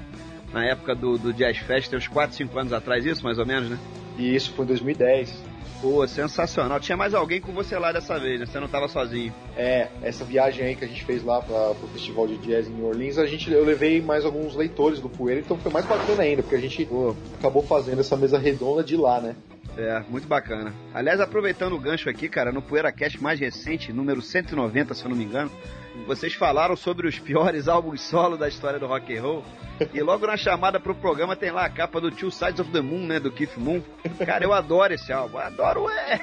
na 0.53 0.65
época 0.65 0.95
do, 0.95 1.17
do 1.17 1.33
Jazz 1.33 1.57
Fest, 1.57 1.93
uns 1.93 2.07
4, 2.07 2.35
5 2.35 2.57
anos 2.57 2.73
atrás, 2.73 3.05
isso 3.05 3.23
mais 3.23 3.37
ou 3.37 3.45
menos, 3.45 3.69
né? 3.69 3.77
E 4.17 4.33
isso 4.33 4.53
foi 4.53 4.65
em 4.65 4.67
2010. 4.69 5.43
Pô, 5.81 6.07
sensacional. 6.07 6.79
Tinha 6.79 6.97
mais 6.97 7.13
alguém 7.13 7.39
com 7.39 7.53
você 7.53 7.77
lá 7.77 7.91
dessa 7.91 8.19
vez, 8.19 8.39
né? 8.39 8.45
Você 8.45 8.59
não 8.59 8.67
tava 8.67 8.87
sozinho. 8.87 9.33
É, 9.55 9.87
essa 10.01 10.25
viagem 10.25 10.65
aí 10.65 10.75
que 10.75 10.83
a 10.83 10.87
gente 10.87 11.05
fez 11.05 11.23
lá 11.23 11.39
para 11.39 11.75
pro 11.75 11.87
Festival 11.89 12.27
de 12.27 12.37
Jazz 12.37 12.67
em 12.67 12.71
New 12.71 12.87
Orleans, 12.87 13.19
a 13.19 13.25
gente, 13.27 13.51
eu 13.51 13.63
levei 13.63 14.01
mais 14.01 14.25
alguns 14.25 14.55
leitores 14.55 14.99
do 14.99 15.07
Poeira, 15.07 15.39
então 15.39 15.57
foi 15.57 15.71
mais 15.71 15.85
bacana 15.85 16.23
ainda, 16.23 16.41
porque 16.41 16.55
a 16.55 16.59
gente 16.59 16.83
pô, 16.85 17.15
acabou 17.37 17.61
fazendo 17.61 17.99
essa 17.99 18.17
mesa 18.17 18.39
redonda 18.39 18.83
de 18.83 18.97
lá, 18.97 19.21
né? 19.21 19.35
É, 19.77 20.01
muito 20.09 20.27
bacana. 20.27 20.73
Aliás, 20.91 21.21
aproveitando 21.21 21.73
o 21.73 21.79
gancho 21.79 22.09
aqui, 22.09 22.27
cara, 22.27 22.51
no 22.51 22.63
PoeiraCast 22.63 23.21
mais 23.21 23.39
recente, 23.39 23.93
número 23.93 24.23
190, 24.23 24.95
se 24.95 25.05
eu 25.05 25.09
não 25.09 25.15
me 25.15 25.23
engano, 25.23 25.51
vocês 26.05 26.33
falaram 26.33 26.75
sobre 26.75 27.07
os 27.07 27.17
piores 27.19 27.67
álbuns 27.69 28.01
solo 28.01 28.37
da 28.37 28.47
história 28.47 28.79
do 28.79 28.87
rock 28.87 29.15
and 29.15 29.21
roll. 29.21 29.43
E 29.93 30.01
logo 30.01 30.25
na 30.25 30.35
chamada 30.35 30.79
pro 30.79 30.95
programa 30.95 31.35
tem 31.35 31.51
lá 31.51 31.65
a 31.65 31.69
capa 31.69 32.01
do 32.01 32.09
Two 32.09 32.31
Sides 32.31 32.59
of 32.59 32.71
the 32.71 32.81
Moon, 32.81 33.05
né? 33.05 33.19
Do 33.19 33.31
Keith 33.31 33.55
Moon. 33.57 33.81
Cara, 34.25 34.43
eu 34.43 34.51
adoro 34.51 34.93
esse 34.93 35.13
álbum. 35.13 35.37
Adoro, 35.37 35.87
é. 35.89 36.19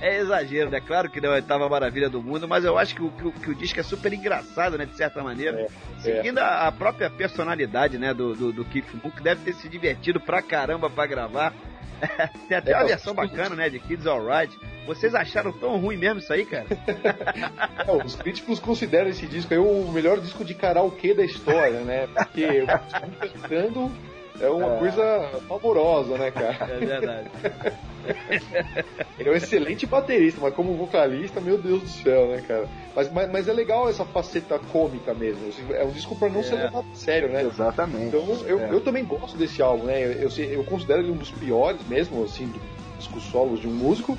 é 0.00 0.18
exagero, 0.18 0.70
né? 0.70 0.80
Claro 0.80 1.10
que 1.10 1.20
não 1.20 1.30
é 1.30 1.32
a 1.32 1.36
oitava 1.36 1.68
maravilha 1.68 2.08
do 2.08 2.22
mundo, 2.22 2.46
mas 2.46 2.64
eu 2.64 2.78
acho 2.78 2.94
que 2.94 3.02
o, 3.02 3.10
que, 3.10 3.40
que 3.40 3.50
o 3.50 3.54
disco 3.54 3.80
é 3.80 3.82
super 3.82 4.12
engraçado, 4.12 4.78
né? 4.78 4.86
De 4.86 4.96
certa 4.96 5.22
maneira. 5.24 5.60
É, 5.60 5.68
Seguindo 5.98 6.38
é. 6.38 6.42
A, 6.42 6.68
a, 6.68 6.72
própria 6.72 7.10
personalidade, 7.10 7.98
né? 7.98 8.14
Do, 8.14 8.34
do, 8.34 8.52
do 8.52 8.64
Keith 8.64 8.94
Moon, 9.02 9.10
que 9.10 9.22
deve 9.22 9.42
ter 9.42 9.54
se 9.54 9.68
divertido 9.68 10.20
pra 10.20 10.40
caramba 10.40 10.88
pra 10.88 11.06
gravar. 11.06 11.52
Tem 12.48 12.56
até 12.56 12.76
uma 12.76 12.86
versão 12.86 13.12
bacana, 13.12 13.56
né? 13.56 13.68
De 13.68 13.80
Kids 13.80 14.06
Alright. 14.06 14.56
Vocês 14.88 15.14
acharam 15.14 15.52
tão 15.52 15.78
ruim 15.78 15.98
mesmo 15.98 16.18
isso 16.18 16.32
aí, 16.32 16.46
cara? 16.46 16.64
é, 17.86 18.04
os 18.04 18.16
críticos 18.16 18.58
consideram 18.58 19.10
esse 19.10 19.26
disco 19.26 19.52
aí 19.52 19.60
o 19.60 19.92
melhor 19.92 20.18
disco 20.18 20.42
de 20.42 20.54
karaokê 20.54 21.12
da 21.12 21.22
história, 21.22 21.80
né? 21.80 22.06
Porque 22.06 22.62
o 22.62 22.66
cantando 22.66 23.92
é 24.40 24.48
uma 24.48 24.76
é. 24.76 24.78
coisa 24.78 25.30
favorosa, 25.46 26.16
né, 26.16 26.30
cara? 26.30 26.72
É 26.72 26.78
verdade. 26.78 27.30
Ele 29.18 29.28
é 29.28 29.32
um 29.32 29.34
excelente 29.34 29.84
baterista, 29.84 30.40
mas 30.40 30.54
como 30.54 30.74
vocalista, 30.74 31.38
meu 31.38 31.58
Deus 31.58 31.82
do 31.82 31.88
céu, 31.88 32.28
né, 32.28 32.42
cara? 32.48 32.66
Mas, 32.96 33.12
mas, 33.12 33.30
mas 33.30 33.48
é 33.48 33.52
legal 33.52 33.90
essa 33.90 34.06
faceta 34.06 34.58
cômica 34.72 35.12
mesmo. 35.12 35.52
É 35.74 35.84
um 35.84 35.90
disco 35.90 36.16
pra 36.16 36.30
não 36.30 36.40
é. 36.40 36.44
ser 36.44 36.54
levado 36.54 36.86
a 36.90 36.96
sério, 36.96 37.28
né? 37.28 37.42
Exatamente. 37.42 38.06
Então 38.06 38.24
eu, 38.46 38.58
é. 38.58 38.72
eu 38.72 38.80
também 38.80 39.04
gosto 39.04 39.36
desse 39.36 39.60
álbum, 39.60 39.84
né? 39.84 40.02
Eu, 40.02 40.30
eu, 40.30 40.44
eu 40.50 40.64
considero 40.64 41.02
ele 41.02 41.10
um 41.10 41.16
dos 41.16 41.30
piores 41.30 41.86
mesmo, 41.86 42.24
assim, 42.24 42.46
dos 42.46 42.62
discos 42.96 43.24
solos 43.24 43.60
de 43.60 43.68
um 43.68 43.72
músico. 43.72 44.16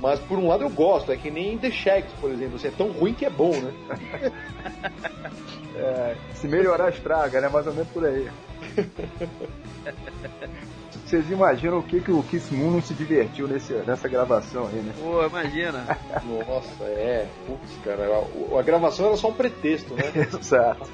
Mas 0.00 0.20
por 0.20 0.38
um 0.38 0.46
lado 0.46 0.62
eu 0.62 0.70
gosto, 0.70 1.10
é 1.10 1.16
que 1.16 1.30
nem 1.30 1.58
The 1.58 1.70
Shacks, 1.70 2.12
por 2.20 2.30
exemplo, 2.30 2.56
assim, 2.56 2.68
é 2.68 2.70
tão 2.70 2.90
ruim 2.92 3.14
que 3.14 3.24
é 3.24 3.30
bom, 3.30 3.52
né? 3.52 3.72
é, 5.74 6.16
se 6.34 6.46
melhorar 6.46 6.90
estraga, 6.90 7.40
né? 7.40 7.48
Mais 7.48 7.66
ou 7.66 7.72
menos 7.72 7.88
por 7.88 8.04
aí. 8.04 8.30
Vocês 11.04 11.30
imaginam 11.30 11.78
o 11.78 11.82
que, 11.82 12.00
que 12.00 12.12
o 12.12 12.22
Kiss 12.22 12.54
Moon 12.54 12.70
não 12.70 12.82
se 12.82 12.94
divertiu 12.94 13.48
nesse, 13.48 13.72
nessa 13.72 14.08
gravação 14.08 14.66
aí, 14.66 14.80
né? 14.80 14.92
Pô, 15.00 15.24
imagina. 15.24 15.98
Nossa, 16.24 16.84
é. 16.84 17.26
Putz, 17.46 17.72
cara, 17.82 18.04
a, 18.04 18.58
a, 18.58 18.62
gravação 18.62 19.06
era 19.06 19.16
só 19.16 19.28
um 19.28 19.34
pretexto, 19.34 19.94
né? 19.94 20.02
Exato. 20.38 20.86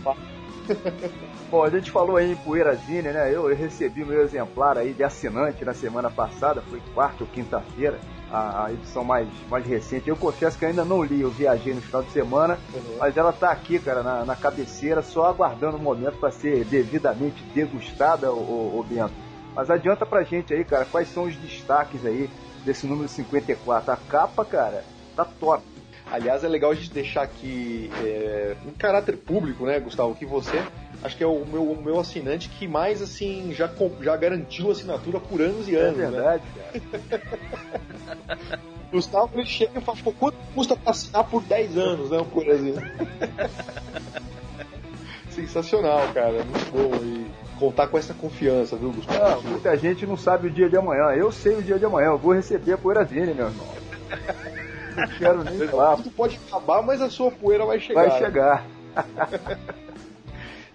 Bom, 1.51 1.63
a 1.63 1.69
gente 1.69 1.91
falou 1.91 2.17
aí 2.17 2.33
em 2.33 2.37
Poeirazine, 2.37 3.09
né? 3.09 3.29
Eu, 3.29 3.51
eu 3.51 3.57
recebi 3.57 4.05
meu 4.05 4.23
exemplar 4.23 4.79
aí 4.79 4.95
de 4.95 5.03
assinante 5.03 5.65
na 5.65 5.75
semana 5.75 6.11
passada, 6.11 6.63
foi 6.63 6.81
quarta 6.95 7.25
ou 7.25 7.31
quinta-feira 7.31 7.99
a, 8.35 8.65
a, 8.65 8.73
edição 8.73 9.05
mais, 9.05 9.29
mais 9.49 9.65
recente. 9.65 10.09
Eu 10.09 10.17
confesso 10.17 10.59
que 10.59 10.67
ainda 10.67 10.85
não 10.85 11.05
li, 11.05 11.21
eu 11.21 11.31
viajei 11.31 11.73
no 11.73 11.81
final 11.81 12.03
de 12.03 12.11
semana, 12.11 12.59
uhum. 12.75 12.97
mas 12.99 13.17
ela 13.17 13.33
tá 13.33 13.51
aqui, 13.51 13.79
cara, 13.79 14.03
na, 14.03 14.25
na 14.25 14.35
cabeceira, 14.35 15.03
só 15.03 15.27
aguardando 15.27 15.77
o 15.77 15.81
momento 15.81 16.19
para 16.19 16.33
ser 16.33 16.65
devidamente 16.65 17.45
degustada, 17.55 18.33
o, 18.33 18.79
o 18.79 18.87
Bento. 18.89 19.15
Mas 19.55 19.71
adianta 19.71 20.05
pra 20.05 20.25
gente 20.25 20.53
aí, 20.53 20.65
cara, 20.65 20.85
quais 20.85 21.09
são 21.09 21.25
os 21.25 21.37
destaques 21.37 22.05
aí 22.05 22.29
desse 22.65 22.89
número 22.89 23.09
54? 23.09 23.93
A 23.93 23.97
capa, 23.97 24.45
cara, 24.45 24.85
tá 25.15 25.25
top. 25.25 25.63
Aliás, 26.11 26.45
é 26.45 26.49
legal 26.49 26.71
a 26.71 26.75
gente 26.75 26.93
deixar 26.93 27.23
aqui 27.23 27.91
é, 28.05 28.55
em 28.67 28.73
caráter 28.73 29.17
público, 29.17 29.65
né, 29.65 29.81
Gustavo, 29.81 30.15
que 30.15 30.27
você 30.27 30.63
acho 31.03 31.17
que 31.17 31.25
é 31.25 31.27
o 31.27 31.45
meu, 31.45 31.71
o 31.71 31.83
meu 31.83 31.99
assinante 31.99 32.49
que 32.49 32.69
mais 32.69 33.03
assim 33.03 33.53
já, 33.53 33.71
já 34.01 34.17
garantiu 34.17 34.71
assinatura 34.71 35.21
por 35.21 35.41
anos 35.41 35.69
e 35.69 35.77
é 35.77 35.81
anos. 35.81 36.01
É 36.01 36.11
verdade, 36.11 36.43
né? 36.57 37.21
cara. 38.29 38.61
Gustavo 38.95 39.31
ele 39.35 39.47
chega 39.47 39.81
e 39.81 39.83
fala, 39.83 39.99
pô, 40.05 40.13
quanto 40.13 40.37
custa 40.55 40.77
pra 40.77 40.93
assinar 40.93 41.25
por 41.25 41.43
10 41.43 41.77
anos, 41.77 42.11
né? 42.11 42.25
Por 42.33 42.47
exemplo. 42.47 42.83
Sensacional, 45.31 46.07
cara. 46.15 46.45
Muito 46.45 46.71
bom. 46.71 46.95
E 47.05 47.27
contar 47.59 47.89
com 47.89 47.99
essa 47.99 48.15
confiança, 48.15 48.77
viu, 48.77 48.93
Gustavo? 48.93 49.43
Não, 49.43 49.51
muita 49.51 49.77
gente 49.77 50.07
não 50.07 50.17
sabe 50.17 50.47
o 50.47 50.51
dia 50.51 50.69
de 50.69 50.77
amanhã. 50.77 51.07
Eu 51.17 51.33
sei 51.33 51.57
o 51.57 51.63
dia 51.63 51.77
de 51.77 51.85
amanhã. 51.85 52.11
Eu 52.11 52.19
vou 52.19 52.33
receber 52.33 52.75
a 52.75 52.79
poeirazine, 52.79 53.35
meu 53.35 53.47
irmão. 53.47 53.67
Não 54.97 55.07
quero 55.19 55.45
nem 55.45 55.69
falar. 55.69 55.97
Tudo 55.97 56.11
pode 56.11 56.41
acabar, 56.49 56.83
mas 56.83 57.01
a 57.01 57.11
sua 57.11 57.31
poeira 57.31 57.65
vai 57.65 57.81
chegar. 57.81 58.09
Vai 58.09 58.19
chegar. 58.19 58.67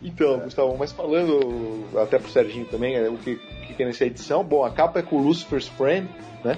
Então, 0.02 0.36
é. 0.36 0.38
Gustavo, 0.46 0.78
mas 0.78 0.94
falando 0.94 1.84
até 1.98 2.18
pro 2.18 2.32
Serginho 2.32 2.66
também, 2.66 2.96
é, 2.96 3.10
o 3.10 3.18
que, 3.18 3.36
que 3.76 3.84
é 3.84 3.86
nessa 3.86 4.06
edição, 4.06 4.46
bom, 4.46 4.64
a 4.64 4.72
capa 4.72 5.00
é 5.00 5.02
com 5.02 5.18
o 5.18 5.22
Lucifer's 5.22 5.68
Friend, 5.68 6.08
né? 6.41 6.58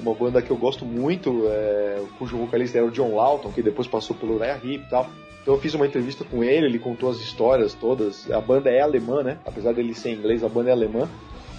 uma 0.00 0.14
banda 0.14 0.40
que 0.40 0.50
eu 0.50 0.56
gosto 0.56 0.84
muito, 0.84 1.44
é, 1.48 2.02
cujo 2.18 2.36
vocalista 2.36 2.78
era 2.78 2.86
o 2.86 2.90
John 2.90 3.14
Lawton, 3.14 3.50
que 3.50 3.62
depois 3.62 3.86
passou 3.86 4.14
pelo 4.16 4.36
Uriah 4.36 4.60
Heep 4.62 4.84
e 4.84 4.90
tal. 4.90 5.08
Então 5.42 5.54
eu 5.54 5.60
fiz 5.60 5.74
uma 5.74 5.86
entrevista 5.86 6.24
com 6.24 6.44
ele, 6.44 6.66
ele 6.66 6.78
contou 6.78 7.10
as 7.10 7.18
histórias 7.18 7.74
todas. 7.74 8.30
A 8.30 8.40
banda 8.40 8.70
é 8.70 8.80
alemã, 8.80 9.22
né? 9.22 9.38
Apesar 9.44 9.72
dele 9.72 9.94
ser 9.94 10.10
inglês, 10.10 10.44
a 10.44 10.48
banda 10.48 10.70
é 10.70 10.72
alemã. 10.72 11.08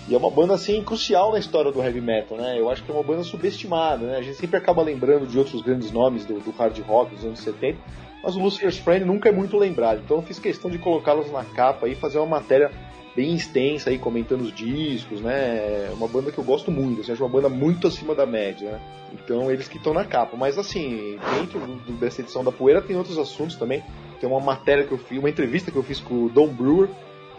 E 0.09 0.15
é 0.15 0.17
uma 0.17 0.31
banda, 0.31 0.55
assim, 0.55 0.83
crucial 0.83 1.31
na 1.31 1.37
história 1.37 1.71
do 1.71 1.83
heavy 1.83 2.01
metal, 2.01 2.35
né? 2.35 2.59
Eu 2.59 2.67
acho 2.67 2.83
que 2.83 2.89
é 2.89 2.93
uma 2.93 3.03
banda 3.03 3.21
subestimada, 3.23 4.07
né? 4.07 4.17
A 4.17 4.21
gente 4.23 4.37
sempre 4.37 4.57
acaba 4.57 4.81
lembrando 4.81 5.27
de 5.27 5.37
outros 5.37 5.61
grandes 5.61 5.91
nomes 5.91 6.25
do, 6.25 6.39
do 6.39 6.49
hard 6.49 6.79
rock 6.79 7.13
dos 7.13 7.23
anos 7.23 7.39
70, 7.41 7.77
mas 8.23 8.35
o 8.35 8.39
Lucifer's 8.39 8.79
Friend 8.79 9.05
nunca 9.05 9.29
é 9.29 9.31
muito 9.31 9.55
lembrado. 9.55 10.01
Então 10.03 10.17
eu 10.17 10.23
fiz 10.23 10.39
questão 10.39 10.71
de 10.71 10.79
colocá-los 10.79 11.31
na 11.31 11.43
capa 11.45 11.87
e 11.87 11.93
fazer 11.93 12.17
uma 12.17 12.25
matéria 12.25 12.71
bem 13.15 13.35
extensa 13.35 13.91
aí, 13.91 13.99
comentando 13.99 14.41
os 14.41 14.51
discos, 14.51 15.21
né? 15.21 15.89
É 15.89 15.91
uma 15.93 16.07
banda 16.07 16.31
que 16.31 16.39
eu 16.39 16.43
gosto 16.43 16.71
muito, 16.71 17.01
assim, 17.01 17.11
acho 17.11 17.23
uma 17.23 17.29
banda 17.29 17.47
muito 17.47 17.87
acima 17.87 18.15
da 18.15 18.25
média, 18.25 18.71
né? 18.71 18.81
Então 19.13 19.51
eles 19.51 19.67
que 19.67 19.77
estão 19.77 19.93
na 19.93 20.05
capa. 20.05 20.35
Mas 20.35 20.57
assim, 20.57 21.19
dentro 21.35 21.59
dessa 21.99 22.21
edição 22.21 22.43
da 22.43 22.51
Poeira 22.51 22.81
tem 22.81 22.95
outros 22.95 23.19
assuntos 23.19 23.55
também. 23.55 23.83
Tem 24.19 24.27
uma 24.27 24.39
matéria 24.39 24.85
que 24.85 24.91
eu 24.91 24.97
fiz, 24.97 25.19
uma 25.19 25.29
entrevista 25.29 25.69
que 25.69 25.77
eu 25.77 25.83
fiz 25.83 25.99
com 25.99 26.25
o 26.25 26.29
Don 26.29 26.47
Brewer, 26.47 26.89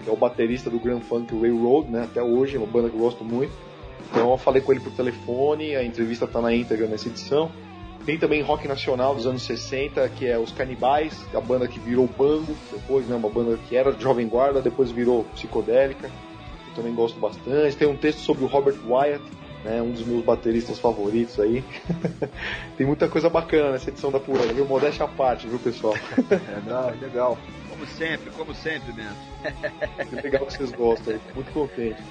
que 0.03 0.11
é 0.11 0.13
o 0.13 0.17
baterista 0.17 0.71
do 0.71 0.79
Grand 0.79 1.01
Funk 1.01 1.35
Railroad, 1.39 1.91
né? 1.91 2.05
Até 2.05 2.23
hoje, 2.23 2.57
é 2.57 2.59
uma 2.59 2.67
banda 2.67 2.89
que 2.89 2.97
eu 2.97 3.01
gosto 3.01 3.25
muito. 3.25 3.53
Então 4.11 4.31
eu 4.31 4.39
falei 4.39 4.61
com 4.61 4.73
ele 4.73 4.81
por 4.81 4.93
telefone, 4.93 5.77
a 5.77 5.85
entrevista 5.85 6.25
está 6.25 6.41
na 6.41 6.55
íntegra 6.55 6.87
nessa 6.87 7.09
edição. 7.09 7.51
Tem 8.05 8.19
também 8.19 8.41
rock 8.43 8.67
nacional 8.67 9.15
dos 9.15 9.27
anos 9.27 9.43
60, 9.43 10.09
que 10.11 10.27
é 10.27 10.39
os 10.39 10.53
Canibais, 10.53 11.25
a 11.35 11.41
banda 11.41 11.69
que 11.69 11.79
virou 11.79 12.09
Bango, 12.09 12.57
depois, 12.73 13.07
né, 13.07 13.15
uma 13.15 13.29
banda 13.29 13.59
que 13.69 13.77
era 13.77 13.93
Jovem 13.93 14.27
Guarda, 14.27 14.63
depois 14.63 14.91
virou 14.91 15.25
psicodélica. 15.35 16.07
Eu 16.07 16.75
também 16.75 16.95
gosto 16.95 17.21
bastante. 17.21 17.77
Tem 17.77 17.87
um 17.87 17.97
texto 17.97 18.21
sobre 18.21 18.45
o 18.45 18.47
Robert 18.47 18.77
Wyatt, 18.87 19.23
né, 19.65 19.83
um 19.83 19.91
dos 19.91 20.07
meus 20.07 20.25
bateristas 20.25 20.79
favoritos 20.79 21.39
aí. 21.39 21.65
Tem 22.77 22.87
muita 22.87 23.09
coisa 23.09 23.29
bacana 23.29 23.73
nessa 23.73 23.91
edição 23.91 24.11
da 24.11 24.21
Pura, 24.21 24.43
viu? 24.53 24.65
Modéstia 24.65 25.05
à 25.05 25.09
parte, 25.09 25.47
viu, 25.47 25.59
pessoal? 25.59 25.95
é 26.31 26.95
legal. 27.05 27.39
Como 27.69 27.87
sempre, 27.87 28.31
como 28.31 28.55
sempre, 28.55 28.93
Bento. 28.93 30.09
Que 30.09 30.15
legal 30.17 30.47
que 30.47 30.53
vocês 30.53 30.71
gostam, 30.73 31.19
muito 31.35 31.53
contente. 31.53 32.03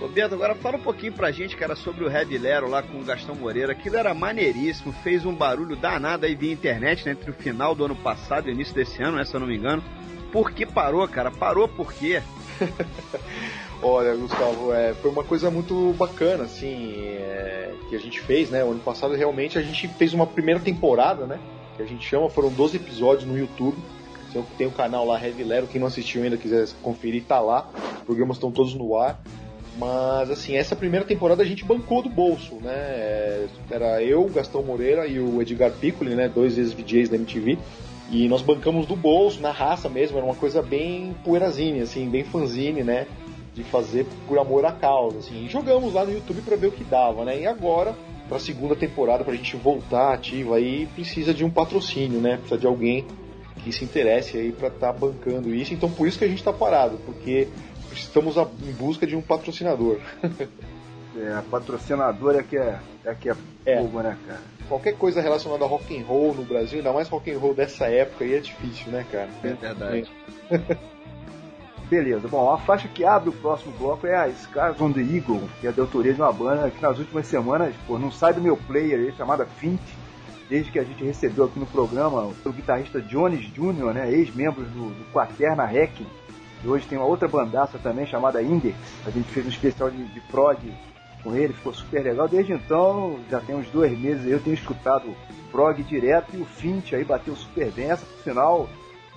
Ô 0.00 0.06
Bento, 0.06 0.34
agora 0.34 0.54
fala 0.54 0.76
um 0.76 0.80
pouquinho 0.80 1.12
pra 1.12 1.32
gente, 1.32 1.56
cara, 1.56 1.74
sobre 1.74 2.04
o 2.04 2.10
Heavy 2.10 2.38
Lero 2.38 2.68
lá 2.68 2.82
com 2.82 3.00
o 3.00 3.04
Gastão 3.04 3.34
Moreira. 3.34 3.72
Aquilo 3.72 3.96
era 3.96 4.14
maneiríssimo, 4.14 4.92
fez 5.02 5.26
um 5.26 5.34
barulho 5.34 5.74
danado 5.74 6.24
aí 6.24 6.36
via 6.36 6.52
internet, 6.52 7.04
né, 7.04 7.12
entre 7.12 7.30
o 7.30 7.34
final 7.34 7.74
do 7.74 7.84
ano 7.84 7.96
passado 7.96 8.48
e 8.48 8.52
o 8.52 8.54
início 8.54 8.72
desse 8.72 9.02
ano, 9.02 9.16
né, 9.16 9.24
se 9.24 9.34
eu 9.34 9.40
não 9.40 9.46
me 9.48 9.56
engano. 9.56 9.82
Por 10.30 10.52
que 10.52 10.64
parou, 10.64 11.06
cara? 11.08 11.32
Parou 11.32 11.66
por 11.66 11.92
quê? 11.92 12.22
Olha, 13.80 14.14
Gustavo, 14.16 14.72
é, 14.72 14.92
foi 14.94 15.10
uma 15.10 15.22
coisa 15.22 15.50
muito 15.50 15.94
bacana, 15.96 16.44
assim, 16.44 16.96
é, 16.96 17.72
que 17.88 17.94
a 17.94 17.98
gente 17.98 18.20
fez, 18.20 18.50
né? 18.50 18.64
O 18.64 18.72
ano 18.72 18.80
passado 18.80 19.14
realmente 19.14 19.56
a 19.56 19.62
gente 19.62 19.86
fez 19.86 20.12
uma 20.12 20.26
primeira 20.26 20.58
temporada, 20.58 21.26
né? 21.26 21.38
Que 21.76 21.82
a 21.82 21.86
gente 21.86 22.04
chama, 22.04 22.28
foram 22.28 22.50
12 22.50 22.76
episódios 22.76 23.24
no 23.24 23.38
YouTube. 23.38 23.76
Tem 24.56 24.66
o 24.66 24.70
canal 24.70 25.06
lá, 25.06 25.24
Heavy 25.24 25.42
Lero, 25.42 25.66
quem 25.66 25.80
não 25.80 25.86
assistiu 25.86 26.22
ainda 26.22 26.36
quiser 26.36 26.68
conferir, 26.82 27.24
tá 27.24 27.40
lá. 27.40 27.68
Os 27.98 28.04
programas 28.04 28.36
estão 28.36 28.50
todos 28.50 28.74
no 28.74 28.96
ar. 28.96 29.20
Mas, 29.78 30.28
assim, 30.28 30.56
essa 30.56 30.74
primeira 30.74 31.06
temporada 31.06 31.42
a 31.42 31.46
gente 31.46 31.64
bancou 31.64 32.02
do 32.02 32.08
bolso, 32.08 32.56
né? 32.56 32.74
É, 32.74 33.46
era 33.70 34.02
eu, 34.02 34.24
Gastão 34.24 34.62
Moreira 34.62 35.06
e 35.06 35.20
o 35.20 35.40
Edgar 35.40 35.70
Piccoli, 35.70 36.16
né? 36.16 36.28
Dois 36.28 36.58
ex-VJs 36.58 37.08
da 37.08 37.16
MTV. 37.16 37.56
E 38.10 38.28
nós 38.28 38.42
bancamos 38.42 38.86
do 38.86 38.96
bolso, 38.96 39.40
na 39.40 39.52
raça 39.52 39.88
mesmo, 39.88 40.16
era 40.16 40.26
uma 40.26 40.34
coisa 40.34 40.62
bem 40.62 41.14
poeirazinha, 41.24 41.84
assim, 41.84 42.08
bem 42.08 42.24
fanzine, 42.24 42.82
né? 42.82 43.06
De 43.58 43.64
fazer 43.64 44.06
por 44.28 44.38
amor 44.38 44.64
à 44.64 44.70
causa, 44.70 45.18
assim. 45.18 45.44
E 45.44 45.48
jogamos 45.48 45.92
lá 45.92 46.04
no 46.04 46.12
YouTube 46.12 46.42
para 46.42 46.56
ver 46.56 46.68
o 46.68 46.72
que 46.72 46.84
dava, 46.84 47.24
né? 47.24 47.40
E 47.40 47.46
agora, 47.46 47.92
pra 48.28 48.38
segunda 48.38 48.76
temporada, 48.76 49.24
pra 49.24 49.34
gente 49.34 49.56
voltar 49.56 50.14
ativa 50.14 50.56
aí, 50.56 50.86
precisa 50.94 51.34
de 51.34 51.44
um 51.44 51.50
patrocínio, 51.50 52.20
né? 52.20 52.36
Precisa 52.36 52.56
de 52.56 52.66
alguém 52.68 53.04
que 53.58 53.72
se 53.72 53.84
interesse 53.84 54.36
aí 54.36 54.52
para 54.52 54.68
estar 54.68 54.92
tá 54.92 54.98
bancando 54.98 55.52
isso. 55.52 55.74
Então 55.74 55.90
por 55.90 56.06
isso 56.06 56.18
que 56.18 56.24
a 56.24 56.28
gente 56.28 56.38
está 56.38 56.52
parado, 56.52 56.98
porque 57.04 57.48
estamos 57.92 58.36
em 58.36 58.72
busca 58.72 59.06
de 59.06 59.16
um 59.16 59.20
patrocinador. 59.20 59.98
é, 61.18 61.42
patrocinador 61.50 62.36
é 62.36 62.42
que 62.44 62.56
é, 62.56 62.78
é 63.04 63.14
que 63.14 63.28
é, 63.28 63.34
é. 63.66 63.78
fogo, 63.78 64.00
né, 64.02 64.16
cara? 64.26 64.40
Qualquer 64.68 64.92
coisa 64.96 65.20
relacionada 65.20 65.64
a 65.64 65.68
rock 65.68 65.98
and 65.98 66.04
roll 66.04 66.34
no 66.34 66.44
Brasil, 66.44 66.78
ainda 66.78 66.92
mais 66.92 67.08
rock 67.08 67.30
and 67.30 67.38
roll 67.38 67.54
dessa 67.54 67.86
época 67.86 68.24
aí 68.24 68.34
é 68.34 68.40
difícil, 68.40 68.92
né, 68.92 69.04
cara? 69.10 69.28
É 69.42 69.52
verdade. 69.54 70.10
Beleza, 71.88 72.28
bom, 72.28 72.52
a 72.52 72.58
faixa 72.58 72.86
que 72.86 73.02
abre 73.02 73.30
o 73.30 73.32
próximo 73.32 73.72
bloco 73.78 74.06
é 74.06 74.14
a 74.14 74.30
Scars 74.30 74.78
on 74.78 74.92
the 74.92 75.00
Eagle, 75.00 75.48
que 75.58 75.66
é 75.66 75.70
a 75.70 75.80
autoria 75.80 76.12
de 76.12 76.20
uma 76.20 76.30
banda 76.30 76.70
que 76.70 76.82
nas 76.82 76.98
últimas 76.98 77.26
semanas, 77.26 77.74
pô, 77.86 77.98
não 77.98 78.12
sai 78.12 78.34
do 78.34 78.42
meu 78.42 78.58
player 78.58 79.14
chamada 79.16 79.46
Fint, 79.46 79.80
desde 80.50 80.70
que 80.70 80.78
a 80.78 80.84
gente 80.84 81.02
recebeu 81.02 81.46
aqui 81.46 81.58
no 81.58 81.64
programa 81.64 82.30
o 82.44 82.52
guitarrista 82.52 83.00
Jones 83.00 83.40
Jr., 83.52 83.94
né, 83.94 84.12
ex-membro 84.12 84.64
do, 84.64 84.90
do 84.90 85.12
Quaterna 85.12 85.64
Hacking, 85.64 86.06
e 86.62 86.68
hoje 86.68 86.86
tem 86.86 86.98
uma 86.98 87.06
outra 87.06 87.26
bandaça 87.26 87.78
também 87.78 88.06
chamada 88.06 88.42
Index. 88.42 88.76
A 89.06 89.10
gente 89.10 89.28
fez 89.30 89.46
um 89.46 89.50
especial 89.50 89.90
de, 89.90 90.04
de 90.08 90.20
prog 90.22 90.58
com 91.22 91.34
ele, 91.34 91.54
ficou 91.54 91.72
super 91.72 92.02
legal. 92.02 92.28
Desde 92.28 92.52
então, 92.52 93.18
já 93.30 93.40
tem 93.40 93.54
uns 93.54 93.68
dois 93.70 93.96
meses 93.98 94.26
eu 94.26 94.40
tenho 94.40 94.54
escutado 94.54 95.14
prog 95.50 95.82
direto 95.84 96.36
e 96.36 96.40
o 96.40 96.44
Fint 96.44 96.92
aí 96.92 97.04
bateu 97.04 97.34
super 97.36 97.70
bem. 97.70 97.90
Essa, 97.90 98.04
por 98.04 98.22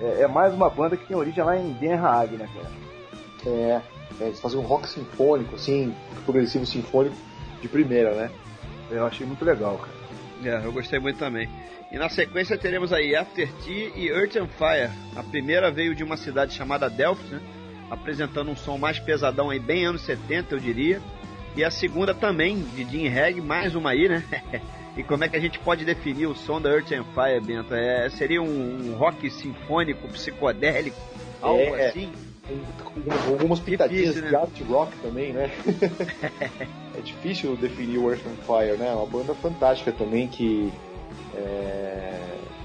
é, 0.02 0.22
é 0.22 0.28
mais 0.28 0.54
uma 0.54 0.70
banda 0.70 0.98
que 0.98 1.06
tem 1.06 1.16
origem 1.16 1.44
lá 1.44 1.58
em 1.58 1.74
Den 1.74 1.94
Haag, 1.94 2.36
né, 2.36 2.50
cara? 2.54 2.72
É, 3.46 3.82
é, 4.20 4.26
eles 4.26 4.40
fazem 4.40 4.60
um 4.60 4.64
rock 4.64 4.90
sinfônico, 4.90 5.56
assim, 5.56 5.96
progressivo 6.26 6.66
sinfônico 6.66 7.16
de 7.62 7.68
primeira, 7.68 8.14
né? 8.14 8.32
Eu 8.90 9.06
achei 9.06 9.26
muito 9.26 9.46
legal, 9.46 9.78
cara. 9.78 10.02
É, 10.44 10.66
eu 10.66 10.72
gostei 10.72 11.00
muito 11.00 11.18
também. 11.18 11.48
E 11.92 11.98
na 11.98 12.10
sequência 12.10 12.58
teremos 12.58 12.92
aí 12.92 13.16
After 13.16 13.52
Tea 13.64 13.92
e 13.96 14.08
Earth 14.08 14.36
and 14.38 14.48
Fire. 14.48 14.92
A 15.16 15.24
primeira 15.24 15.70
veio 15.72 15.94
de 15.94 16.04
uma 16.04 16.18
cidade 16.18 16.54
chamada 16.54 16.90
Delft, 16.90 17.26
né? 17.32 17.42
apresentando 17.90 18.50
um 18.50 18.56
som 18.56 18.78
mais 18.78 18.98
pesadão 18.98 19.50
aí, 19.50 19.60
bem 19.60 19.86
anos 19.86 20.02
70, 20.04 20.56
eu 20.56 20.60
diria. 20.60 21.02
E 21.56 21.64
a 21.64 21.70
segunda 21.70 22.14
também, 22.14 22.62
de 22.62 22.86
Jim 22.86 23.10
Reg, 23.10 23.42
mais 23.42 23.76
uma 23.76 23.92
aí, 23.92 24.08
né? 24.08 24.24
e 24.96 25.04
como 25.04 25.24
é 25.24 25.30
que 25.30 25.38
a 25.38 25.40
gente 25.40 25.58
pode 25.60 25.86
definir 25.86 26.28
o 26.28 26.36
som 26.36 26.60
da 26.60 26.70
Earth 26.70 26.92
and 26.92 27.06
Fire, 27.14 27.40
Bento? 27.40 27.74
É, 27.74 28.10
seria 28.10 28.42
um, 28.42 28.92
um 28.92 28.96
rock 28.96 29.30
sinfônico, 29.30 30.08
psicodélico, 30.10 30.98
algo 31.42 31.76
é, 31.76 31.88
assim? 31.88 32.12
Com 32.84 33.32
algumas 33.32 33.60
pitadinhas 33.60 34.16
difícil, 34.16 34.24
né? 34.24 34.30
de 34.30 34.36
art 34.36 34.62
rock 34.68 34.98
também, 34.98 35.32
né? 35.32 35.50
é 36.98 37.02
difícil 37.02 37.56
definir 37.56 37.98
o 37.98 38.10
Earth 38.10 38.26
and 38.26 38.44
Fire, 38.46 38.78
né? 38.78 38.90
É 38.90 38.94
uma 38.94 39.06
banda 39.06 39.34
fantástica 39.34 39.92
também 39.94 40.28
que 40.28 40.72
é, 41.36 42.20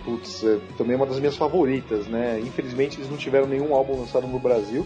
putz, 0.04 0.42
é, 0.42 0.58
também 0.76 0.94
é 0.94 0.96
uma 0.96 1.06
das 1.06 1.20
minhas 1.20 1.36
favoritas, 1.36 2.06
né? 2.08 2.40
Infelizmente 2.40 2.98
eles 2.98 3.10
não 3.10 3.16
tiveram 3.16 3.46
nenhum 3.46 3.74
álbum 3.74 4.00
lançado 4.00 4.26
no 4.26 4.38
Brasil, 4.40 4.84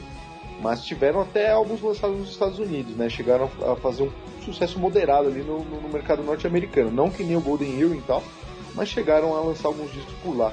mas 0.61 0.85
tiveram 0.85 1.21
até 1.21 1.51
álbuns 1.51 1.81
lançados 1.81 2.19
nos 2.19 2.31
Estados 2.31 2.59
Unidos, 2.59 2.95
né? 2.97 3.09
Chegaram 3.09 3.51
a 3.67 3.77
fazer 3.77 4.03
um 4.03 4.11
sucesso 4.45 4.79
moderado 4.79 5.29
ali 5.29 5.43
no, 5.43 5.65
no, 5.65 5.89
mercado 5.89 6.23
norte-americano. 6.23 6.91
Não 6.91 7.11
que 7.11 7.25
nem 7.25 7.37
o 7.37 7.41
Golden 7.41 7.81
Earring 7.81 7.99
e 7.99 8.03
tal, 8.03 8.23
mas 8.75 8.89
chegaram 8.89 9.37
a 9.37 9.41
lançar 9.41 9.69
alguns 9.69 9.93
discos 9.93 10.15
por 10.23 10.37
lá. 10.37 10.53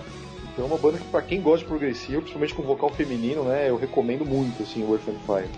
Então 0.53 0.65
é 0.65 0.67
uma 0.67 0.77
banda 0.77 0.97
que 0.97 1.07
para 1.09 1.21
quem 1.21 1.41
gosta 1.41 1.59
de 1.59 1.65
progressivo, 1.65 2.21
principalmente 2.21 2.53
com 2.53 2.63
vocal 2.63 2.89
feminino, 2.89 3.43
né? 3.43 3.69
Eu 3.69 3.77
recomendo 3.77 4.25
muito, 4.25 4.63
assim, 4.63 4.83
o 4.83 4.93
Earth 4.93 5.07
and 5.09 5.19
Fire. 5.25 5.49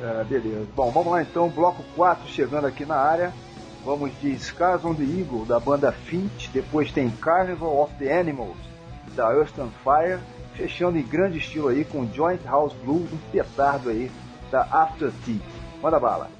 É, 0.00 0.24
beleza. 0.24 0.66
Bom, 0.74 0.90
vamos 0.90 1.12
lá 1.12 1.22
então, 1.22 1.48
bloco 1.48 1.82
4 1.96 2.28
chegando 2.28 2.66
aqui 2.66 2.84
na 2.84 2.96
área. 2.96 3.32
Vamos 3.84 4.10
de 4.20 4.36
Scars 4.38 4.84
on 4.84 4.94
the 4.94 5.02
Eagle, 5.02 5.44
da 5.44 5.58
banda 5.58 5.92
Fint. 5.92 6.48
Depois 6.52 6.90
tem 6.92 7.10
Carnival 7.10 7.80
of 7.80 7.94
the 7.94 8.12
Animals, 8.12 8.56
da 9.14 9.32
Earth 9.32 9.58
and 9.58 9.70
Fire. 9.82 10.20
Fechando 10.58 10.98
em 10.98 11.02
grande 11.02 11.38
estilo 11.38 11.68
aí 11.68 11.84
com 11.84 12.04
Joint 12.12 12.44
House 12.44 12.72
Blues, 12.84 13.12
um 13.12 13.18
petardo 13.30 13.90
aí 13.90 14.10
da 14.50 14.62
After 14.62 15.12
Tea. 15.24 15.38
Manda 15.80 16.00
bala. 16.00 16.37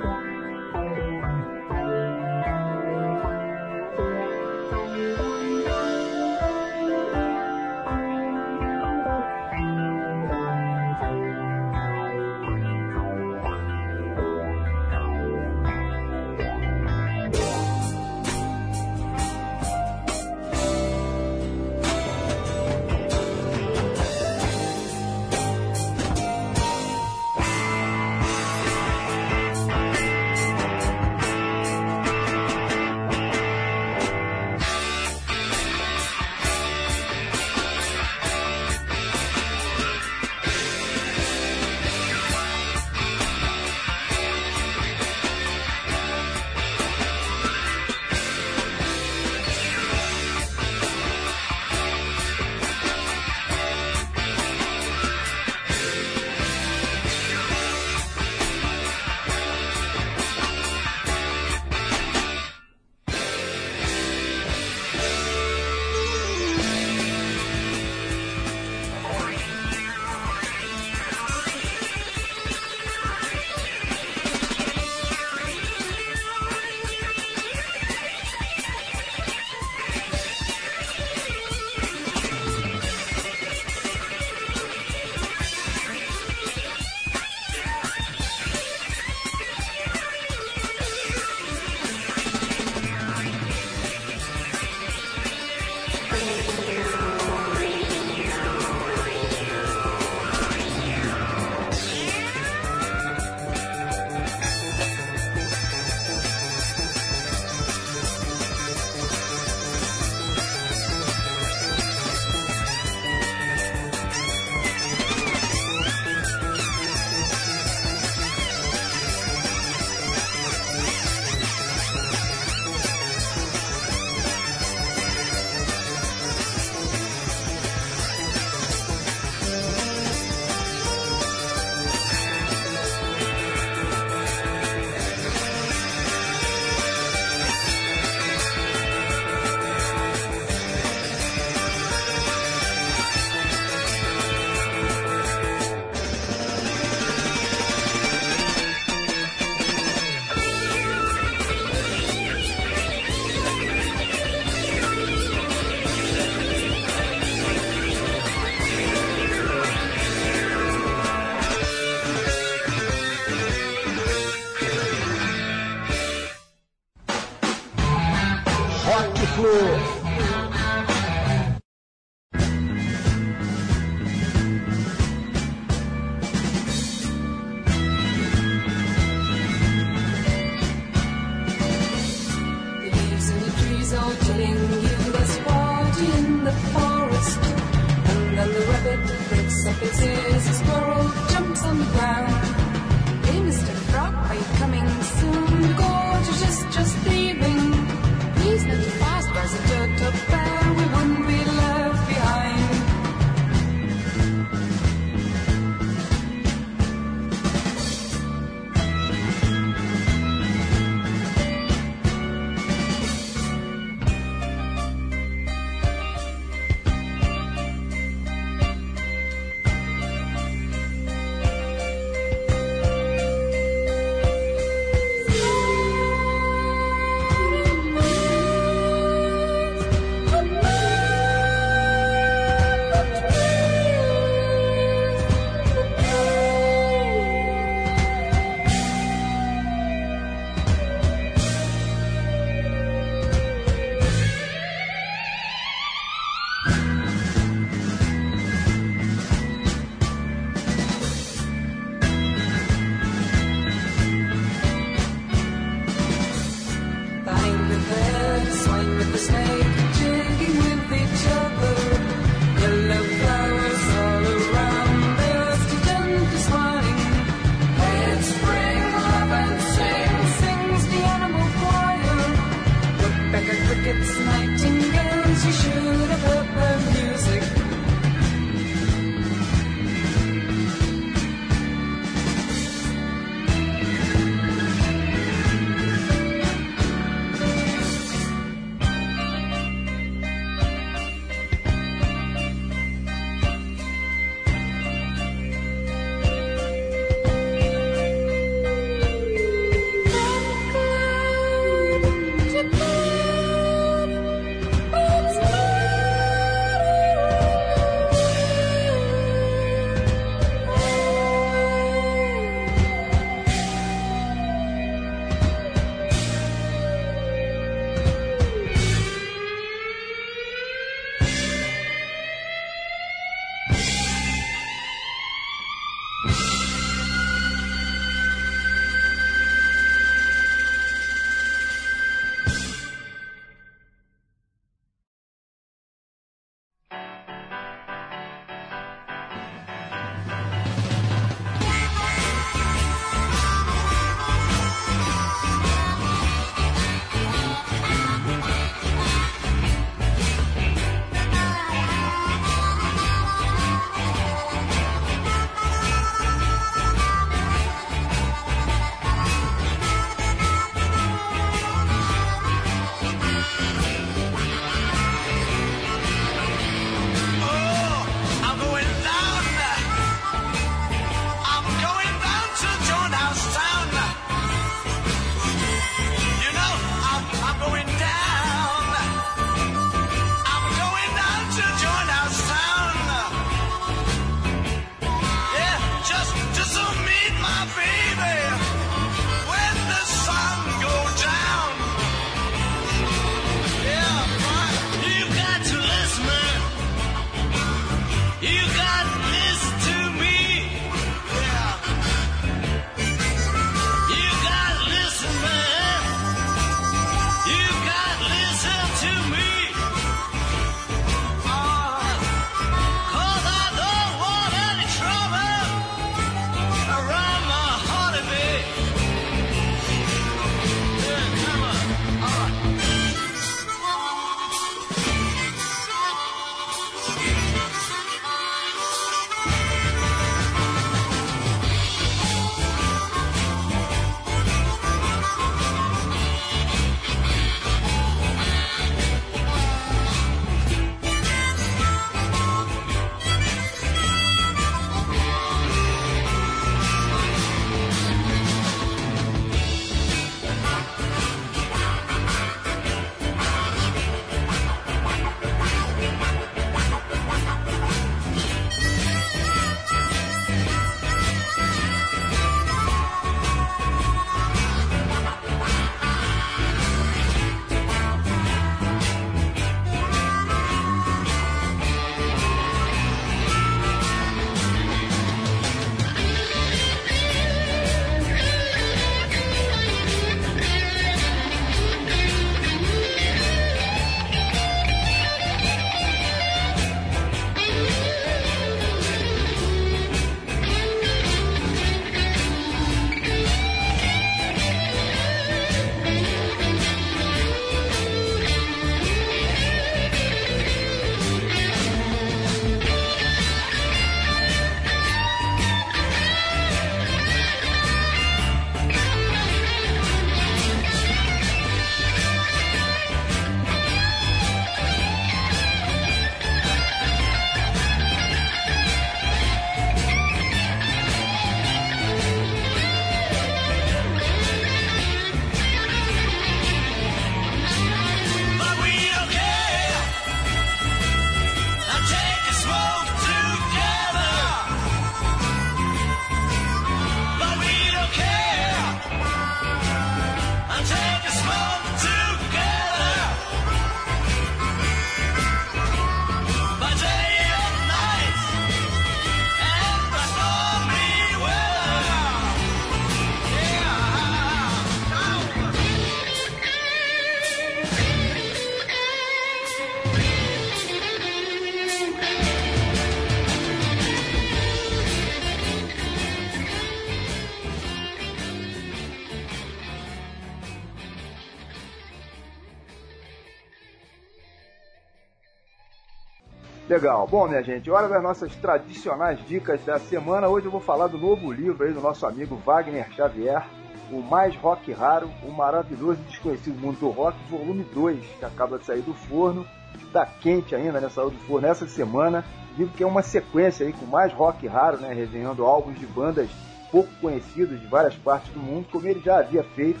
Legal. 576.96 577.26
Bom, 577.26 577.46
minha 577.46 577.62
gente, 577.62 577.90
hora 577.90 578.08
das 578.08 578.22
nossas 578.22 578.56
tradicionais 578.56 579.38
dicas 579.46 579.84
da 579.84 579.98
semana. 579.98 580.48
Hoje 580.48 580.64
eu 580.64 580.70
vou 580.72 580.80
falar 580.80 581.08
do 581.08 581.18
novo 581.18 581.52
livro 581.52 581.84
aí 581.84 581.92
do 581.92 582.00
nosso 582.00 582.24
amigo 582.24 582.56
Wagner 582.64 583.12
Xavier, 583.12 583.66
O 584.10 584.22
Mais 584.22 584.56
Rock 584.56 584.90
Raro, 584.92 585.30
o 585.42 585.52
maravilhoso 585.52 586.18
e 586.22 586.30
desconhecido 586.30 586.80
mundo 586.80 586.98
do 586.98 587.10
rock, 587.10 587.36
volume 587.50 587.84
2, 587.92 588.24
que 588.38 588.44
acaba 588.46 588.78
de 588.78 588.86
sair 588.86 589.02
do 589.02 589.12
forno. 589.12 589.66
Está 590.06 590.24
quente 590.24 590.74
ainda, 590.74 590.98
né? 590.98 591.10
Saiu 591.10 591.28
do 591.28 591.36
forno 591.40 591.66
essa 591.66 591.86
semana. 591.86 592.42
Livro 592.78 592.94
que 592.94 593.02
é 593.02 593.06
uma 593.06 593.20
sequência 593.20 593.84
aí 593.84 593.92
com 593.92 594.06
mais 594.06 594.32
rock 594.32 594.66
raro, 594.66 594.96
né? 594.96 595.12
Resenhando 595.12 595.66
álbuns 595.66 596.00
de 596.00 596.06
bandas 596.06 596.48
pouco 596.90 597.10
conhecidas 597.20 597.78
de 597.78 597.86
várias 597.88 598.14
partes 598.14 598.50
do 598.54 598.58
mundo, 598.58 598.86
como 598.90 599.06
ele 599.06 599.20
já 599.20 599.40
havia 599.40 599.62
feito, 599.62 600.00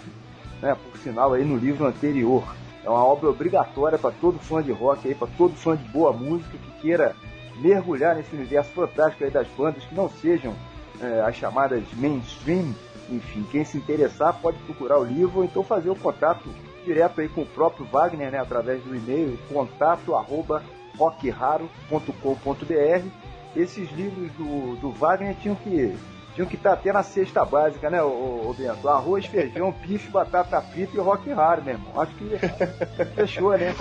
né? 0.62 0.74
Por 0.74 0.98
sinal 1.00 1.34
aí 1.34 1.44
no 1.44 1.58
livro 1.58 1.84
anterior. 1.84 2.42
É 2.86 2.88
uma 2.88 3.04
obra 3.04 3.28
obrigatória 3.28 3.98
para 3.98 4.12
todo 4.12 4.38
fã 4.38 4.62
de 4.62 4.70
rock 4.70 5.12
para 5.16 5.26
todo 5.36 5.56
fã 5.56 5.76
de 5.76 5.82
boa 5.88 6.12
música 6.12 6.56
que 6.56 6.82
queira 6.82 7.16
mergulhar 7.56 8.14
nesse 8.14 8.32
universo 8.32 8.70
fantástico 8.70 9.28
das 9.28 9.48
bandas 9.48 9.84
que 9.84 9.92
não 9.92 10.08
sejam 10.08 10.54
é, 11.00 11.20
as 11.20 11.34
chamadas 11.34 11.82
mainstream. 11.94 12.72
Enfim, 13.10 13.44
quem 13.50 13.64
se 13.64 13.76
interessar 13.76 14.38
pode 14.40 14.56
procurar 14.58 15.00
o 15.00 15.04
livro 15.04 15.38
ou 15.38 15.44
então 15.44 15.64
fazer 15.64 15.90
o 15.90 15.96
contato 15.96 16.48
direto 16.84 17.20
aí 17.20 17.28
com 17.28 17.42
o 17.42 17.46
próprio 17.46 17.84
Wagner, 17.86 18.30
né, 18.30 18.38
através 18.38 18.80
do 18.84 18.94
e-mail 18.94 19.36
contato 19.52 20.14
arroba 20.14 20.62
rockraro.com.br. 20.96 23.08
Esses 23.56 23.90
livros 23.90 24.30
do, 24.32 24.76
do 24.76 24.92
Wagner 24.92 25.34
tinham 25.40 25.56
que 25.56 25.92
tinham 26.36 26.46
que 26.46 26.56
estar 26.56 26.74
até 26.74 26.92
na 26.92 27.02
cesta 27.02 27.42
básica, 27.46 27.88
né, 27.88 28.02
o, 28.02 28.54
Bento? 28.56 28.86
Arroz, 28.86 29.24
feijão, 29.24 29.72
bife, 29.72 30.10
batata 30.10 30.60
frita 30.60 30.94
e 30.94 31.00
rock 31.00 31.30
raro, 31.30 31.64
meu 31.64 31.74
irmão. 31.74 31.98
Acho 31.98 32.14
que 32.14 32.38
fechou, 33.16 33.56
né? 33.56 33.74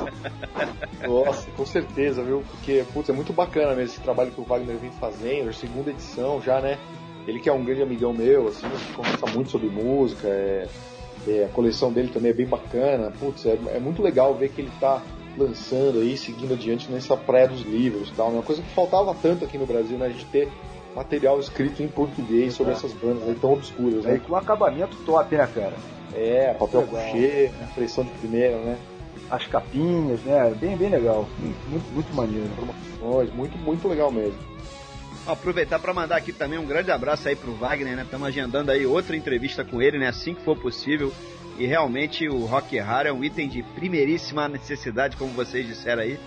Nossa, 1.05 1.51
com 1.51 1.65
certeza, 1.65 2.23
viu? 2.23 2.43
Porque, 2.49 2.85
putz, 2.93 3.09
é 3.09 3.13
muito 3.13 3.33
bacana 3.33 3.75
mesmo 3.75 3.91
esse 3.91 3.99
trabalho 3.99 4.31
que 4.31 4.39
o 4.39 4.45
Wagner 4.45 4.77
vem 4.77 4.91
fazendo, 4.91 5.53
segunda 5.53 5.91
edição 5.91 6.41
já, 6.41 6.61
né? 6.61 6.79
Ele 7.27 7.41
que 7.41 7.49
é 7.49 7.53
um 7.53 7.65
grande 7.65 7.81
amigão 7.81 8.13
meu, 8.13 8.47
assim, 8.47 8.65
conversa 8.95 9.25
muito 9.27 9.49
sobre 9.49 9.67
música, 9.67 10.27
é, 10.27 10.67
é, 11.27 11.45
a 11.45 11.49
coleção 11.49 11.91
dele 11.91 12.07
também 12.07 12.31
é 12.31 12.33
bem 12.33 12.47
bacana. 12.47 13.11
Putz, 13.19 13.45
é, 13.45 13.59
é 13.67 13.79
muito 13.79 14.01
legal 14.01 14.33
ver 14.33 14.49
que 14.49 14.61
ele 14.61 14.71
tá 14.79 15.01
lançando 15.37 15.99
aí, 15.99 16.15
seguindo 16.15 16.53
adiante 16.53 16.89
nessa 16.89 17.17
praia 17.17 17.49
dos 17.49 17.63
livros 17.63 18.09
tal. 18.15 18.29
Né? 18.29 18.35
Uma 18.35 18.43
coisa 18.43 18.61
que 18.61 18.69
faltava 18.69 19.13
tanto 19.21 19.43
aqui 19.43 19.57
no 19.57 19.65
Brasil, 19.65 19.97
né? 19.97 20.05
A 20.05 20.09
gente 20.09 20.25
ter 20.27 20.49
material 20.95 21.39
escrito 21.39 21.83
em 21.83 21.87
português 21.87 22.53
sobre 22.53 22.73
essas 22.73 22.93
bandas 22.93 23.27
aí 23.27 23.35
tão 23.35 23.53
obscuras, 23.53 24.05
né? 24.05 24.15
É, 24.15 24.19
com 24.19 24.33
um 24.33 24.35
acabamento 24.37 24.95
top, 25.05 25.35
né, 25.35 25.47
cara? 25.53 25.73
É, 26.13 26.53
papel 26.53 26.83
couché, 26.83 27.51
impressão 27.71 28.05
de 28.05 28.11
primeira, 28.11 28.57
né? 28.57 28.77
As 29.29 29.45
capinhas, 29.47 30.21
né? 30.21 30.55
Bem, 30.59 30.77
bem 30.77 30.89
legal. 30.89 31.27
Muito, 31.67 31.93
muito 31.93 32.15
maneiro. 32.15 32.49
Muito, 33.33 33.57
muito 33.57 33.87
legal 33.87 34.11
mesmo. 34.11 34.37
Aproveitar 35.27 35.79
para 35.79 35.93
mandar 35.93 36.17
aqui 36.17 36.31
também 36.31 36.59
um 36.59 36.65
grande 36.65 36.91
abraço 36.91 37.27
aí 37.27 37.35
pro 37.35 37.55
Wagner, 37.55 37.95
né? 37.95 38.03
Estamos 38.03 38.27
agendando 38.27 38.71
aí 38.71 38.85
outra 38.85 39.17
entrevista 39.17 39.65
com 39.65 39.81
ele, 39.81 39.97
né? 39.97 40.07
Assim 40.07 40.33
que 40.33 40.41
for 40.43 40.55
possível. 40.55 41.11
E 41.57 41.65
realmente 41.65 42.27
o 42.29 42.45
Rock 42.45 42.77
Raro 42.77 43.07
é 43.07 43.13
um 43.13 43.23
item 43.23 43.47
de 43.47 43.63
primeiríssima 43.63 44.47
necessidade, 44.47 45.17
como 45.17 45.31
vocês 45.31 45.65
disseram 45.65 46.03
aí. 46.03 46.19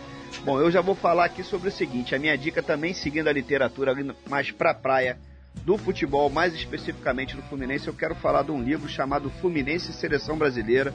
Bom, 0.44 0.60
eu 0.60 0.70
já 0.70 0.80
vou 0.80 0.94
falar 0.94 1.24
aqui 1.24 1.42
sobre 1.42 1.68
o 1.68 1.72
seguinte: 1.72 2.14
a 2.14 2.18
minha 2.18 2.36
dica 2.36 2.62
também 2.62 2.94
seguindo 2.94 3.28
a 3.28 3.32
literatura 3.32 3.94
mais 4.28 4.50
pra 4.50 4.74
praia 4.74 5.18
do 5.64 5.76
futebol, 5.76 6.30
mais 6.30 6.54
especificamente 6.54 7.36
do 7.36 7.42
Fluminense, 7.42 7.88
eu 7.88 7.94
quero 7.94 8.14
falar 8.14 8.42
de 8.42 8.50
um 8.50 8.62
livro 8.62 8.88
chamado 8.88 9.30
Fluminense 9.30 9.92
Seleção 9.92 10.38
Brasileira, 10.38 10.94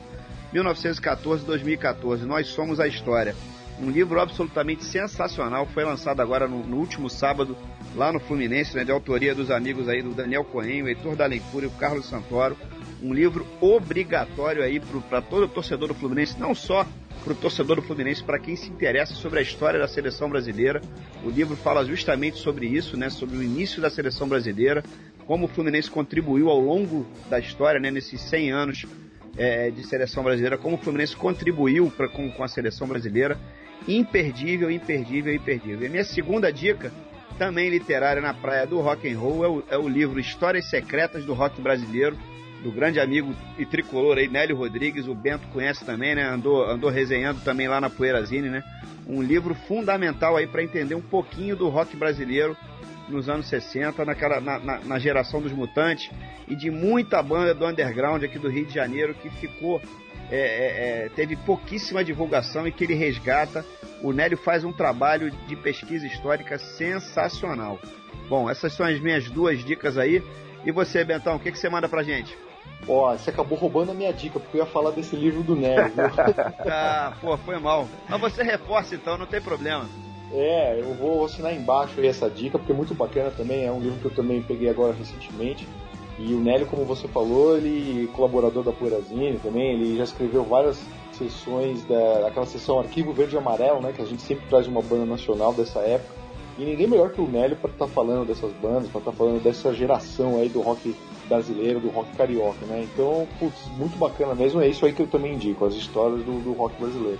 1914-2014. 0.53 2.21
Nós 2.21 2.47
somos 2.47 2.79
a 2.79 2.87
história. 2.87 3.35
Um 3.79 3.89
livro 3.89 4.19
absolutamente 4.19 4.85
sensacional, 4.85 5.65
foi 5.65 5.83
lançado 5.83 6.21
agora 6.21 6.47
no, 6.47 6.63
no 6.63 6.77
último 6.77 7.09
sábado 7.09 7.57
lá 7.95 8.11
no 8.11 8.19
Fluminense, 8.19 8.75
né, 8.75 8.83
de 8.83 8.91
autoria 8.91 9.33
dos 9.33 9.51
amigos 9.51 9.89
aí 9.89 10.01
do 10.01 10.13
Daniel 10.13 10.43
Cohen, 10.43 10.83
o 10.83 10.87
Heitor 10.87 11.15
da 11.15 11.25
Leitura 11.25 11.65
e 11.65 11.67
o 11.67 11.71
Carlos 11.71 12.07
Santoro. 12.07 12.55
Um 13.03 13.13
livro 13.13 13.45
obrigatório 13.59 14.63
aí 14.63 14.79
para 15.09 15.21
todo 15.21 15.47
torcedor 15.47 15.89
do 15.89 15.93
Fluminense, 15.93 16.39
não 16.39 16.55
só 16.55 16.87
para 17.23 17.33
o 17.33 17.35
torcedor 17.35 17.75
do 17.75 17.81
Fluminense, 17.81 18.23
para 18.23 18.39
quem 18.39 18.55
se 18.55 18.69
interessa 18.69 19.13
sobre 19.13 19.39
a 19.39 19.41
história 19.41 19.79
da 19.79 19.87
seleção 19.87 20.29
brasileira. 20.29 20.81
O 21.23 21.29
livro 21.29 21.55
fala 21.55 21.85
justamente 21.85 22.37
sobre 22.37 22.65
isso, 22.65 22.97
né, 22.97 23.09
sobre 23.09 23.37
o 23.37 23.43
início 23.43 23.81
da 23.81 23.89
seleção 23.89 24.27
brasileira, 24.27 24.83
como 25.25 25.45
o 25.45 25.47
Fluminense 25.47 25.89
contribuiu 25.89 26.49
ao 26.49 26.59
longo 26.59 27.05
da 27.29 27.39
história, 27.39 27.79
né, 27.79 27.91
nesses 27.91 28.21
100 28.21 28.51
anos 28.51 28.85
é, 29.37 29.69
de 29.69 29.85
seleção 29.85 30.23
brasileira, 30.23 30.57
como 30.57 30.75
o 30.75 30.79
Fluminense 30.79 31.15
contribuiu 31.15 31.91
pra, 31.95 32.07
com, 32.07 32.31
com 32.31 32.43
a 32.43 32.47
seleção 32.47 32.87
brasileira. 32.87 33.37
Imperdível, 33.87 34.71
imperdível, 34.71 35.33
imperdível. 35.33 35.81
E 35.81 35.87
a 35.87 35.89
minha 35.89 36.05
segunda 36.05 36.51
dica, 36.51 36.91
também 37.37 37.69
literária 37.69 38.21
na 38.21 38.33
praia 38.33 38.65
do 38.65 38.79
rock 38.79 39.11
and 39.11 39.17
roll, 39.17 39.43
é 39.43 39.47
o, 39.47 39.63
é 39.71 39.77
o 39.77 39.87
livro 39.87 40.19
Histórias 40.19 40.69
Secretas 40.69 41.25
do 41.25 41.33
Rock 41.33 41.61
Brasileiro, 41.61 42.17
do 42.63 42.71
grande 42.71 42.99
amigo 42.99 43.35
e 43.57 43.65
tricolor 43.65 44.17
aí, 44.17 44.29
Nélio 44.29 44.55
Rodrigues, 44.55 45.07
o 45.07 45.13
Bento 45.13 45.47
conhece 45.49 45.85
também, 45.85 46.15
né? 46.15 46.23
Andou, 46.23 46.65
andou 46.65 46.89
resenhando 46.89 47.41
também 47.41 47.67
lá 47.67 47.81
na 47.81 47.89
Poeirazine, 47.89 48.49
né? 48.49 48.63
Um 49.05 49.21
livro 49.21 49.53
fundamental 49.53 50.37
aí 50.37 50.47
para 50.47 50.63
entender 50.63 50.95
um 50.95 51.01
pouquinho 51.01 51.57
do 51.57 51.67
rock 51.67 51.95
brasileiro 51.97 52.55
nos 53.09 53.27
anos 53.27 53.47
60, 53.47 54.05
naquela, 54.05 54.39
na, 54.39 54.59
na, 54.59 54.79
na, 54.79 54.97
geração 54.97 55.41
dos 55.41 55.51
Mutantes 55.51 56.09
e 56.47 56.55
de 56.55 56.71
muita 56.71 57.21
banda 57.21 57.53
do 57.53 57.67
underground 57.67 58.23
aqui 58.23 58.39
do 58.39 58.49
Rio 58.49 58.65
de 58.65 58.73
Janeiro 58.73 59.13
que 59.13 59.29
ficou. 59.29 59.81
É, 60.31 60.37
é, 60.37 61.05
é, 61.05 61.09
teve 61.09 61.35
pouquíssima 61.35 62.01
divulgação 62.01 62.65
e 62.65 62.71
que 62.71 62.85
ele 62.85 62.93
resgata. 62.93 63.65
O 64.01 64.13
Nélio 64.13 64.37
faz 64.37 64.63
um 64.63 64.71
trabalho 64.71 65.29
de 65.47 65.55
pesquisa 65.57 66.07
histórica 66.07 66.57
sensacional. 66.57 67.77
Bom, 68.29 68.49
essas 68.49 68.73
são 68.73 68.85
as 68.85 68.99
minhas 69.01 69.29
duas 69.29 69.63
dicas 69.63 69.97
aí. 69.97 70.23
E 70.65 70.71
você, 70.71 71.03
Bentão, 71.03 71.35
o 71.35 71.39
que, 71.39 71.51
que 71.51 71.59
você 71.59 71.69
manda 71.69 71.89
pra 71.89 72.03
gente? 72.03 72.35
Ó, 72.87 73.15
você 73.15 73.29
acabou 73.29 73.57
roubando 73.57 73.91
a 73.91 73.93
minha 73.93 74.11
dica, 74.11 74.39
porque 74.39 74.57
eu 74.57 74.61
ia 74.61 74.65
falar 74.65 74.91
desse 74.91 75.15
livro 75.15 75.43
do 75.43 75.55
Nerd. 75.55 75.93
ah, 76.69 77.13
pô, 77.21 77.37
foi 77.37 77.59
mal. 77.59 77.87
Mas 78.09 78.19
você 78.19 78.43
reforça 78.43 78.95
então, 78.95 79.17
não 79.17 79.25
tem 79.25 79.41
problema. 79.41 79.85
É, 80.31 80.79
eu 80.79 80.93
vou 80.95 81.25
assinar 81.25 81.53
embaixo 81.53 81.99
aí 81.99 82.07
essa 82.07 82.29
dica, 82.29 82.57
porque 82.57 82.71
é 82.71 82.75
muito 82.75 82.95
bacana 82.95 83.31
também. 83.31 83.65
É 83.65 83.71
um 83.71 83.79
livro 83.79 83.99
que 83.99 84.05
eu 84.05 84.15
também 84.15 84.41
peguei 84.41 84.69
agora 84.69 84.93
recentemente. 84.93 85.67
E 86.17 86.33
o 86.33 86.39
Nélio, 86.39 86.67
como 86.67 86.85
você 86.85 87.07
falou, 87.07 87.57
ele 87.57 88.05
é 88.05 88.15
colaborador 88.15 88.63
da 88.63 88.71
Poeirazine 88.71 89.39
também, 89.39 89.73
ele 89.73 89.97
já 89.97 90.03
escreveu 90.03 90.43
várias 90.43 90.79
sessões 91.11 91.83
da, 91.85 92.21
daquela 92.21 92.45
sessão 92.45 92.79
Arquivo 92.79 93.13
Verde 93.13 93.35
e 93.35 93.37
Amarelo, 93.37 93.81
né? 93.81 93.91
Que 93.93 94.01
a 94.01 94.05
gente 94.05 94.21
sempre 94.21 94.45
traz 94.47 94.67
uma 94.67 94.81
banda 94.81 95.05
nacional 95.05 95.53
dessa 95.53 95.79
época. 95.79 96.22
E 96.57 96.65
ninguém 96.65 96.87
melhor 96.87 97.09
que 97.09 97.19
o 97.19 97.27
Nélio 97.27 97.57
para 97.57 97.71
estar 97.71 97.87
tá 97.87 97.91
falando 97.91 98.27
dessas 98.27 98.51
bandas, 98.53 98.87
para 98.89 98.99
estar 98.99 99.11
tá 99.11 99.17
falando 99.17 99.41
dessa 99.41 99.73
geração 99.73 100.37
aí 100.37 100.49
do 100.49 100.61
rock 100.61 100.95
brasileiro, 101.27 101.79
do 101.79 101.89
rock 101.89 102.15
carioca, 102.15 102.65
né? 102.67 102.87
Então, 102.93 103.27
putz, 103.39 103.67
muito 103.77 103.97
bacana 103.97 104.35
mesmo. 104.35 104.61
É 104.61 104.67
isso 104.67 104.85
aí 104.85 104.93
que 104.93 105.01
eu 105.01 105.07
também 105.07 105.33
indico, 105.33 105.65
as 105.65 105.73
histórias 105.73 106.23
do, 106.23 106.43
do 106.43 106.53
rock 106.53 106.79
brasileiro. 106.79 107.19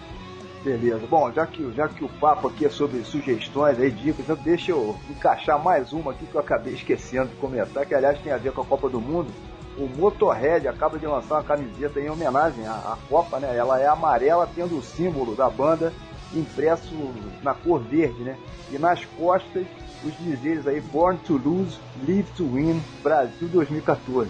Beleza. 0.64 1.06
Bom, 1.10 1.32
já 1.32 1.46
que, 1.46 1.72
já 1.74 1.90
que 1.90 2.06
o 2.06 2.10
papo 2.10 2.48
aqui 2.48 2.66
é 2.66 2.70
sobre 2.70 3.04
sugestões 3.04 3.80
aí, 3.80 3.92
dicas, 3.92 4.22
então 4.22 4.36
deixa 4.36 4.72
eu 4.72 4.96
encaixar 5.10 5.62
mais 5.62 5.92
uma 5.92 6.12
aqui 6.12 6.26
que 6.26 6.36
eu 6.36 6.42
acabei 6.42 6.74
esquecendo 6.76 7.30
de 7.30 7.36
comentar, 7.36 7.86
que 7.86 7.96
aliás 7.96 8.20
tem 8.20 8.32
a 8.32 8.38
ver 8.38 8.54
com 8.54 8.62
a 8.62 8.66
Copa 8.66 8.88
do 8.88 9.02
Mundo. 9.02 9.32
O 9.78 9.88
Motorhead 9.88 10.68
acaba 10.68 11.00
de 11.00 11.08
lançar 11.08 11.36
uma 11.36 11.44
camiseta 11.44 12.00
em 12.00 12.08
homenagem 12.08 12.66
à, 12.68 12.74
à 12.74 12.98
Copa, 13.10 13.40
né? 13.40 13.58
Ela 13.58 13.82
é 13.82 13.88
amarela, 13.88 14.48
tendo 14.54 14.78
o 14.78 14.84
símbolo 14.84 15.36
da 15.36 15.50
banda 15.50 15.92
impresso 16.36 16.94
na 17.42 17.54
cor 17.54 17.80
verde, 17.80 18.24
né? 18.24 18.38
E 18.72 18.78
nas 18.78 19.04
costas 19.06 19.66
os 20.04 20.18
dizeres 20.18 20.68
aí 20.68 20.82
Born 20.82 21.18
to 21.20 21.38
Lose, 21.38 21.78
Live 22.08 22.30
to 22.36 22.46
Win, 22.46 22.82
Brasil 23.02 23.48
2014. 23.48 24.30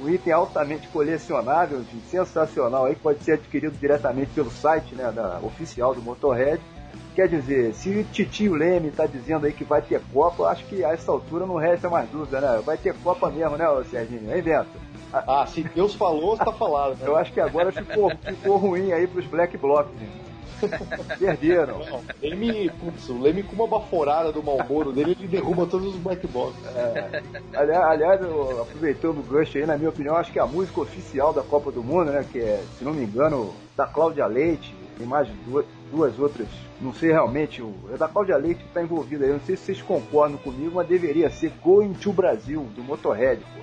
Um 0.00 0.08
item 0.08 0.32
altamente 0.32 0.88
colecionável, 0.88 1.84
sensacional 2.10 2.86
aí, 2.86 2.96
pode 2.96 3.22
ser 3.22 3.32
adquirido 3.32 3.78
diretamente 3.78 4.30
pelo 4.34 4.50
site 4.50 4.94
né, 4.94 5.12
da, 5.12 5.38
oficial 5.42 5.94
do 5.94 6.02
Motorhead. 6.02 6.60
Quer 7.14 7.28
dizer, 7.28 7.74
se 7.74 7.90
o 7.90 8.04
Titio 8.04 8.54
Leme 8.54 8.88
está 8.88 9.06
dizendo 9.06 9.44
aí 9.44 9.52
que 9.52 9.64
vai 9.64 9.82
ter 9.82 10.00
Copa, 10.12 10.44
acho 10.44 10.64
que 10.64 10.82
a 10.82 10.92
essa 10.92 11.12
altura 11.12 11.46
não 11.46 11.56
resta 11.56 11.90
mais 11.90 12.08
dúvida, 12.08 12.40
né? 12.40 12.62
Vai 12.64 12.78
ter 12.78 12.94
Copa 12.94 13.30
mesmo, 13.30 13.56
né, 13.56 13.66
Serginho? 13.90 14.34
Hein, 14.34 14.40
Vento? 14.40 14.70
Ah, 15.12 15.46
se 15.46 15.62
Deus 15.62 15.94
falou, 15.94 16.34
está 16.34 16.50
falado. 16.50 16.96
Né? 16.96 17.06
Eu 17.06 17.14
acho 17.14 17.30
que 17.30 17.40
agora 17.40 17.70
ficou, 17.70 18.10
ficou 18.16 18.56
ruim 18.56 18.92
aí 18.92 19.06
para 19.06 19.20
os 19.20 19.26
Black 19.26 19.58
Blocs, 19.58 19.92
né? 19.94 20.08
Perderam. 21.18 21.78
Não, 21.78 22.02
Leme, 22.20 22.70
putz, 22.70 23.08
o 23.08 23.20
Leme 23.20 23.42
com 23.42 23.54
uma 23.54 23.66
baforada 23.66 24.32
do 24.32 24.42
Malboro 24.42 24.92
dele, 24.92 25.16
ele 25.18 25.28
derruba 25.28 25.66
todos 25.66 25.94
os 25.94 25.96
black 25.96 26.26
box. 26.26 26.56
É. 26.74 27.22
Aliás, 27.54 27.84
aliás 27.84 28.20
aproveitando 28.60 29.18
o 29.18 29.22
gancho 29.22 29.58
aí, 29.58 29.66
na 29.66 29.76
minha 29.76 29.90
opinião, 29.90 30.16
acho 30.16 30.32
que 30.32 30.38
a 30.38 30.46
música 30.46 30.80
oficial 30.80 31.32
da 31.32 31.42
Copa 31.42 31.70
do 31.70 31.82
Mundo, 31.82 32.10
né, 32.10 32.24
que 32.30 32.38
é, 32.38 32.62
se 32.78 32.84
não 32.84 32.92
me 32.92 33.04
engano, 33.04 33.54
da 33.76 33.86
Cláudia 33.86 34.26
Leite, 34.26 34.74
tem 34.96 35.06
mais 35.06 35.28
duas, 35.46 35.64
duas 35.90 36.18
outras, 36.18 36.48
não 36.80 36.92
sei 36.92 37.10
realmente, 37.10 37.62
o, 37.62 37.74
é 37.92 37.96
da 37.96 38.08
Cláudia 38.08 38.36
Leite 38.36 38.62
que 38.62 38.68
está 38.68 38.82
envolvida 38.82 39.24
aí, 39.24 39.32
não 39.32 39.40
sei 39.40 39.56
se 39.56 39.64
vocês 39.64 39.82
concordam 39.82 40.38
comigo, 40.38 40.72
mas 40.74 40.86
deveria 40.86 41.30
ser 41.30 41.52
Going 41.62 41.92
to 41.94 42.12
Brasil, 42.12 42.66
do 42.74 42.82
Motorhead, 42.82 43.42
pô. 43.42 43.62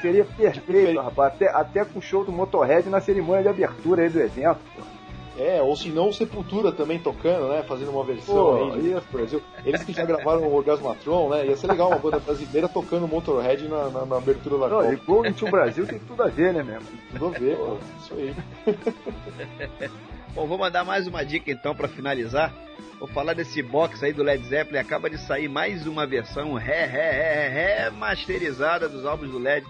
Seria 0.00 0.24
perfeito, 0.24 1.00
rapaz, 1.00 1.34
até, 1.34 1.48
até 1.48 1.84
com 1.84 2.00
o 2.00 2.02
show 2.02 2.24
do 2.24 2.32
Motorhead 2.32 2.88
na 2.88 3.00
cerimônia 3.00 3.42
de 3.42 3.48
abertura 3.48 4.02
aí 4.02 4.08
do 4.08 4.20
evento, 4.20 4.58
pô. 4.74 4.97
É, 5.38 5.62
ou 5.62 5.76
se 5.76 5.88
não, 5.88 6.12
Sepultura 6.12 6.72
também 6.72 6.98
tocando, 6.98 7.48
né? 7.48 7.62
Fazendo 7.62 7.92
uma 7.92 8.02
versão 8.02 8.34
Pô, 8.34 8.72
aí 8.72 8.80
de 8.80 8.88
isso. 8.90 9.02
Brasil. 9.12 9.42
Eles 9.64 9.84
que 9.84 9.92
já 9.92 10.04
gravaram 10.04 10.42
o 10.42 10.52
Orgasmatron, 10.52 11.28
né? 11.28 11.46
Ia 11.46 11.56
ser 11.56 11.68
legal 11.68 11.88
uma 11.88 11.98
banda 11.98 12.18
brasileira 12.18 12.68
tocando 12.68 13.06
Motorhead 13.06 13.68
na, 13.68 13.88
na, 13.88 14.04
na 14.04 14.16
abertura 14.16 14.58
da 14.58 14.68
Não, 14.68 14.82
Copa. 14.82 14.92
e 14.92 14.96
Going 14.96 15.32
to 15.32 15.46
Brasil 15.48 15.86
tem 15.86 16.00
tudo 16.00 16.22
a 16.24 16.26
ver, 16.26 16.52
né, 16.52 16.62
mesmo? 16.64 16.88
Tudo 17.12 17.26
a 17.26 17.38
ver, 17.38 17.56
pô. 17.56 17.76
Isso 18.00 18.14
aí. 18.14 18.34
Bom, 20.34 20.46
vou 20.46 20.58
mandar 20.58 20.84
mais 20.84 21.06
uma 21.06 21.24
dica 21.24 21.50
então 21.50 21.74
pra 21.74 21.86
finalizar. 21.88 22.52
Vou 22.98 23.08
falar 23.08 23.34
desse 23.34 23.62
box 23.62 24.02
aí 24.02 24.12
do 24.12 24.24
Led 24.24 24.44
Zeppelin. 24.44 24.78
Acaba 24.78 25.08
de 25.08 25.18
sair 25.18 25.48
mais 25.48 25.86
uma 25.86 26.04
versão 26.06 26.54
ré, 26.54 26.84
ré, 26.84 27.10
ré, 27.12 27.48
ré, 27.48 27.84
remasterizada 27.84 28.88
dos 28.88 29.06
álbuns 29.06 29.30
do 29.30 29.38
Led. 29.38 29.64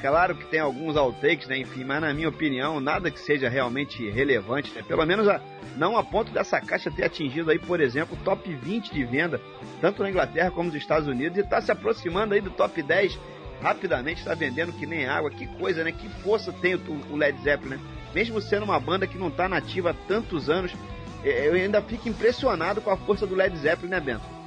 Claro 0.00 0.34
que 0.34 0.46
tem 0.46 0.60
alguns 0.60 0.96
outtakes, 0.96 1.46
né? 1.46 1.58
Enfim, 1.58 1.84
mas 1.84 2.00
na 2.00 2.14
minha 2.14 2.28
opinião, 2.28 2.80
nada 2.80 3.10
que 3.10 3.20
seja 3.20 3.48
realmente 3.50 4.08
relevante, 4.08 4.72
né? 4.74 4.82
Pelo 4.82 5.04
menos 5.04 5.28
a, 5.28 5.40
não 5.76 5.96
a 5.98 6.02
ponto 6.02 6.32
dessa 6.32 6.58
caixa 6.60 6.90
ter 6.90 7.04
atingido 7.04 7.50
aí, 7.50 7.58
por 7.58 7.80
exemplo, 7.80 8.16
o 8.18 8.24
top 8.24 8.52
20 8.52 8.94
de 8.94 9.04
venda, 9.04 9.40
tanto 9.80 10.02
na 10.02 10.08
Inglaterra 10.08 10.50
como 10.50 10.68
nos 10.68 10.74
Estados 10.74 11.06
Unidos, 11.06 11.36
e 11.36 11.42
tá 11.42 11.60
se 11.60 11.70
aproximando 11.70 12.32
aí 12.32 12.40
do 12.40 12.50
top 12.50 12.82
10 12.82 13.18
rapidamente, 13.60 14.20
está 14.20 14.34
vendendo 14.34 14.72
que 14.72 14.86
nem 14.86 15.06
água. 15.06 15.30
Que 15.30 15.46
coisa, 15.46 15.84
né? 15.84 15.92
Que 15.92 16.08
força 16.22 16.50
tem 16.50 16.76
o, 16.76 16.80
o 17.10 17.16
Led 17.16 17.38
Zeppelin, 17.42 17.74
né? 17.76 17.80
Mesmo 18.14 18.40
sendo 18.40 18.64
uma 18.64 18.80
banda 18.80 19.06
que 19.06 19.18
não 19.18 19.30
tá 19.30 19.48
nativa 19.48 19.90
há 19.90 19.94
tantos 19.94 20.48
anos, 20.48 20.72
eh, 21.22 21.46
eu 21.46 21.54
ainda 21.54 21.82
fico 21.82 22.08
impressionado 22.08 22.80
com 22.80 22.90
a 22.90 22.96
força 22.96 23.26
do 23.26 23.34
Led 23.34 23.54
Zeppelin, 23.58 23.90
né, 23.90 24.00
Bento? 24.00 24.39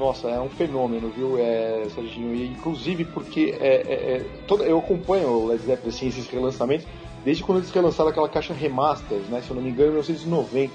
Nossa, 0.00 0.28
é 0.28 0.40
um 0.40 0.48
fenômeno, 0.48 1.10
viu, 1.10 1.36
é, 1.38 1.86
Serginho? 1.94 2.34
E, 2.34 2.46
inclusive 2.46 3.04
porque 3.04 3.54
é, 3.60 3.66
é, 3.66 3.92
é, 4.16 4.26
toda, 4.46 4.64
eu 4.64 4.78
acompanho 4.78 5.28
o 5.28 5.46
Led 5.48 5.62
Zeppelin, 5.62 5.90
assim, 5.90 6.08
esses 6.08 6.26
relançamentos, 6.26 6.86
desde 7.22 7.44
quando 7.44 7.58
eles 7.58 7.70
relançaram 7.70 8.08
aquela 8.08 8.26
caixa 8.26 8.54
Remasters, 8.54 9.28
né? 9.28 9.42
Se 9.42 9.50
eu 9.50 9.56
não 9.56 9.62
me 9.62 9.68
engano, 9.68 9.90
em 9.90 9.92
1990. 9.92 10.72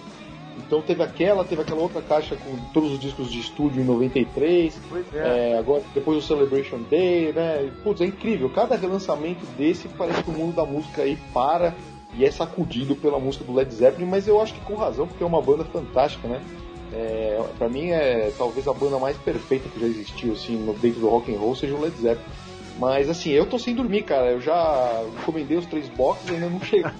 Então 0.60 0.80
teve 0.80 1.02
aquela, 1.02 1.44
teve 1.44 1.64
aquela 1.64 1.82
outra 1.82 2.04
caixa 2.04 2.36
com 2.36 2.56
todos 2.72 2.92
os 2.92 3.00
discos 3.00 3.32
de 3.32 3.40
estúdio 3.40 3.82
em 3.82 3.86
93. 3.86 4.80
Pois 4.88 5.06
é. 5.16 5.54
É, 5.54 5.58
agora, 5.58 5.82
depois 5.96 6.20
o 6.20 6.22
Celebration 6.22 6.82
Day, 6.88 7.34
né? 7.34 7.72
Putz, 7.84 8.02
é 8.02 8.06
incrível. 8.06 8.48
Cada 8.52 8.76
relançamento 8.76 9.44
desse 9.58 9.88
parece 9.88 10.24
que 10.24 10.30
o 10.30 10.34
mundo 10.34 10.56
da 10.56 10.66
música 10.66 11.02
aí 11.02 11.18
para 11.34 11.74
e 12.14 12.24
é 12.24 12.30
sacudido 12.30 12.96
pela 12.96 13.20
música 13.20 13.44
do 13.44 13.54
Led 13.54 13.74
Zeppelin, 13.74 14.06
mas 14.06 14.28
eu 14.28 14.40
acho 14.40 14.54
que 14.54 14.62
com 14.62 14.76
razão, 14.76 15.08
porque 15.08 15.24
é 15.24 15.28
uma 15.28 15.42
banda 15.42 15.66
fantástica, 15.66 16.28
né? 16.28 16.40
É, 16.98 17.44
para 17.58 17.68
mim 17.68 17.90
é 17.92 18.32
talvez 18.38 18.68
a 18.70 18.74
banda 18.74 18.98
mais 18.98 19.18
perfeita 19.18 19.68
que 19.68 19.80
já 19.80 19.86
existiu 19.88 20.32
assim 20.32 20.56
no 20.56 20.74
dentro 20.74 21.02
do 21.02 21.10
rock 21.10 21.34
and 21.34 21.38
roll 21.38 21.54
seja 21.54 21.76
o 21.76 21.82
Led 21.82 21.96
Zeppelin. 21.98 22.26
Mas 22.80 23.10
assim, 23.10 23.32
eu 23.32 23.46
tô 23.46 23.58
sem 23.60 23.74
dormir, 23.76 24.04
cara. 24.04 24.32
Eu 24.32 24.42
já 24.42 25.02
encomendei 25.22 25.58
os 25.58 25.66
três 25.66 25.88
boxes, 25.90 26.30
ainda 26.30 26.50
não 26.50 26.60
chegaram. 26.64 26.96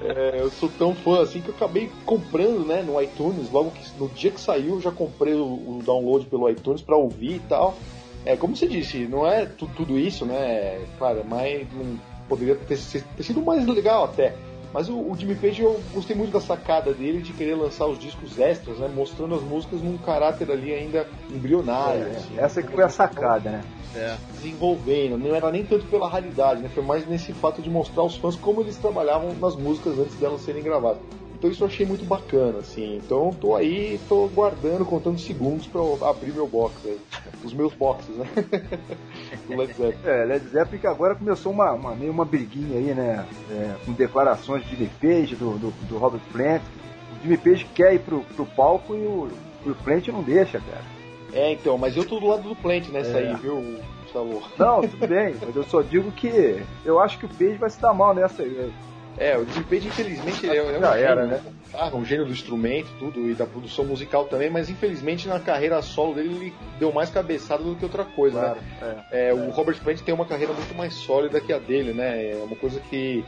É, 0.00 0.40
eu 0.40 0.50
sou 0.50 0.68
tão 0.68 0.94
fã 0.94 1.22
assim 1.22 1.40
que 1.40 1.48
eu 1.48 1.54
acabei 1.54 1.90
comprando, 2.04 2.64
né, 2.64 2.82
no 2.82 3.00
iTunes. 3.00 3.50
Logo 3.50 3.70
que 3.72 3.82
no 3.98 4.08
dia 4.08 4.30
que 4.30 4.40
saiu, 4.40 4.74
eu 4.74 4.80
já 4.80 4.90
comprei 4.92 5.34
o, 5.34 5.44
o 5.44 5.80
download 5.84 6.26
pelo 6.26 6.48
iTunes 6.48 6.82
pra 6.82 6.96
ouvir 6.96 7.36
e 7.36 7.40
tal. 7.48 7.76
É 8.24 8.36
como 8.36 8.54
você 8.56 8.66
disse, 8.66 9.06
não 9.06 9.26
é 9.26 9.46
tu- 9.46 9.70
tudo 9.76 9.98
isso, 9.98 10.24
né? 10.24 10.80
Claro, 10.98 11.24
mas 11.28 11.66
não 11.72 11.98
poderia 12.28 12.54
ter, 12.54 12.78
ter 12.78 13.22
sido 13.22 13.40
mais 13.42 13.66
legal 13.66 14.04
até. 14.04 14.34
Mas 14.72 14.88
o, 14.88 14.94
o 14.94 15.16
Jimmy 15.16 15.34
Page 15.34 15.62
eu 15.62 15.80
gostei 15.92 16.14
muito 16.14 16.32
da 16.32 16.40
sacada 16.40 16.92
dele 16.92 17.22
de 17.22 17.32
querer 17.32 17.54
lançar 17.54 17.86
os 17.86 17.98
discos 17.98 18.38
extras, 18.38 18.78
né? 18.78 18.88
Mostrando 18.94 19.34
as 19.34 19.42
músicas 19.42 19.80
num 19.80 19.96
caráter 19.98 20.50
ali 20.50 20.72
ainda 20.72 21.06
embrionário. 21.30 22.02
É, 22.02 22.16
assim. 22.16 22.38
essa 22.38 22.62
que 22.62 22.72
foi 22.72 22.84
a 22.84 22.88
sacada, 22.88 23.50
né? 23.50 23.64
Desenvolvendo, 24.34 25.16
não 25.16 25.34
era 25.34 25.50
nem 25.50 25.64
tanto 25.64 25.86
pela 25.86 26.08
raridade, 26.08 26.60
né? 26.60 26.68
Foi 26.68 26.84
mais 26.84 27.06
nesse 27.06 27.32
fato 27.32 27.62
de 27.62 27.70
mostrar 27.70 28.02
aos 28.02 28.16
fãs 28.16 28.36
como 28.36 28.60
eles 28.60 28.76
trabalhavam 28.76 29.34
nas 29.34 29.56
músicas 29.56 29.98
antes 29.98 30.14
delas 30.16 30.42
serem 30.42 30.62
gravadas. 30.62 31.00
Então 31.38 31.48
isso 31.50 31.62
eu 31.62 31.68
achei 31.68 31.86
muito 31.86 32.04
bacana, 32.04 32.58
assim. 32.58 32.96
Então 32.96 33.30
tô 33.32 33.54
aí, 33.54 34.00
tô 34.08 34.26
guardando, 34.28 34.84
contando 34.84 35.18
segundos 35.20 35.66
pra 35.68 35.80
eu 35.80 35.98
abrir 36.04 36.32
meu 36.32 36.48
box 36.48 36.74
aí. 36.84 36.98
Os 37.44 37.54
meus 37.54 37.72
boxes, 37.74 38.16
né? 38.16 38.26
Do 39.46 39.56
Led 39.56 39.72
Zeppelin. 39.72 39.98
É, 40.04 40.24
Led 40.24 40.48
Zeppelin 40.48 40.80
que 40.80 40.86
agora 40.86 41.14
começou 41.14 41.52
uma, 41.52 41.72
uma- 41.72 41.94
meio 41.94 42.10
uma 42.10 42.24
briguinha 42.24 42.78
aí, 42.78 42.92
né? 42.94 43.24
É, 43.50 43.76
com 43.84 43.92
declarações 43.92 44.64
de 44.64 44.70
Jimmy 44.76 44.90
Page, 45.00 45.36
do, 45.36 45.56
do, 45.58 45.70
do 45.86 45.96
Robert 45.98 46.20
Plant. 46.32 46.62
O 47.16 47.22
Jimmy 47.22 47.36
Page 47.36 47.64
quer 47.74 47.94
ir 47.94 48.00
pro, 48.00 48.20
pro 48.34 48.44
palco 48.44 48.94
e 48.96 49.06
o, 49.06 49.28
o 49.64 49.74
Plant 49.84 50.08
não 50.08 50.22
deixa, 50.22 50.58
cara. 50.60 50.82
É, 51.32 51.52
então, 51.52 51.78
mas 51.78 51.96
eu 51.96 52.04
tô 52.04 52.18
do 52.18 52.26
lado 52.26 52.48
do 52.48 52.56
Plant 52.56 52.88
nessa 52.88 53.16
É. 53.18 53.28
aí, 53.28 53.34
viu? 53.36 53.76
Não, 54.58 54.80
tudo 54.80 54.96
bem, 55.06 55.36
mas 55.40 55.54
eu 55.54 55.62
só 55.62 55.82
digo 55.82 56.10
que 56.10 56.60
eu 56.84 56.98
acho 56.98 57.18
que 57.18 57.26
o 57.26 57.28
Page 57.28 57.58
vai 57.58 57.70
se 57.70 57.80
dar 57.80 57.92
mal 57.94 58.12
nessa 58.14 58.42
aí. 58.42 58.72
É, 59.18 59.36
o 59.36 59.44
Jimmy 59.46 59.64
Page, 59.64 59.88
infelizmente, 59.88 60.46
ele 60.46 60.56
é, 60.56 60.58
é 60.58 60.78
um 60.78 60.80
Já 60.80 60.92
gênio, 60.92 61.06
era, 61.08 61.26
né? 61.26 61.42
Ah, 61.74 61.90
um 61.94 62.04
gênio 62.04 62.24
do 62.24 62.32
instrumento, 62.32 62.88
tudo, 62.98 63.28
e 63.28 63.34
da 63.34 63.46
produção 63.46 63.84
musical 63.84 64.24
também, 64.24 64.48
mas 64.48 64.70
infelizmente 64.70 65.28
na 65.28 65.38
carreira 65.38 65.82
solo 65.82 66.14
dele 66.14 66.34
ele 66.34 66.54
deu 66.78 66.92
mais 66.92 67.10
cabeçada 67.10 67.62
do 67.62 67.74
que 67.74 67.84
outra 67.84 68.04
coisa, 68.04 68.38
Claro, 68.38 68.60
né? 68.80 69.04
é. 69.10 69.28
É, 69.28 69.34
o 69.34 69.50
Robert 69.50 69.78
Plant 69.82 70.00
tem 70.00 70.14
uma 70.14 70.24
carreira 70.24 70.52
muito 70.52 70.74
mais 70.74 70.94
sólida 70.94 71.40
que 71.40 71.52
a 71.52 71.58
dele, 71.58 71.92
né? 71.92 72.32
É 72.32 72.42
uma 72.42 72.56
coisa 72.56 72.80
que 72.80 73.24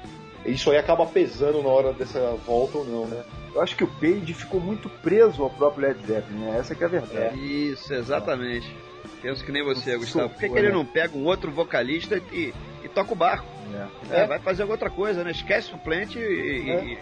isso 0.47 0.71
aí 0.71 0.79
acaba 0.79 1.05
pesando 1.07 1.63
na 1.63 1.69
hora 1.69 1.93
dessa 1.93 2.35
volta 2.47 2.79
ou 2.79 2.85
não, 2.87 3.07
né? 3.07 3.23
Eu 3.55 3.61
acho 3.61 3.77
que 3.77 3.85
o 3.85 3.89
Page 3.89 4.33
ficou 4.33 4.61
muito 4.61 4.89
preso 4.89 5.43
ao 5.43 5.51
próprio 5.51 5.89
Led 5.89 6.07
Zeppelin, 6.07 6.39
né? 6.39 6.57
Essa 6.59 6.75
que 6.75 6.83
é 6.83 6.87
a 6.87 6.91
verdade. 6.91 7.37
Isso, 7.39 7.93
exatamente. 7.93 8.75
Penso 9.21 9.45
que 9.45 9.53
nem 9.53 9.63
você, 9.63 9.97
Gustavo. 9.97 10.31
Por 10.31 10.39
que, 10.39 10.49
que 10.49 10.59
ele 10.59 10.69
né? 10.69 10.75
não 10.75 10.85
pega 10.85 11.17
um 11.17 11.27
outro 11.27 11.51
vocalista 11.51 12.23
e, 12.33 12.55
e 12.83 12.89
toca 12.89 13.13
o 13.13 13.17
barco? 13.17 13.47
É. 14.11 14.21
É, 14.23 14.27
vai 14.27 14.39
fazer 14.39 14.65
outra 14.65 14.91
coisa, 14.91 15.23
né? 15.25 15.31
Esquece 15.31 15.75
o 15.75 15.79
plant 15.79 16.15
e. 16.17 16.19
e- 16.19 16.71
É. 16.71 16.85
e- 16.85 16.99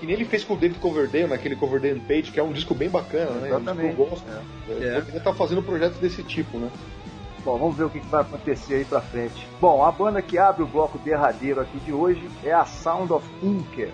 Que 0.00 0.06
nem 0.06 0.16
ele 0.16 0.24
fez 0.24 0.42
com 0.42 0.54
o 0.54 0.56
David 0.56 0.80
Coverdale, 0.80 1.28
naquele 1.28 1.54
Coverdale 1.54 2.00
Page, 2.00 2.32
que 2.32 2.40
é 2.40 2.42
um 2.42 2.52
disco 2.52 2.74
bem 2.74 2.88
bacana, 2.90 3.30
né? 3.30 3.36
Um 3.36 3.40
disco 3.42 3.56
Exatamente. 3.60 3.94
que 3.94 4.00
eu 4.02 4.06
gosto. 4.06 4.24
É. 4.28 4.32
É. 4.72 4.74
É. 4.88 4.94
Poderia 5.00 5.18
estar 5.18 5.34
fazendo 5.34 5.62
projetos 5.62 5.98
desse 5.98 6.22
tipo, 6.24 6.58
né? 6.58 6.68
Bom, 7.44 7.58
vamos 7.58 7.76
ver 7.76 7.84
o 7.84 7.90
que 7.90 8.00
vai 8.00 8.22
acontecer 8.22 8.74
aí 8.76 8.84
pra 8.84 9.00
frente. 9.00 9.46
Bom, 9.60 9.84
a 9.84 9.92
banda 9.92 10.20
que 10.22 10.36
abre 10.38 10.62
o 10.62 10.66
bloco 10.66 10.98
derradeiro 10.98 11.60
aqui 11.60 11.78
de 11.78 11.92
hoje 11.92 12.28
é 12.42 12.52
a 12.52 12.64
Sound 12.64 13.12
of 13.12 13.24
Inker. 13.42 13.90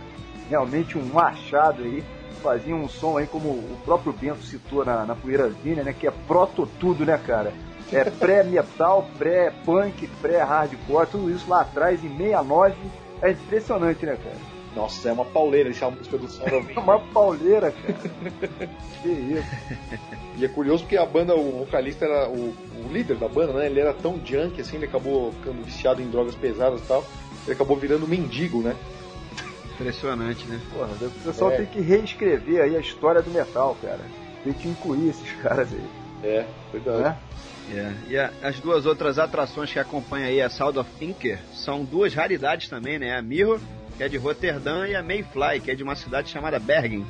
Realmente 0.49 0.97
um 0.97 1.05
machado 1.05 1.83
aí. 1.83 2.03
Fazia 2.43 2.75
um 2.75 2.89
som 2.89 3.19
aí, 3.19 3.27
como 3.27 3.49
o 3.51 3.79
próprio 3.85 4.13
Bento 4.15 4.43
citou 4.43 4.83
na, 4.85 5.05
na 5.05 5.15
Poeirazinha, 5.15 5.83
né? 5.83 5.93
Que 5.93 6.07
é 6.07 6.11
proto 6.27 6.67
tudo, 6.79 7.05
né, 7.05 7.19
cara? 7.27 7.53
É 7.93 8.05
pré-metal, 8.05 9.09
pré-punk, 9.19 10.07
pré-hardcore, 10.21 11.07
tudo 11.09 11.31
isso 11.31 11.49
lá 11.49 11.63
atrás, 11.63 12.05
em 12.05 12.17
69. 12.17 12.75
É 13.23 13.31
impressionante, 13.33 14.07
né, 14.07 14.17
cara? 14.23 14.37
Nossa, 14.77 15.09
é 15.09 15.13
uma 15.13 15.25
pauleira 15.25 15.69
essa 15.71 15.91
música 15.91 16.17
do 16.17 16.29
Sound 16.29 16.55
of 16.55 16.73
É 16.77 16.79
uma 16.79 17.01
pauleira, 17.01 17.73
cara. 17.73 17.99
que 19.03 19.09
isso. 19.09 19.45
E 20.37 20.45
é 20.45 20.49
curioso 20.49 20.85
porque 20.85 20.97
a 20.97 21.05
banda, 21.05 21.35
o 21.35 21.65
vocalista 21.65 22.05
era 22.05 22.29
o, 22.31 22.55
o 22.55 22.89
líder 22.93 23.17
da 23.17 23.29
banda, 23.29 23.53
né? 23.55 23.67
Ele 23.67 23.81
era 23.81 23.93
tão 23.93 24.21
junk 24.25 24.61
assim, 24.61 24.77
ele 24.77 24.87
acabou 24.87 25.33
ficando 25.33 25.63
viciado 25.65 26.01
em 26.01 26.09
drogas 26.09 26.37
pesadas 26.37 26.81
e 26.81 26.85
tal. 26.85 27.05
Ele 27.45 27.53
acabou 27.55 27.77
virando 27.77 28.07
mendigo, 28.07 28.63
né? 28.63 28.77
Impressionante, 29.75 30.47
né? 30.47 30.61
Porra, 30.73 30.89
o 31.01 31.11
pessoal 31.25 31.51
É. 31.53 31.57
tem 31.57 31.67
que 31.67 31.81
reescrever 31.81 32.63
aí 32.63 32.77
a 32.77 32.81
história 32.81 33.23
do 33.23 33.31
metal, 33.31 33.77
cara. 33.83 34.01
Tem 34.45 34.53
que 34.53 34.69
incluir 34.69 35.09
esses 35.09 35.33
caras 35.43 35.69
aí, 35.73 35.85
É, 36.23 36.47
verdade. 36.73 37.03
né? 37.03 37.17
É. 37.73 37.93
E 38.09 38.19
a- 38.19 38.31
as 38.43 38.59
duas 38.59 38.85
outras 38.87 39.19
atrações 39.19 39.73
que 39.73 39.79
acompanham 39.79 40.27
aí 40.29 40.41
a 40.43 40.51
Sound 40.51 40.79
of 40.79 40.91
Inker 41.01 41.39
são 41.55 41.85
duas 41.85 42.13
raridades 42.15 42.69
também, 42.69 42.99
né? 42.99 43.17
A 43.17 43.23
Mirror, 43.23 43.61
que 43.97 44.03
é 44.03 44.09
de 44.09 44.17
Roterdã, 44.17 44.87
e 44.87 44.95
a 44.97 45.03
Mayfly, 45.03 45.61
que 45.63 45.71
é 45.71 45.75
de 45.75 45.83
uma 45.83 45.95
cidade 45.95 46.31
chamada 46.31 46.59
Bergen. 46.59 47.07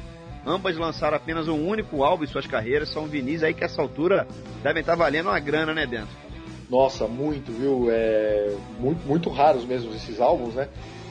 Ambas 0.46 0.76
lançaram 0.76 1.16
apenas 1.16 1.48
um 1.48 1.66
único 1.66 2.02
álbum 2.02 2.24
em 2.24 2.26
suas 2.26 2.46
carreiras, 2.46 2.88
são 2.90 3.06
vinis 3.06 3.42
aí 3.42 3.52
que 3.54 3.64
essa 3.64 3.80
altura 3.80 4.26
devem 4.62 4.80
estar 4.80 4.94
valendo 4.94 5.26
uma 5.28 5.38
grana, 5.38 5.72
né, 5.74 5.86
Bento? 5.86 6.08
Nossa, 6.68 7.06
muito, 7.06 7.50
viu? 7.52 7.88
É, 7.90 8.54
muito, 8.78 9.06
muito 9.06 9.28
raros 9.30 9.64
mesmo 9.64 9.92
esses 9.92 10.20
álbuns, 10.20 10.54
né? 10.54 10.68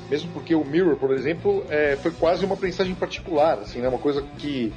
Mesmo 0.09 0.31
porque 0.31 0.55
o 0.55 0.63
Mirror, 0.65 0.95
por 0.95 1.11
exemplo, 1.11 1.63
é, 1.69 1.95
foi 2.01 2.11
quase 2.11 2.43
uma 2.45 2.57
prensagem 2.57 2.95
particular, 2.95 3.59
assim, 3.59 3.79
né? 3.79 3.87
Uma 3.87 3.99
coisa 3.99 4.23
que 4.39 4.73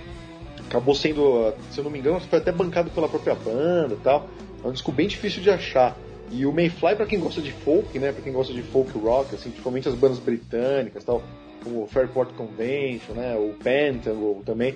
acabou 0.66 0.94
sendo, 0.94 1.54
se 1.70 1.78
eu 1.78 1.84
não 1.84 1.90
me 1.90 1.98
engano, 1.98 2.20
foi 2.20 2.38
até 2.38 2.52
bancado 2.52 2.90
pela 2.90 3.08
própria 3.08 3.34
banda 3.34 3.94
e 3.94 3.98
tal. 3.98 4.28
É 4.64 4.66
um 4.66 4.72
disco 4.72 4.92
bem 4.92 5.06
difícil 5.08 5.42
de 5.42 5.50
achar. 5.50 5.96
E 6.30 6.46
o 6.46 6.52
Mayfly, 6.52 6.96
pra 6.96 7.04
quem 7.06 7.18
gosta 7.20 7.42
de 7.42 7.52
folk, 7.52 7.98
né? 7.98 8.12
Pra 8.12 8.22
quem 8.22 8.32
gosta 8.32 8.52
de 8.52 8.62
folk 8.62 8.96
rock, 8.98 9.34
assim, 9.34 9.50
principalmente 9.50 9.88
as 9.88 9.94
bandas 9.94 10.18
britânicas 10.18 11.04
tal, 11.04 11.22
como 11.62 11.82
o 11.82 11.86
Fairport 11.86 12.30
Convention, 12.34 13.14
né? 13.14 13.36
O 13.36 13.54
Pentangle 13.62 14.42
também. 14.46 14.74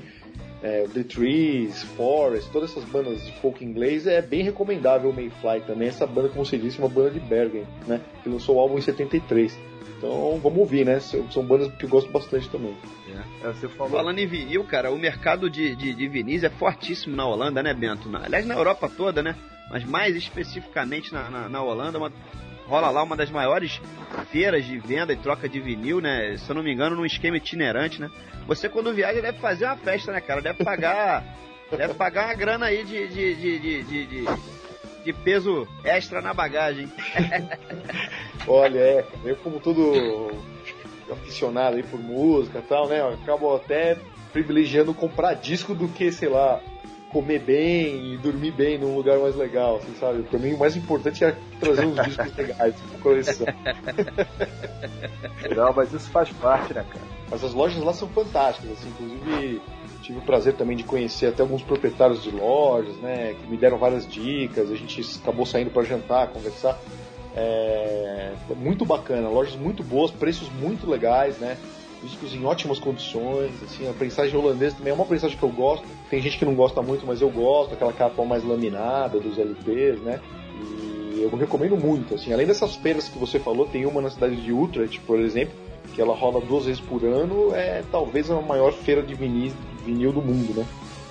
é, 0.63 0.83
o 0.85 0.89
The 0.89 1.03
Trees, 1.05 1.83
Forest, 1.97 2.51
todas 2.51 2.71
essas 2.71 2.85
bandas 2.85 3.25
de 3.25 3.33
folk 3.41 3.65
inglês, 3.65 4.07
é 4.07 4.21
bem 4.21 4.43
recomendável 4.43 5.11
o 5.11 5.15
Mayfly 5.15 5.61
também. 5.67 5.89
Essa 5.89 6.07
banda, 6.07 6.29
como 6.29 6.45
você 6.45 6.59
disse, 6.59 6.79
é 6.81 6.83
uma 6.85 6.89
banda 6.91 7.11
de 7.11 7.21
Bergen, 7.21 7.65
né? 7.87 8.01
Que 8.23 8.29
lançou 8.29 8.57
o 8.57 8.61
álbum 8.61 8.77
em 8.79 8.81
73. 8.83 9.57
Então 9.99 10.39
vamos 10.43 10.59
ouvir, 10.59 10.85
né? 10.85 11.01
São 11.01 11.31
são 11.31 11.43
bandas 11.45 11.73
que 11.77 11.85
eu 11.85 11.89
gosto 11.89 12.11
bastante 12.11 12.49
também. 12.51 12.77
É, 13.43 13.47
você 13.49 13.67
falou. 13.69 13.93
Falando 13.93 14.19
em 14.19 14.27
vinil, 14.27 14.63
cara, 14.65 14.91
o 14.91 14.99
mercado 14.99 15.49
de, 15.49 15.75
de, 15.75 15.95
de 15.95 16.09
vinis 16.09 16.43
é 16.45 16.51
fortíssimo 16.51 17.17
na 17.17 17.27
Holanda, 17.27 17.63
né, 17.63 17.73
Bento? 17.73 18.09
Na- 18.11 18.25
aliás, 18.25 18.45
na 18.45 18.55
Europa 18.55 18.91
toda, 18.95 19.23
né? 19.23 19.35
Mas 19.71 19.85
mais 19.85 20.15
especificamente 20.17 21.13
na, 21.13 21.29
na, 21.29 21.49
na 21.49 21.63
Holanda, 21.63 21.99
uma 21.99 22.13
rola 22.67 22.91
lá 22.91 23.03
uma 23.03 23.17
das 23.17 23.31
maiores 23.31 23.81
feiras 24.31 24.65
de 24.65 24.79
venda 24.79 25.13
e 25.13 25.17
troca 25.17 25.49
de 25.49 25.61
vinil, 25.61 26.01
né? 26.01 26.37
Se 26.37 26.51
eu 26.51 26.55
não 26.55 26.63
me 26.63 26.73
engano, 26.73 26.97
num 26.97 27.07
esquema 27.07 27.37
itinerante, 27.37 28.01
né? 28.01 28.11
Você 28.47 28.69
quando 28.69 28.93
viaja 28.93 29.21
deve 29.21 29.39
fazer 29.39 29.67
uma 29.67 29.77
festa, 29.77 30.13
né, 30.13 30.21
cara? 30.21 30.41
Deve 30.41 30.63
pagar. 30.63 31.25
deve 31.71 31.95
pagar 31.95 32.27
uma 32.27 32.35
grana 32.35 32.67
aí 32.67 32.85
de, 32.85 33.09
de, 33.09 33.35
de, 33.35 33.59
de, 33.59 33.83
de, 33.83 34.27
de, 35.05 35.13
peso 35.13 35.67
extra 35.85 36.21
na 36.21 36.33
bagagem. 36.33 36.91
Olha, 38.47 38.79
é, 38.79 39.07
eu 39.25 39.37
como 39.37 39.59
todo 39.59 40.31
aficionado 41.11 41.77
aí 41.77 41.83
por 41.83 41.99
música 41.99 42.59
e 42.59 42.63
tal, 42.63 42.89
né? 42.89 43.01
Acabo 43.23 43.55
até 43.57 43.97
privilegiando 44.33 44.93
comprar 44.95 45.35
disco 45.35 45.75
do 45.75 45.89
que, 45.89 46.13
sei 46.13 46.29
lá, 46.29 46.61
comer 47.11 47.41
bem 47.41 48.13
e 48.13 48.17
dormir 48.19 48.53
bem 48.53 48.79
num 48.79 48.95
lugar 48.95 49.19
mais 49.19 49.37
legal, 49.37 49.77
assim, 49.77 49.95
sabe? 49.99 50.23
Pra 50.25 50.39
mim 50.39 50.55
o 50.55 50.59
mais 50.59 50.77
importante 50.77 51.25
é 51.25 51.37
trazer 51.61 51.87
uns 51.87 52.05
discos 52.05 52.35
legais 52.37 52.75
pra 52.75 52.99
coleção. 53.01 53.47
Não, 55.55 55.73
mas 55.73 55.93
isso 55.93 56.11
faz 56.11 56.29
parte, 56.31 56.75
né, 56.75 56.85
cara? 56.89 57.05
Mas 57.31 57.43
as 57.43 57.53
lojas 57.53 57.83
lá 57.83 57.93
são 57.93 58.09
fantásticas, 58.09 58.73
assim, 58.73 58.89
inclusive 58.89 59.61
tive 60.03 60.19
o 60.19 60.23
prazer 60.23 60.55
também 60.55 60.77
de 60.77 60.85
conhecer 60.85 61.27
até 61.27 61.43
alguns 61.43 61.63
proprietários 61.63 62.23
de 62.23 62.31
lojas, 62.31 62.95
né, 62.99 63.35
que 63.35 63.47
me 63.49 63.57
deram 63.57 63.77
várias 63.77 64.07
dicas, 64.07 64.71
a 64.71 64.77
gente 64.77 65.03
acabou 65.21 65.45
saindo 65.45 65.71
para 65.71 65.83
jantar, 65.83 66.29
conversar. 66.29 66.79
É, 67.35 68.33
muito 68.57 68.87
bacana, 68.87 69.29
lojas 69.29 69.57
muito 69.57 69.83
boas, 69.83 70.11
preços 70.11 70.49
muito 70.49 70.89
legais, 70.89 71.37
né? 71.39 71.59
Discos 72.03 72.35
em 72.35 72.45
ótimas 72.45 72.79
condições, 72.79 73.51
assim, 73.63 73.89
a 73.89 73.93
prensagem 73.93 74.37
holandesa 74.37 74.77
também 74.77 74.93
é 74.93 74.95
uma 74.95 75.07
prensagem 75.07 75.37
que 75.37 75.43
eu 75.43 75.49
gosto. 75.49 75.85
Tem 76.11 76.21
gente 76.21 76.39
que 76.39 76.45
não 76.45 76.55
gosta 76.55 76.83
muito, 76.83 77.07
mas 77.07 77.21
eu 77.21 77.31
gosto, 77.31 77.75
aquela 77.75 77.93
capa 77.93 78.25
mais 78.25 78.45
laminada 78.45 79.19
dos 79.19 79.39
LPs, 79.39 80.01
né? 80.01 80.21
E 80.61 81.23
eu 81.23 81.35
recomendo 81.37 81.77
muito, 81.77 82.15
assim, 82.15 82.33
além 82.33 82.47
dessas 82.47 82.77
feiras 82.77 83.09
que 83.09 83.19
você 83.19 83.39
falou, 83.39 83.67
tem 83.67 83.87
uma 83.87 84.03
na 84.03 84.11
cidade 84.11 84.37
de 84.37 84.53
Utrecht, 84.53 85.01
por 85.01 85.19
exemplo, 85.19 85.55
que 85.95 86.01
ela 86.01 86.15
rola 86.15 86.41
duas 86.41 86.67
vezes 86.67 86.81
por 86.81 87.03
ano, 87.05 87.55
é 87.55 87.83
talvez 87.91 88.31
a 88.31 88.41
maior 88.41 88.73
feira 88.73 89.03
de 89.03 89.15
vinil, 89.15 89.53
vinil 89.85 90.13
do 90.13 90.21
mundo, 90.21 90.55
né? 90.55 90.67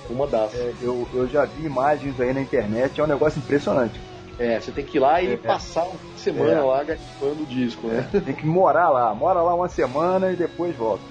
Uma 0.08 0.26
das. 0.26 0.54
É, 0.54 0.72
eu, 0.80 1.06
eu 1.12 1.26
já 1.26 1.44
vi 1.44 1.66
imagens 1.66 2.20
aí 2.20 2.32
na 2.32 2.40
internet, 2.40 3.00
é 3.00 3.04
um 3.04 3.08
negócio 3.08 3.40
impressionante. 3.40 4.00
É, 4.38 4.60
você 4.60 4.70
tem 4.70 4.84
que 4.84 4.98
ir 4.98 5.00
lá 5.00 5.20
e 5.22 5.32
É. 5.32 5.36
passar 5.36 5.84
uma 5.84 5.98
semana 6.16 6.52
É. 6.52 6.60
lá 6.60 6.84
gastando 6.84 7.42
o 7.42 7.46
disco, 7.46 7.86
né? 7.86 8.06
Tem 8.12 8.34
que 8.34 8.44
morar 8.46 8.90
lá, 8.90 9.14
mora 9.14 9.40
lá 9.40 9.54
uma 9.54 9.68
semana 9.68 10.30
e 10.30 10.36
depois 10.36 10.76
volta. 10.76 11.02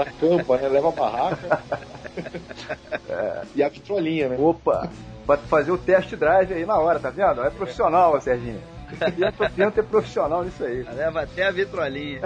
Acampa, 0.00 0.56
né? 0.58 0.68
Leva 0.68 0.88
a 0.88 0.92
barraca. 0.92 1.62
E 3.54 3.62
a 3.62 3.68
vitrolinha, 3.68 4.28
né? 4.30 4.36
Opa, 4.38 4.90
vai 5.24 5.36
fazer 5.36 5.70
o 5.70 5.78
test 5.78 6.14
drive 6.16 6.52
aí 6.52 6.66
na 6.66 6.78
hora, 6.78 6.98
tá 6.98 7.10
vendo? 7.10 7.42
É 7.44 7.50
profissional, 7.50 8.20
Serginho. 8.20 8.60
Tenta, 8.98 9.50
tenta 9.50 9.80
é 9.80 9.82
profissional 9.82 10.44
nisso 10.44 10.64
aí. 10.64 10.82
Leva 10.82 11.22
até 11.22 11.46
a 11.46 11.50
vitrolinha. 11.50 12.22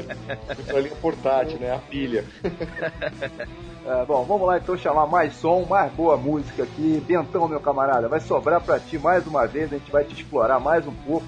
Vitrolinha 0.56 0.96
portátil, 0.96 1.58
né? 1.58 1.74
A 1.74 1.78
pilha. 1.78 2.24
É, 3.86 4.02
bom, 4.06 4.24
vamos 4.24 4.46
lá 4.46 4.56
então 4.56 4.78
chamar 4.78 5.06
mais 5.06 5.34
som, 5.34 5.66
mais 5.68 5.92
boa 5.92 6.16
música 6.16 6.62
aqui. 6.62 7.04
Bentão, 7.06 7.46
meu 7.46 7.60
camarada, 7.60 8.08
vai 8.08 8.18
sobrar 8.18 8.58
pra 8.58 8.80
ti 8.80 8.98
mais 8.98 9.26
uma 9.26 9.46
vez, 9.46 9.70
a 9.70 9.76
gente 9.76 9.92
vai 9.92 10.04
te 10.04 10.14
explorar 10.14 10.58
mais 10.58 10.86
um 10.86 10.94
pouco. 10.94 11.26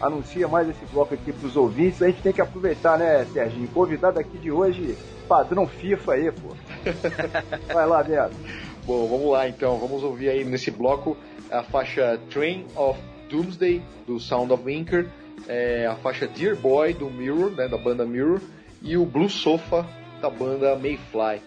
Anuncia 0.00 0.48
mais 0.48 0.70
esse 0.70 0.86
bloco 0.86 1.12
aqui 1.12 1.34
pros 1.34 1.54
ouvintes. 1.54 2.00
A 2.00 2.06
gente 2.06 2.22
tem 2.22 2.32
que 2.32 2.40
aproveitar, 2.40 2.96
né, 2.96 3.26
Serginho? 3.26 3.68
Convidado 3.68 4.18
aqui 4.18 4.38
de 4.38 4.50
hoje, 4.50 4.96
padrão 5.28 5.66
FIFA 5.66 6.12
aí, 6.14 6.32
pô. 6.32 6.56
Vai 7.74 7.86
lá, 7.86 8.02
Beto. 8.02 8.34
Bom, 8.86 9.06
vamos 9.06 9.30
lá 9.30 9.46
então. 9.46 9.76
Vamos 9.76 10.02
ouvir 10.02 10.30
aí 10.30 10.44
nesse 10.44 10.70
bloco 10.70 11.14
a 11.50 11.62
faixa 11.62 12.18
Train 12.30 12.64
of 12.74 12.98
Doomsday, 13.28 13.82
do 14.06 14.18
Sound 14.18 14.52
of 14.52 14.64
Winker. 14.64 15.06
É, 15.46 15.86
a 15.86 15.94
faixa 15.96 16.26
Dear 16.26 16.56
Boy, 16.56 16.94
do 16.94 17.10
Mirror, 17.10 17.50
né? 17.52 17.68
Da 17.68 17.78
banda 17.78 18.04
Mirror. 18.04 18.40
E 18.82 18.96
o 18.96 19.04
Blue 19.04 19.30
Sofa, 19.30 19.86
da 20.20 20.30
banda 20.30 20.76
Mayfly. 20.76 21.40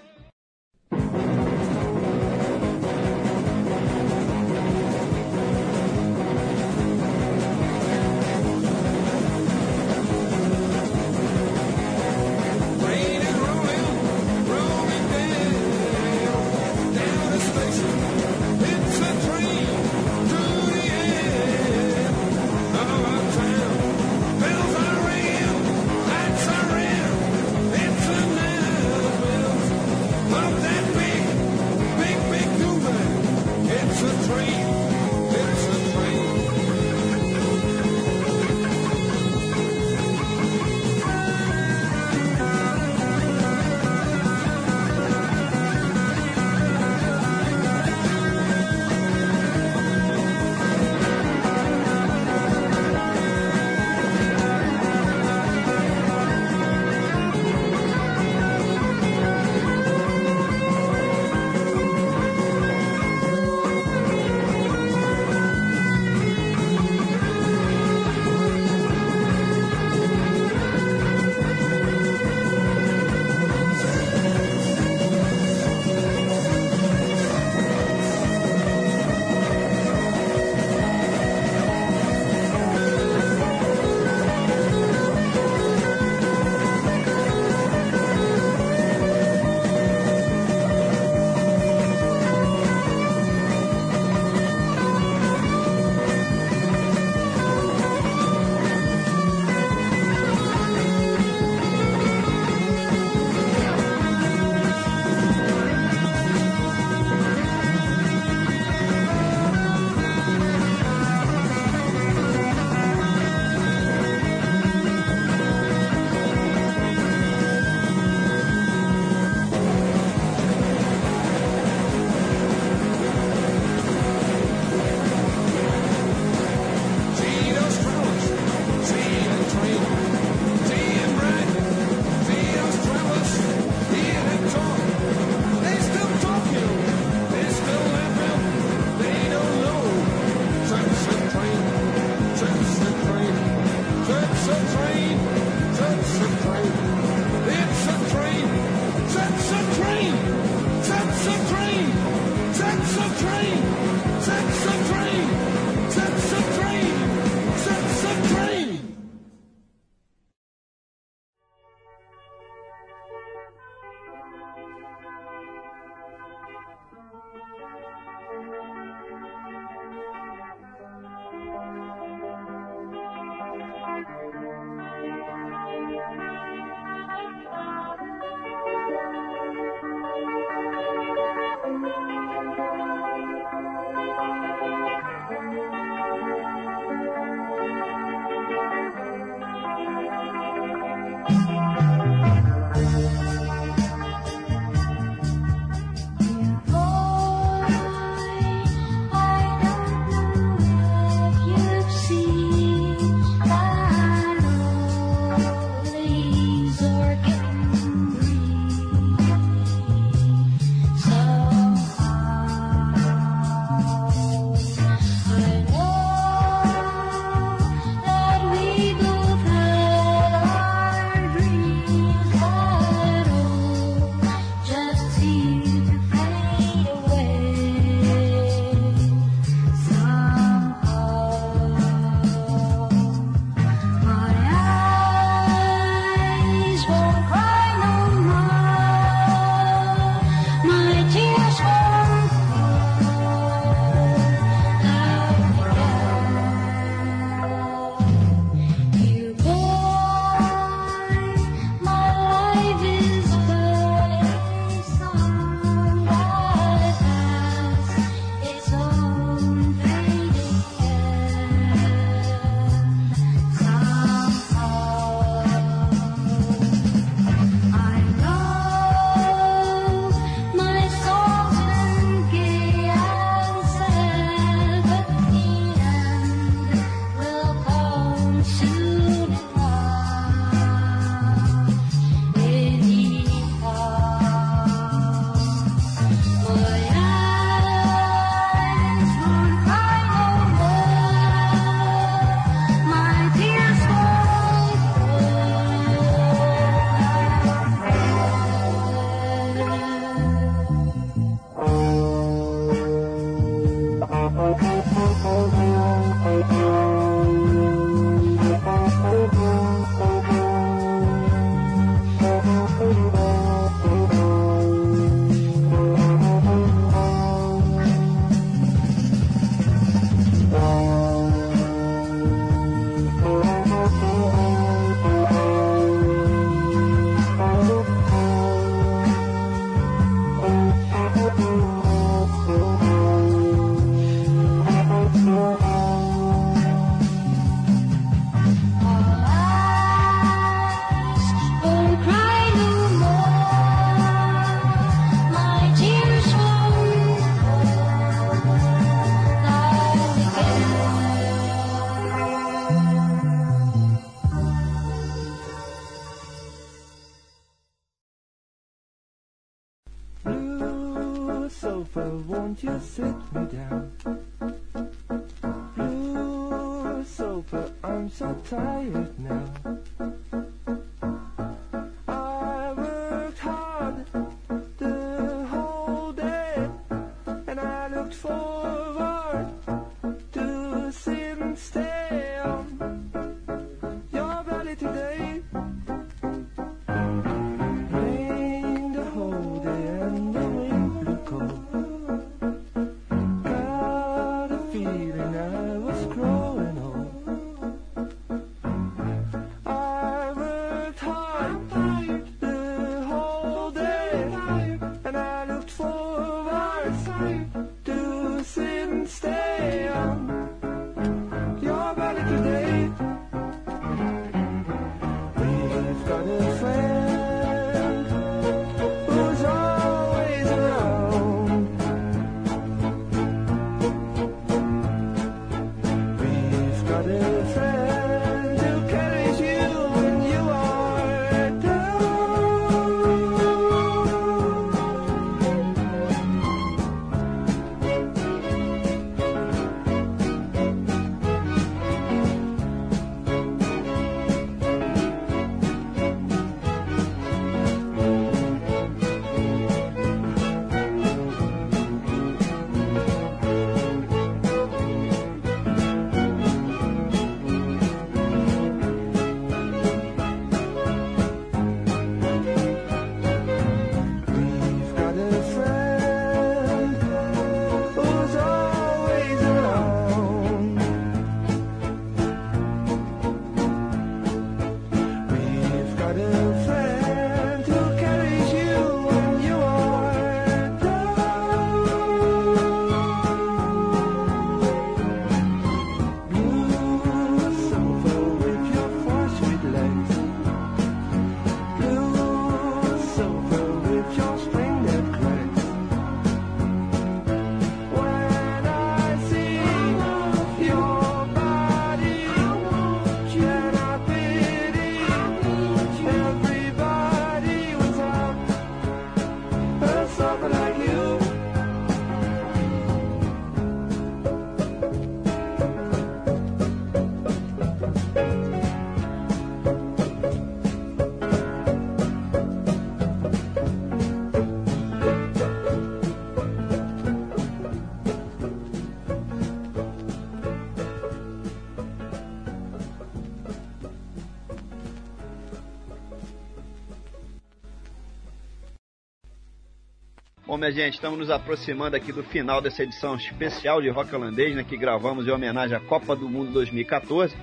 Minha 540.61 540.71
gente, 540.71 540.93
estamos 540.93 541.17
nos 541.17 541.31
aproximando 541.31 541.95
aqui 541.95 542.11
do 542.11 542.21
final 542.21 542.61
dessa 542.61 542.83
edição 542.83 543.15
especial 543.15 543.81
de 543.81 543.89
rock 543.89 544.13
holandês, 544.13 544.55
né, 544.55 544.63
que 544.63 544.77
gravamos 544.77 545.25
em 545.25 545.31
homenagem 545.31 545.75
à 545.75 545.79
Copa 545.79 546.15
do 546.15 546.29
Mundo 546.29 546.51
2014. 546.51 547.35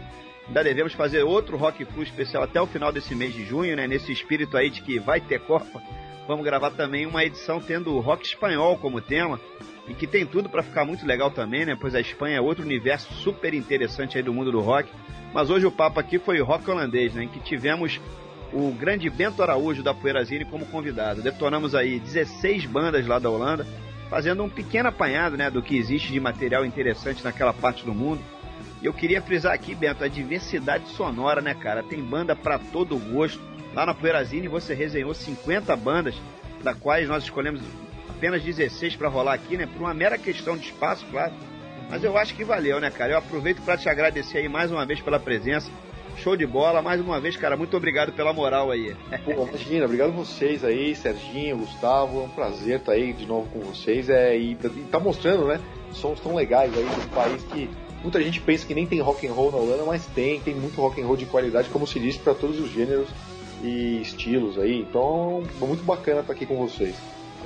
Ainda 0.46 0.62
devemos 0.62 0.92
fazer 0.92 1.24
outro 1.24 1.56
Rock 1.56 1.84
Flu 1.84 2.04
especial 2.04 2.44
até 2.44 2.62
o 2.62 2.66
final 2.68 2.92
desse 2.92 3.16
mês 3.16 3.34
de 3.34 3.44
junho, 3.44 3.74
né, 3.74 3.88
nesse 3.88 4.12
espírito 4.12 4.56
aí 4.56 4.70
de 4.70 4.82
que 4.82 5.00
vai 5.00 5.20
ter 5.20 5.40
Copa. 5.40 5.82
Vamos 6.28 6.44
gravar 6.44 6.70
também 6.70 7.06
uma 7.06 7.24
edição 7.24 7.60
tendo 7.60 7.92
o 7.92 7.98
rock 7.98 8.24
espanhol 8.24 8.78
como 8.78 9.00
tema, 9.00 9.40
e 9.88 9.94
que 9.94 10.06
tem 10.06 10.24
tudo 10.24 10.48
para 10.48 10.62
ficar 10.62 10.84
muito 10.84 11.04
legal 11.04 11.32
também, 11.32 11.66
né, 11.66 11.76
pois 11.78 11.96
a 11.96 12.00
Espanha 12.00 12.36
é 12.36 12.40
outro 12.40 12.64
universo 12.64 13.12
super 13.14 13.52
interessante 13.52 14.16
aí 14.16 14.22
do 14.22 14.32
mundo 14.32 14.52
do 14.52 14.60
rock. 14.60 14.88
Mas 15.34 15.50
hoje 15.50 15.66
o 15.66 15.72
papo 15.72 15.98
aqui 15.98 16.20
foi 16.20 16.38
rock 16.40 16.70
holandês, 16.70 17.14
né, 17.14 17.24
em 17.24 17.28
que 17.28 17.40
tivemos 17.40 18.00
o 18.52 18.72
grande 18.72 19.08
Bento 19.10 19.42
Araújo 19.42 19.82
da 19.82 19.94
Poeirazine 19.94 20.44
como 20.44 20.66
convidado. 20.66 21.22
Detonamos 21.22 21.74
aí 21.74 21.98
16 21.98 22.66
bandas 22.66 23.06
lá 23.06 23.18
da 23.18 23.30
Holanda, 23.30 23.66
fazendo 24.08 24.42
um 24.42 24.48
pequeno 24.48 24.88
apanhado 24.88 25.36
né, 25.36 25.50
do 25.50 25.62
que 25.62 25.76
existe 25.76 26.12
de 26.12 26.20
material 26.20 26.64
interessante 26.64 27.22
naquela 27.22 27.52
parte 27.52 27.84
do 27.84 27.94
mundo. 27.94 28.22
E 28.80 28.86
eu 28.86 28.92
queria 28.92 29.20
frisar 29.20 29.52
aqui, 29.52 29.74
Bento, 29.74 30.04
a 30.04 30.08
diversidade 30.08 30.88
sonora, 30.90 31.40
né, 31.40 31.54
cara? 31.54 31.82
Tem 31.82 32.00
banda 32.00 32.34
para 32.34 32.58
todo 32.58 32.96
gosto. 32.96 33.40
Lá 33.74 33.84
na 33.84 33.94
Poeirazine 33.94 34.48
você 34.48 34.72
resenhou 34.72 35.12
50 35.12 35.74
bandas, 35.76 36.14
da 36.62 36.74
quais 36.74 37.08
nós 37.08 37.24
escolhemos 37.24 37.60
apenas 38.08 38.42
16 38.42 38.96
para 38.96 39.08
rolar 39.08 39.34
aqui, 39.34 39.56
né? 39.56 39.66
Por 39.66 39.82
uma 39.82 39.94
mera 39.94 40.16
questão 40.16 40.56
de 40.56 40.66
espaço, 40.66 41.04
claro. 41.10 41.32
Mas 41.90 42.04
eu 42.04 42.16
acho 42.16 42.34
que 42.34 42.44
valeu, 42.44 42.80
né, 42.80 42.90
cara? 42.90 43.12
Eu 43.12 43.18
aproveito 43.18 43.62
para 43.62 43.76
te 43.76 43.88
agradecer 43.88 44.38
aí 44.38 44.48
mais 44.48 44.70
uma 44.70 44.84
vez 44.84 45.00
pela 45.00 45.18
presença. 45.18 45.70
Show 46.22 46.36
de 46.36 46.46
bola, 46.46 46.82
mais 46.82 47.00
uma 47.00 47.20
vez, 47.20 47.36
cara, 47.36 47.56
muito 47.56 47.76
obrigado 47.76 48.12
pela 48.12 48.32
moral 48.32 48.72
aí. 48.72 48.96
Pô, 49.24 49.46
imagina, 49.46 49.84
obrigado 49.84 50.12
vocês 50.12 50.64
aí, 50.64 50.94
Serginho, 50.94 51.58
Gustavo, 51.58 52.22
é 52.22 52.24
um 52.24 52.28
prazer 52.28 52.80
estar 52.80 52.92
aí 52.92 53.12
de 53.12 53.24
novo 53.24 53.48
com 53.50 53.60
vocês 53.60 54.10
é, 54.10 54.36
e, 54.36 54.52
e 54.52 54.86
tá 54.90 54.98
mostrando, 54.98 55.46
né, 55.46 55.60
sons 55.92 56.18
tão 56.18 56.34
legais 56.34 56.76
aí 56.76 56.84
do 56.84 57.14
país 57.14 57.42
que 57.44 57.70
muita 58.02 58.20
gente 58.20 58.40
pensa 58.40 58.66
que 58.66 58.74
nem 58.74 58.84
tem 58.84 59.00
rock 59.00 59.28
and 59.28 59.32
roll 59.32 59.52
na 59.52 59.58
Holanda, 59.58 59.84
mas 59.84 60.06
tem, 60.06 60.40
tem 60.40 60.56
muito 60.56 60.80
rock 60.80 61.00
and 61.00 61.06
roll 61.06 61.16
de 61.16 61.26
qualidade, 61.26 61.68
como 61.68 61.86
se 61.86 62.00
diz, 62.00 62.16
para 62.16 62.34
todos 62.34 62.58
os 62.58 62.70
gêneros 62.70 63.08
e 63.62 64.00
estilos 64.02 64.58
aí. 64.58 64.80
Então, 64.80 65.44
muito 65.60 65.84
bacana 65.84 66.20
estar 66.20 66.32
aqui 66.32 66.46
com 66.46 66.56
vocês. 66.56 66.96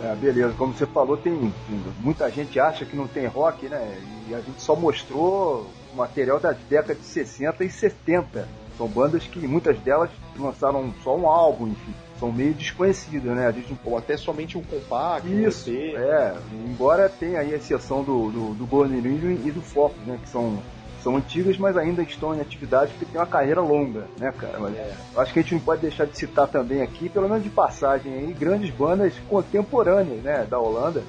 É, 0.02 0.14
beleza, 0.14 0.54
como 0.56 0.72
você 0.72 0.86
falou, 0.86 1.18
tem 1.18 1.52
muita 2.00 2.30
gente 2.30 2.58
acha 2.58 2.86
que 2.86 2.96
não 2.96 3.06
tem 3.06 3.26
rock, 3.26 3.68
né? 3.68 3.98
E 4.28 4.34
a 4.34 4.40
gente 4.40 4.62
só 4.62 4.74
mostrou 4.74 5.70
material 5.94 6.40
das 6.40 6.56
décadas 6.68 6.98
de 6.98 7.04
60 7.04 7.64
e 7.64 7.70
70. 7.70 8.61
São 8.76 8.88
bandas 8.88 9.24
que 9.24 9.46
muitas 9.46 9.78
delas 9.80 10.10
lançaram 10.38 10.92
só 11.04 11.16
um 11.16 11.26
álbum, 11.26 11.68
enfim, 11.68 11.92
são 12.18 12.32
meio 12.32 12.54
desconhecidas, 12.54 13.34
né? 13.36 13.46
A 13.46 13.52
gente 13.52 13.76
Ou 13.84 13.98
até 13.98 14.16
somente 14.16 14.56
um 14.56 14.62
compacto, 14.62 15.28
um 15.28 15.40
Isso, 15.48 15.70
EP. 15.70 15.94
é. 15.96 16.34
Embora 16.66 17.08
tenha 17.08 17.40
aí 17.40 17.52
a 17.52 17.56
exceção 17.56 18.02
do, 18.02 18.30
do, 18.30 18.54
do 18.54 18.66
Golden 18.66 19.00
Ring 19.00 19.40
e 19.44 19.50
do 19.50 19.60
Focus, 19.60 20.04
né? 20.06 20.18
Que 20.22 20.28
são, 20.28 20.58
são 21.02 21.16
antigas, 21.16 21.58
mas 21.58 21.76
ainda 21.76 22.02
estão 22.02 22.34
em 22.34 22.40
atividade 22.40 22.92
porque 22.92 23.06
tem 23.06 23.20
uma 23.20 23.26
carreira 23.26 23.60
longa, 23.60 24.06
né, 24.18 24.32
cara? 24.38 24.58
Mas 24.60 24.74
É. 24.76 24.92
acho 25.16 25.32
que 25.32 25.40
a 25.40 25.42
gente 25.42 25.54
não 25.54 25.60
pode 25.60 25.82
deixar 25.82 26.06
de 26.06 26.16
citar 26.16 26.46
também 26.48 26.80
aqui, 26.80 27.08
pelo 27.08 27.28
menos 27.28 27.42
de 27.42 27.50
passagem 27.50 28.12
aí, 28.12 28.32
grandes 28.32 28.70
bandas 28.74 29.14
contemporâneas, 29.28 30.22
né, 30.22 30.46
da 30.48 30.58
Holanda. 30.58 31.02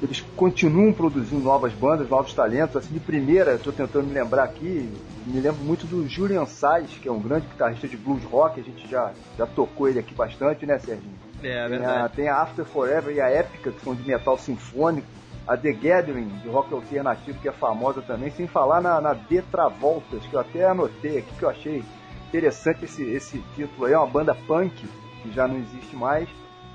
Eles 0.00 0.20
continuam 0.36 0.92
produzindo 0.92 1.42
novas 1.42 1.72
bandas, 1.72 2.08
novos 2.08 2.32
talentos. 2.32 2.76
Assim, 2.76 2.94
de 2.94 3.00
primeira, 3.00 3.54
estou 3.54 3.72
tentando 3.72 4.06
me 4.06 4.14
lembrar 4.14 4.44
aqui, 4.44 4.92
me 5.26 5.40
lembro 5.40 5.60
muito 5.62 5.86
do 5.86 6.08
Julian 6.08 6.46
Sais, 6.46 6.90
que 7.02 7.08
é 7.08 7.12
um 7.12 7.20
grande 7.20 7.46
guitarrista 7.48 7.88
de 7.88 7.96
blues 7.96 8.22
rock. 8.24 8.60
A 8.60 8.62
gente 8.62 8.88
já, 8.88 9.12
já 9.36 9.46
tocou 9.46 9.88
ele 9.88 9.98
aqui 9.98 10.14
bastante, 10.14 10.64
né, 10.64 10.78
Serginho? 10.78 11.18
É, 11.38 11.40
Tem 11.40 11.58
a, 11.58 11.68
verdade. 11.68 12.14
tem 12.14 12.28
a 12.28 12.42
After 12.42 12.64
Forever 12.64 13.14
e 13.14 13.20
a 13.20 13.28
Épica, 13.28 13.72
que 13.72 13.80
são 13.82 13.94
de 13.94 14.06
metal 14.06 14.38
sinfônico. 14.38 15.06
A 15.46 15.56
The 15.56 15.72
Gathering, 15.72 16.28
de 16.42 16.48
rock 16.48 16.72
alternativo, 16.74 17.38
que 17.40 17.48
é 17.48 17.52
famosa 17.52 18.02
também. 18.02 18.30
Sem 18.30 18.46
falar 18.46 18.82
na, 18.82 19.00
na 19.00 19.14
The 19.14 19.42
Travoltas, 19.50 20.22
que 20.26 20.34
eu 20.34 20.40
até 20.40 20.66
anotei 20.68 21.18
aqui, 21.18 21.34
que 21.38 21.42
eu 21.42 21.48
achei 21.48 21.82
interessante 22.28 22.84
esse, 22.84 23.02
esse 23.02 23.38
título 23.56 23.86
aí. 23.86 23.94
É 23.94 23.98
uma 23.98 24.06
banda 24.06 24.34
punk, 24.34 24.86
que 25.22 25.32
já 25.32 25.48
não 25.48 25.56
existe 25.56 25.96
mais, 25.96 26.28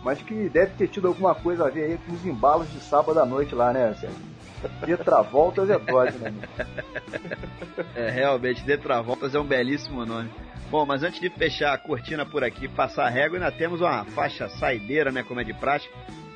mas 0.04 0.22
que 0.22 0.50
deve 0.50 0.74
ter 0.74 0.88
tido 0.88 1.08
alguma 1.08 1.34
coisa 1.34 1.66
a 1.66 1.70
ver 1.70 1.84
aí 1.84 1.98
com 1.98 2.14
os 2.14 2.26
embalos 2.26 2.72
de 2.72 2.80
sábado 2.80 3.20
à 3.20 3.26
noite 3.26 3.56
lá, 3.56 3.72
né, 3.72 3.94
Sérgio? 3.94 4.34
The 4.86 4.98
Travoltas 4.98 5.70
é 5.70 5.78
dose, 5.78 6.18
né? 6.18 6.34
É, 7.96 8.10
realmente, 8.10 8.64
The 8.64 8.78
Travoltas 8.78 9.36
é 9.36 9.40
um 9.40 9.46
belíssimo 9.46 10.06
nome. 10.06 10.30
Bom, 10.70 10.86
mas 10.86 11.04
antes 11.04 11.20
de 11.20 11.30
fechar 11.30 11.74
a 11.74 11.78
cortina 11.78 12.26
por 12.26 12.44
aqui, 12.44 12.68
passar 12.68 13.06
a 13.06 13.10
régua, 13.10 13.38
ainda 13.38 13.52
temos 13.52 13.82
uma 13.82 14.04
faixa 14.06 14.50
saideira, 14.50 15.12
né, 15.12 15.24
como 15.24 15.40
é 15.40 15.44
de 15.44 15.54
praxe. 15.54 15.88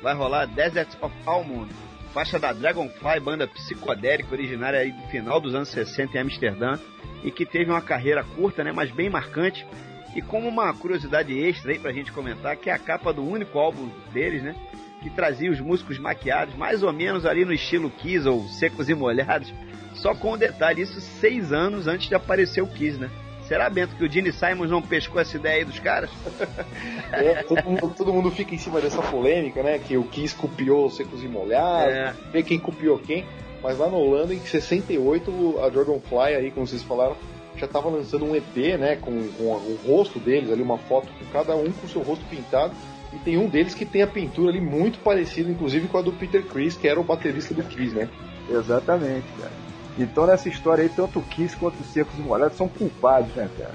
Vai 0.02 0.14
rolar 0.14 0.46
Desert 0.46 0.96
of 1.00 1.14
Almond, 1.26 1.72
faixa 2.14 2.38
da 2.38 2.52
Dragonfly, 2.52 3.20
banda 3.20 3.48
psicodélica 3.48 4.32
originária 4.32 4.80
aí 4.80 4.92
do 4.92 5.02
final 5.08 5.40
dos 5.40 5.54
anos 5.54 5.68
60 5.68 6.16
em 6.16 6.20
Amsterdã 6.20 6.78
e 7.24 7.30
que 7.30 7.44
teve 7.44 7.70
uma 7.70 7.82
carreira 7.82 8.22
curta, 8.22 8.62
né, 8.62 8.72
mas 8.72 8.90
bem 8.90 9.10
marcante. 9.10 9.66
E 10.14 10.22
como 10.22 10.48
uma 10.48 10.72
curiosidade 10.74 11.38
extra 11.38 11.72
aí 11.72 11.78
pra 11.78 11.92
gente 11.92 12.10
comentar, 12.12 12.56
que 12.56 12.70
é 12.70 12.72
a 12.72 12.78
capa 12.78 13.12
do 13.12 13.22
único 13.24 13.58
álbum 13.58 13.88
deles, 14.12 14.42
né, 14.42 14.54
que 15.02 15.10
trazia 15.10 15.50
os 15.50 15.60
músicos 15.60 15.98
maquiados, 15.98 16.54
mais 16.56 16.82
ou 16.82 16.92
menos 16.92 17.24
ali 17.24 17.44
no 17.44 17.52
estilo 17.52 17.90
Kiss 17.90 18.26
ou 18.28 18.42
Secos 18.48 18.88
e 18.88 18.94
Molhados, 18.94 19.52
só 19.94 20.14
com 20.14 20.32
o 20.32 20.36
detalhe, 20.36 20.82
isso 20.82 21.00
seis 21.00 21.52
anos 21.52 21.86
antes 21.86 22.08
de 22.08 22.14
aparecer 22.14 22.62
o 22.62 22.66
Kiss, 22.66 22.98
né? 22.98 23.10
Será, 23.46 23.70
Bento, 23.70 23.96
que 23.96 24.04
o 24.04 24.12
Gene 24.12 24.30
Simons 24.30 24.70
não 24.70 24.82
pescou 24.82 25.18
essa 25.20 25.36
ideia 25.36 25.56
aí 25.58 25.64
dos 25.64 25.78
caras? 25.78 26.10
É, 27.10 27.42
todo, 27.42 27.64
mundo, 27.64 27.94
todo 27.96 28.12
mundo 28.12 28.30
fica 28.30 28.54
em 28.54 28.58
cima 28.58 28.80
dessa 28.82 29.00
polêmica, 29.00 29.62
né? 29.62 29.78
Que 29.78 29.96
o 29.96 30.04
Kiss 30.04 30.34
copiou 30.34 30.86
os 30.86 30.96
secos 30.96 31.24
e 31.24 31.26
molhados, 31.26 31.94
É. 31.94 32.14
ver 32.30 32.42
quem 32.42 32.58
copiou 32.58 32.98
quem. 32.98 33.24
Mas 33.62 33.78
lá 33.78 33.88
na 33.88 33.96
Holanda, 33.96 34.34
em 34.34 34.38
68, 34.40 35.58
a 35.64 35.68
Dragonfly 35.70 36.34
aí, 36.36 36.50
como 36.50 36.66
vocês 36.66 36.82
falaram, 36.82 37.16
já 37.60 37.66
estava 37.66 37.88
lançando 37.88 38.24
um 38.24 38.34
EP, 38.34 38.78
né? 38.78 38.96
Com, 38.96 39.28
com 39.32 39.44
o 39.44 39.78
rosto 39.86 40.18
deles 40.18 40.50
ali, 40.50 40.62
uma 40.62 40.78
foto 40.78 41.08
com 41.18 41.24
cada 41.32 41.56
um 41.56 41.70
com 41.72 41.86
o 41.86 41.88
seu 41.88 42.02
rosto 42.02 42.24
pintado. 42.26 42.74
E 43.12 43.16
tem 43.18 43.38
um 43.38 43.48
deles 43.48 43.74
que 43.74 43.84
tem 43.84 44.02
a 44.02 44.06
pintura 44.06 44.50
ali 44.50 44.60
muito 44.60 44.98
parecida, 44.98 45.50
inclusive 45.50 45.88
com 45.88 45.98
a 45.98 46.02
do 46.02 46.12
Peter 46.12 46.44
Chris, 46.44 46.76
que 46.76 46.86
era 46.86 47.00
o 47.00 47.04
baterista 47.04 47.54
do 47.54 47.62
Kiss, 47.62 47.94
né? 47.94 48.08
Exatamente, 48.50 49.26
cara. 49.38 49.52
Então 49.98 50.26
nessa 50.26 50.48
história 50.48 50.82
aí, 50.82 50.88
tanto 50.88 51.18
o 51.18 51.22
Kiss 51.22 51.56
quanto 51.56 51.80
os 51.80 51.86
Secos 51.86 52.18
e 52.18 52.22
Molhados 52.22 52.56
são 52.56 52.68
culpados, 52.68 53.34
né, 53.34 53.48
cara? 53.58 53.74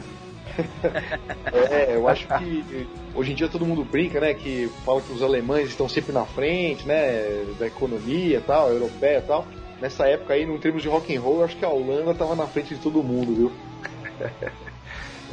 É, 1.52 1.96
eu 1.96 2.08
acho 2.08 2.28
que 2.28 2.88
hoje 3.16 3.32
em 3.32 3.36
dia 3.36 3.48
todo 3.48 3.66
mundo 3.66 3.84
brinca, 3.84 4.20
né? 4.20 4.34
Que 4.36 4.70
fala 4.86 5.02
que 5.02 5.12
os 5.12 5.24
alemães 5.24 5.70
estão 5.70 5.90
sempre 5.90 6.12
na 6.12 6.26
frente, 6.26 6.88
né? 6.88 7.44
Da 7.58 7.66
economia 7.66 8.38
e 8.38 8.42
tal, 8.42 8.70
europeia 8.70 9.18
e 9.18 9.22
tal. 9.22 9.48
Nessa 9.84 10.08
época 10.08 10.34
aí, 10.34 10.46
no 10.46 10.58
termos 10.60 10.82
de 10.82 10.88
rock 10.88 11.14
and 11.14 11.20
roll, 11.20 11.44
acho 11.44 11.58
que 11.58 11.66
a 11.66 11.68
Holanda 11.68 12.14
tava 12.14 12.38
na 12.38 12.48
frente 12.48 12.74
de 12.74 12.80
todo 12.80 13.04
mundo, 13.04 13.36
viu? 13.36 13.52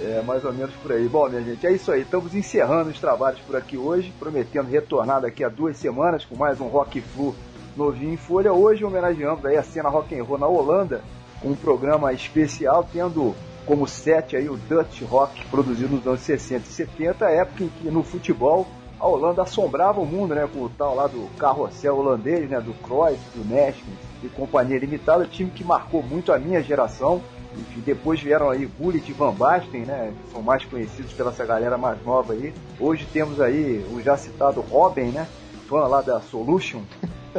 É, 0.03 0.23
mais 0.23 0.43
ou 0.47 0.53
menos 0.53 0.75
por 0.77 0.93
aí. 0.93 1.07
Bom, 1.07 1.29
minha 1.29 1.43
gente, 1.43 1.67
é 1.67 1.73
isso 1.73 1.93
aí. 1.93 2.01
Estamos 2.01 2.35
encerrando 2.35 2.89
os 2.89 2.99
trabalhos 2.99 3.39
por 3.41 3.55
aqui 3.55 3.77
hoje, 3.77 4.11
prometendo 4.19 4.71
retornar 4.71 5.21
daqui 5.21 5.45
a 5.45 5.49
duas 5.51 5.77
semanas 5.77 6.25
com 6.25 6.35
mais 6.37 6.59
um 6.59 6.69
Rock 6.69 7.03
Flu 7.03 7.35
novinho 7.77 8.15
em 8.15 8.17
folha. 8.17 8.51
Hoje 8.51 8.83
homenageamos 8.83 9.45
aí 9.45 9.59
a 9.59 9.63
cena 9.63 9.91
rock 9.91 10.19
and 10.19 10.25
roll 10.25 10.39
na 10.39 10.47
Holanda, 10.47 11.03
com 11.43 11.49
um 11.49 11.55
programa 11.55 12.15
especial, 12.15 12.89
tendo 12.91 13.35
como 13.67 13.87
set 13.87 14.37
aí 14.37 14.49
o 14.49 14.57
Dutch 14.57 15.03
Rock, 15.03 15.45
produzido 15.49 15.95
nos 15.97 16.07
anos 16.07 16.21
60 16.21 16.67
e 16.67 16.73
70, 16.73 17.25
época 17.27 17.65
em 17.65 17.69
que 17.69 17.91
no 17.91 18.03
futebol 18.03 18.67
a 19.01 19.07
Holanda 19.09 19.43
assombrava 19.43 19.99
o 19.99 20.07
mundo, 20.07 20.35
né, 20.35 20.47
com 20.53 20.61
o 20.61 20.69
tal 20.69 20.95
lá 20.95 21.07
do 21.07 21.27
carrossel 21.39 21.97
holandês, 21.97 22.49
né, 22.51 22.61
do 22.61 22.75
Cruyff, 22.83 23.19
do 23.35 23.43
Neskins 23.49 24.11
e 24.23 24.29
companhia 24.29 24.79
limitada, 24.79 25.25
time 25.25 25.51
que 25.51 25.65
marcou 25.65 26.03
muito 26.03 26.33
a 26.33 26.39
minha 26.39 26.63
geração. 26.63 27.23
Enfim, 27.57 27.81
depois 27.81 28.21
vieram 28.21 28.51
aí 28.51 28.67
Bullet 28.67 29.11
e 29.11 29.13
Van 29.13 29.33
Basten, 29.33 29.81
né? 29.81 30.13
Que 30.23 30.33
são 30.33 30.43
mais 30.43 30.65
conhecidos 30.65 31.13
pela 31.15 31.31
essa 31.31 31.45
galera 31.45 31.77
mais 31.77 32.01
nova 32.05 32.33
aí. 32.33 32.55
Hoje 32.79 33.09
temos 33.13 33.41
aí 33.41 33.85
o 33.91 34.01
já 34.01 34.17
citado 34.17 34.61
Robin, 34.61 35.07
né? 35.07 35.27
Fã 35.69 35.87
lá 35.87 36.01
da 36.01 36.21
Solution. 36.21 36.83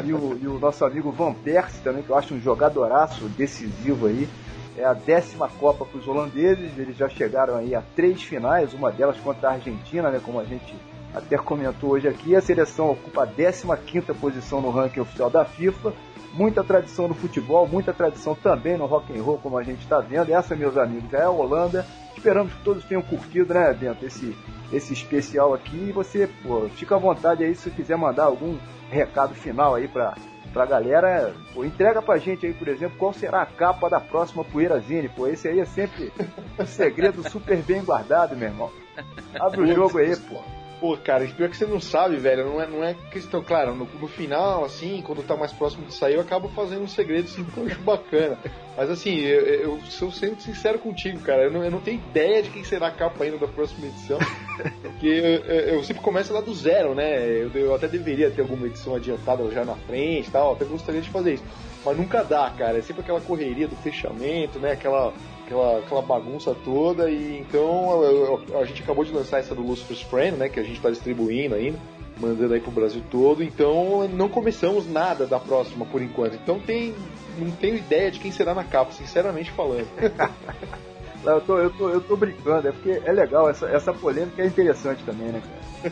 E 0.03 0.13
o, 0.13 0.37
e 0.41 0.47
o 0.47 0.59
nosso 0.59 0.83
amigo 0.83 1.11
Van 1.11 1.33
Persie 1.33 1.81
também, 1.81 2.03
que 2.03 2.09
eu 2.09 2.17
acho 2.17 2.33
um 2.33 2.41
jogadoraço 2.41 3.25
decisivo 3.29 4.07
aí. 4.07 4.27
É 4.77 4.83
a 4.83 4.93
décima 4.93 5.47
Copa 5.47 5.85
para 5.85 5.97
os 5.97 6.07
holandeses. 6.07 6.77
Eles 6.77 6.97
já 6.97 7.07
chegaram 7.07 7.55
aí 7.55 7.73
a 7.73 7.81
três 7.95 8.21
finais, 8.21 8.73
uma 8.73 8.91
delas 8.91 9.17
contra 9.17 9.49
a 9.49 9.53
Argentina, 9.53 10.09
né? 10.09 10.19
Como 10.23 10.39
a 10.39 10.43
gente 10.43 10.75
até 11.13 11.37
comentou 11.37 11.91
hoje 11.91 12.07
aqui. 12.07 12.35
A 12.35 12.41
seleção 12.41 12.91
ocupa 12.91 13.23
a 13.23 13.27
15 13.27 13.67
quinta 13.85 14.13
posição 14.13 14.61
no 14.61 14.71
ranking 14.71 14.99
oficial 14.99 15.29
da 15.29 15.45
FIFA 15.45 15.93
muita 16.33 16.63
tradição 16.63 17.07
no 17.07 17.13
futebol, 17.13 17.67
muita 17.67 17.93
tradição 17.93 18.35
também 18.35 18.77
no 18.77 18.85
rock 18.85 19.17
and 19.17 19.21
roll, 19.21 19.37
como 19.37 19.57
a 19.57 19.63
gente 19.63 19.81
está 19.81 19.99
vendo. 19.99 20.33
Essa, 20.33 20.55
meus 20.55 20.77
amigos, 20.77 21.13
é 21.13 21.23
a 21.23 21.29
Holanda. 21.29 21.85
Esperamos 22.15 22.53
que 22.53 22.63
todos 22.63 22.83
tenham 22.85 23.01
curtido, 23.01 23.53
né, 23.53 23.73
Bento, 23.73 24.05
esse, 24.05 24.35
esse 24.71 24.93
especial 24.93 25.53
aqui. 25.53 25.87
E 25.89 25.91
você, 25.91 26.29
pô, 26.43 26.67
fica 26.75 26.95
à 26.95 26.99
vontade 26.99 27.43
aí 27.43 27.55
se 27.55 27.69
quiser 27.71 27.97
mandar 27.97 28.25
algum 28.25 28.57
recado 28.89 29.33
final 29.33 29.75
aí 29.75 29.87
pra, 29.87 30.15
pra 30.53 30.65
galera. 30.65 31.33
Pô, 31.53 31.65
entrega 31.65 32.01
pra 32.01 32.17
gente 32.17 32.45
aí, 32.45 32.53
por 32.53 32.67
exemplo, 32.67 32.97
qual 32.97 33.13
será 33.13 33.41
a 33.41 33.45
capa 33.45 33.89
da 33.89 33.99
próxima 33.99 34.43
Poeirazine. 34.43 35.09
Pô, 35.09 35.27
esse 35.27 35.47
aí 35.47 35.59
é 35.59 35.65
sempre 35.65 36.11
um 36.59 36.65
segredo 36.65 37.27
super 37.29 37.57
bem 37.57 37.83
guardado, 37.83 38.35
meu 38.35 38.49
irmão. 38.49 38.71
Abre 39.39 39.61
o 39.61 39.73
jogo 39.73 39.97
aí, 39.97 40.15
pô. 40.15 40.41
Pô, 40.81 40.97
cara, 40.97 41.23
pior 41.27 41.47
que 41.47 41.55
você 41.55 41.65
não 41.67 41.79
sabe, 41.79 42.17
velho. 42.17 42.43
Não 42.43 42.59
é, 42.59 42.67
não 42.67 42.83
é 42.83 42.95
questão, 43.11 43.43
claro, 43.43 43.75
no, 43.75 43.85
no 43.85 44.07
final, 44.07 44.65
assim, 44.65 44.99
quando 45.05 45.21
tá 45.21 45.35
mais 45.37 45.53
próximo 45.53 45.85
de 45.85 45.93
sair, 45.93 46.15
eu 46.15 46.21
acabo 46.21 46.49
fazendo 46.49 46.81
um 46.81 46.87
segredo 46.87 47.25
assim, 47.25 47.43
que 47.43 47.55
eu 47.55 47.67
acho 47.67 47.79
bacana. 47.81 48.35
Mas 48.75 48.89
assim, 48.89 49.15
eu, 49.19 49.41
eu 49.45 49.81
sou 49.91 50.11
sendo 50.11 50.41
sincero 50.41 50.79
contigo, 50.79 51.19
cara. 51.19 51.43
Eu 51.43 51.51
não, 51.51 51.63
eu 51.63 51.69
não 51.69 51.79
tenho 51.81 51.97
ideia 51.99 52.41
de 52.41 52.49
quem 52.49 52.63
será 52.63 52.87
a 52.87 52.91
capa 52.91 53.23
ainda 53.23 53.37
da 53.37 53.47
próxima 53.47 53.85
edição. 53.85 54.17
porque 54.81 55.05
eu, 55.07 55.45
eu- 55.55 55.75
eu 55.75 55.83
sempre 55.83 56.01
começo 56.01 56.33
lá 56.33 56.41
do 56.41 56.53
zero, 56.55 56.95
né? 56.95 57.27
Eu, 57.27 57.51
eu 57.53 57.75
até 57.75 57.87
deveria 57.87 58.31
ter 58.31 58.41
alguma 58.41 58.65
edição 58.65 58.95
adiantada 58.95 59.47
já 59.51 59.63
na 59.63 59.75
frente 59.75 60.29
e 60.29 60.31
tal. 60.31 60.53
Até 60.53 60.65
gostaria 60.65 61.01
de 61.01 61.11
fazer 61.11 61.35
isso. 61.35 61.43
Mas 61.85 61.95
nunca 61.95 62.23
dá, 62.23 62.49
cara. 62.57 62.79
É 62.79 62.81
sempre 62.81 63.03
aquela 63.03 63.21
correria 63.21 63.67
do 63.67 63.75
fechamento, 63.75 64.57
né? 64.57 64.71
Aquela 64.71 65.13
aquela, 65.51 65.79
aquela 65.79 66.01
bagunça 66.01 66.55
toda. 66.63 67.09
E 67.09 67.39
então 67.39 68.01
eu- 68.03 68.41
eu- 68.49 68.59
a 68.59 68.65
gente 68.65 68.81
acabou 68.81 69.03
de 69.03 69.11
lançar 69.11 69.39
essa 69.39 69.53
do 69.53 69.61
Lucifer's 69.61 70.01
Friend, 70.01 70.37
né? 70.37 70.49
Que 70.49 70.59
a 70.59 70.63
gente 70.63 70.77
está 70.77 70.89
distribuindo 70.89 71.55
ainda, 71.55 71.77
mandando 72.19 72.53
aí 72.53 72.59
pro 72.61 72.71
Brasil 72.71 73.01
todo. 73.11 73.43
Então 73.43 74.07
não 74.07 74.29
começamos 74.29 74.89
nada 74.89 75.25
da 75.27 75.39
próxima 75.39 75.85
por 75.85 76.01
enquanto. 76.01 76.35
Então 76.35 76.59
tem. 76.59 76.95
Não 77.37 77.49
tenho 77.51 77.75
ideia 77.77 78.11
de 78.11 78.19
quem 78.19 78.31
será 78.31 78.53
na 78.53 78.63
capa, 78.63 78.91
sinceramente 78.91 79.51
falando. 79.51 79.87
Não, 81.23 81.33
Eu 81.35 81.41
tô, 81.41 81.57
eu, 81.59 81.69
tô, 81.69 81.89
eu 81.89 82.01
tô 82.01 82.17
brincando, 82.17 82.67
é 82.67 82.71
porque 82.71 82.99
é 83.05 83.11
legal, 83.11 83.47
essa, 83.47 83.67
essa 83.67 83.93
polêmica 83.93 84.41
é 84.41 84.47
interessante 84.47 85.03
também, 85.03 85.27
né, 85.27 85.41
cara? 85.83 85.91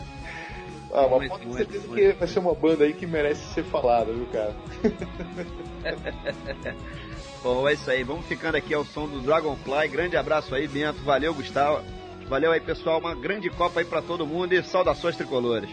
Ah, 0.94 1.06
mas 1.10 1.26
pode 1.28 1.46
ter 1.46 1.52
certeza 1.56 1.88
muito. 1.88 1.94
que 2.02 2.12
vai 2.18 2.28
ser 2.28 2.38
uma 2.38 2.54
banda 2.54 2.84
aí 2.84 2.92
que 2.92 3.06
merece 3.06 3.42
ser 3.54 3.64
falada, 3.64 4.12
viu, 4.12 4.26
cara? 4.32 4.54
Bom, 7.42 7.68
é 7.68 7.72
isso 7.72 7.90
aí. 7.90 8.04
Vamos 8.04 8.24
ficando 8.26 8.56
aqui 8.56 8.72
ao 8.72 8.84
som 8.84 9.08
do 9.08 9.20
Dragonfly. 9.20 9.88
Grande 9.88 10.16
abraço 10.16 10.54
aí, 10.54 10.68
Bento. 10.68 11.02
Valeu, 11.02 11.34
Gustavo. 11.34 11.82
Valeu 12.28 12.52
aí, 12.52 12.60
pessoal. 12.60 13.00
Uma 13.00 13.14
grande 13.14 13.50
Copa 13.50 13.80
aí 13.80 13.86
pra 13.86 14.00
todo 14.00 14.26
mundo 14.26 14.52
e 14.52 14.62
saudações 14.62 15.16
tricolores. 15.16 15.68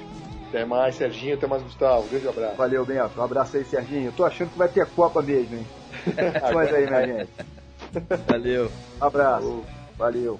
Até 0.48 0.66
mais, 0.66 0.96
Serginho. 0.96 1.36
Até 1.36 1.46
mais, 1.46 1.62
Gustavo. 1.62 2.08
Grande 2.10 2.28
abraço. 2.28 2.56
Valeu, 2.56 2.86
Bento. 2.86 3.20
Um 3.20 3.24
abraço 3.24 3.56
aí, 3.56 3.64
Serginho. 3.64 4.12
Tô 4.12 4.26
achando 4.26 4.50
que 4.50 4.58
vai 4.58 4.68
ter 4.68 4.86
Copa 4.88 5.22
mesmo, 5.22 5.58
hein? 5.58 5.68
Mas 6.54 6.74
aí, 6.74 6.88
minha 6.88 7.06
gente. 7.06 7.30
Valeu. 8.28 8.72
Abraço. 9.00 9.64
Valeu. 9.96 10.40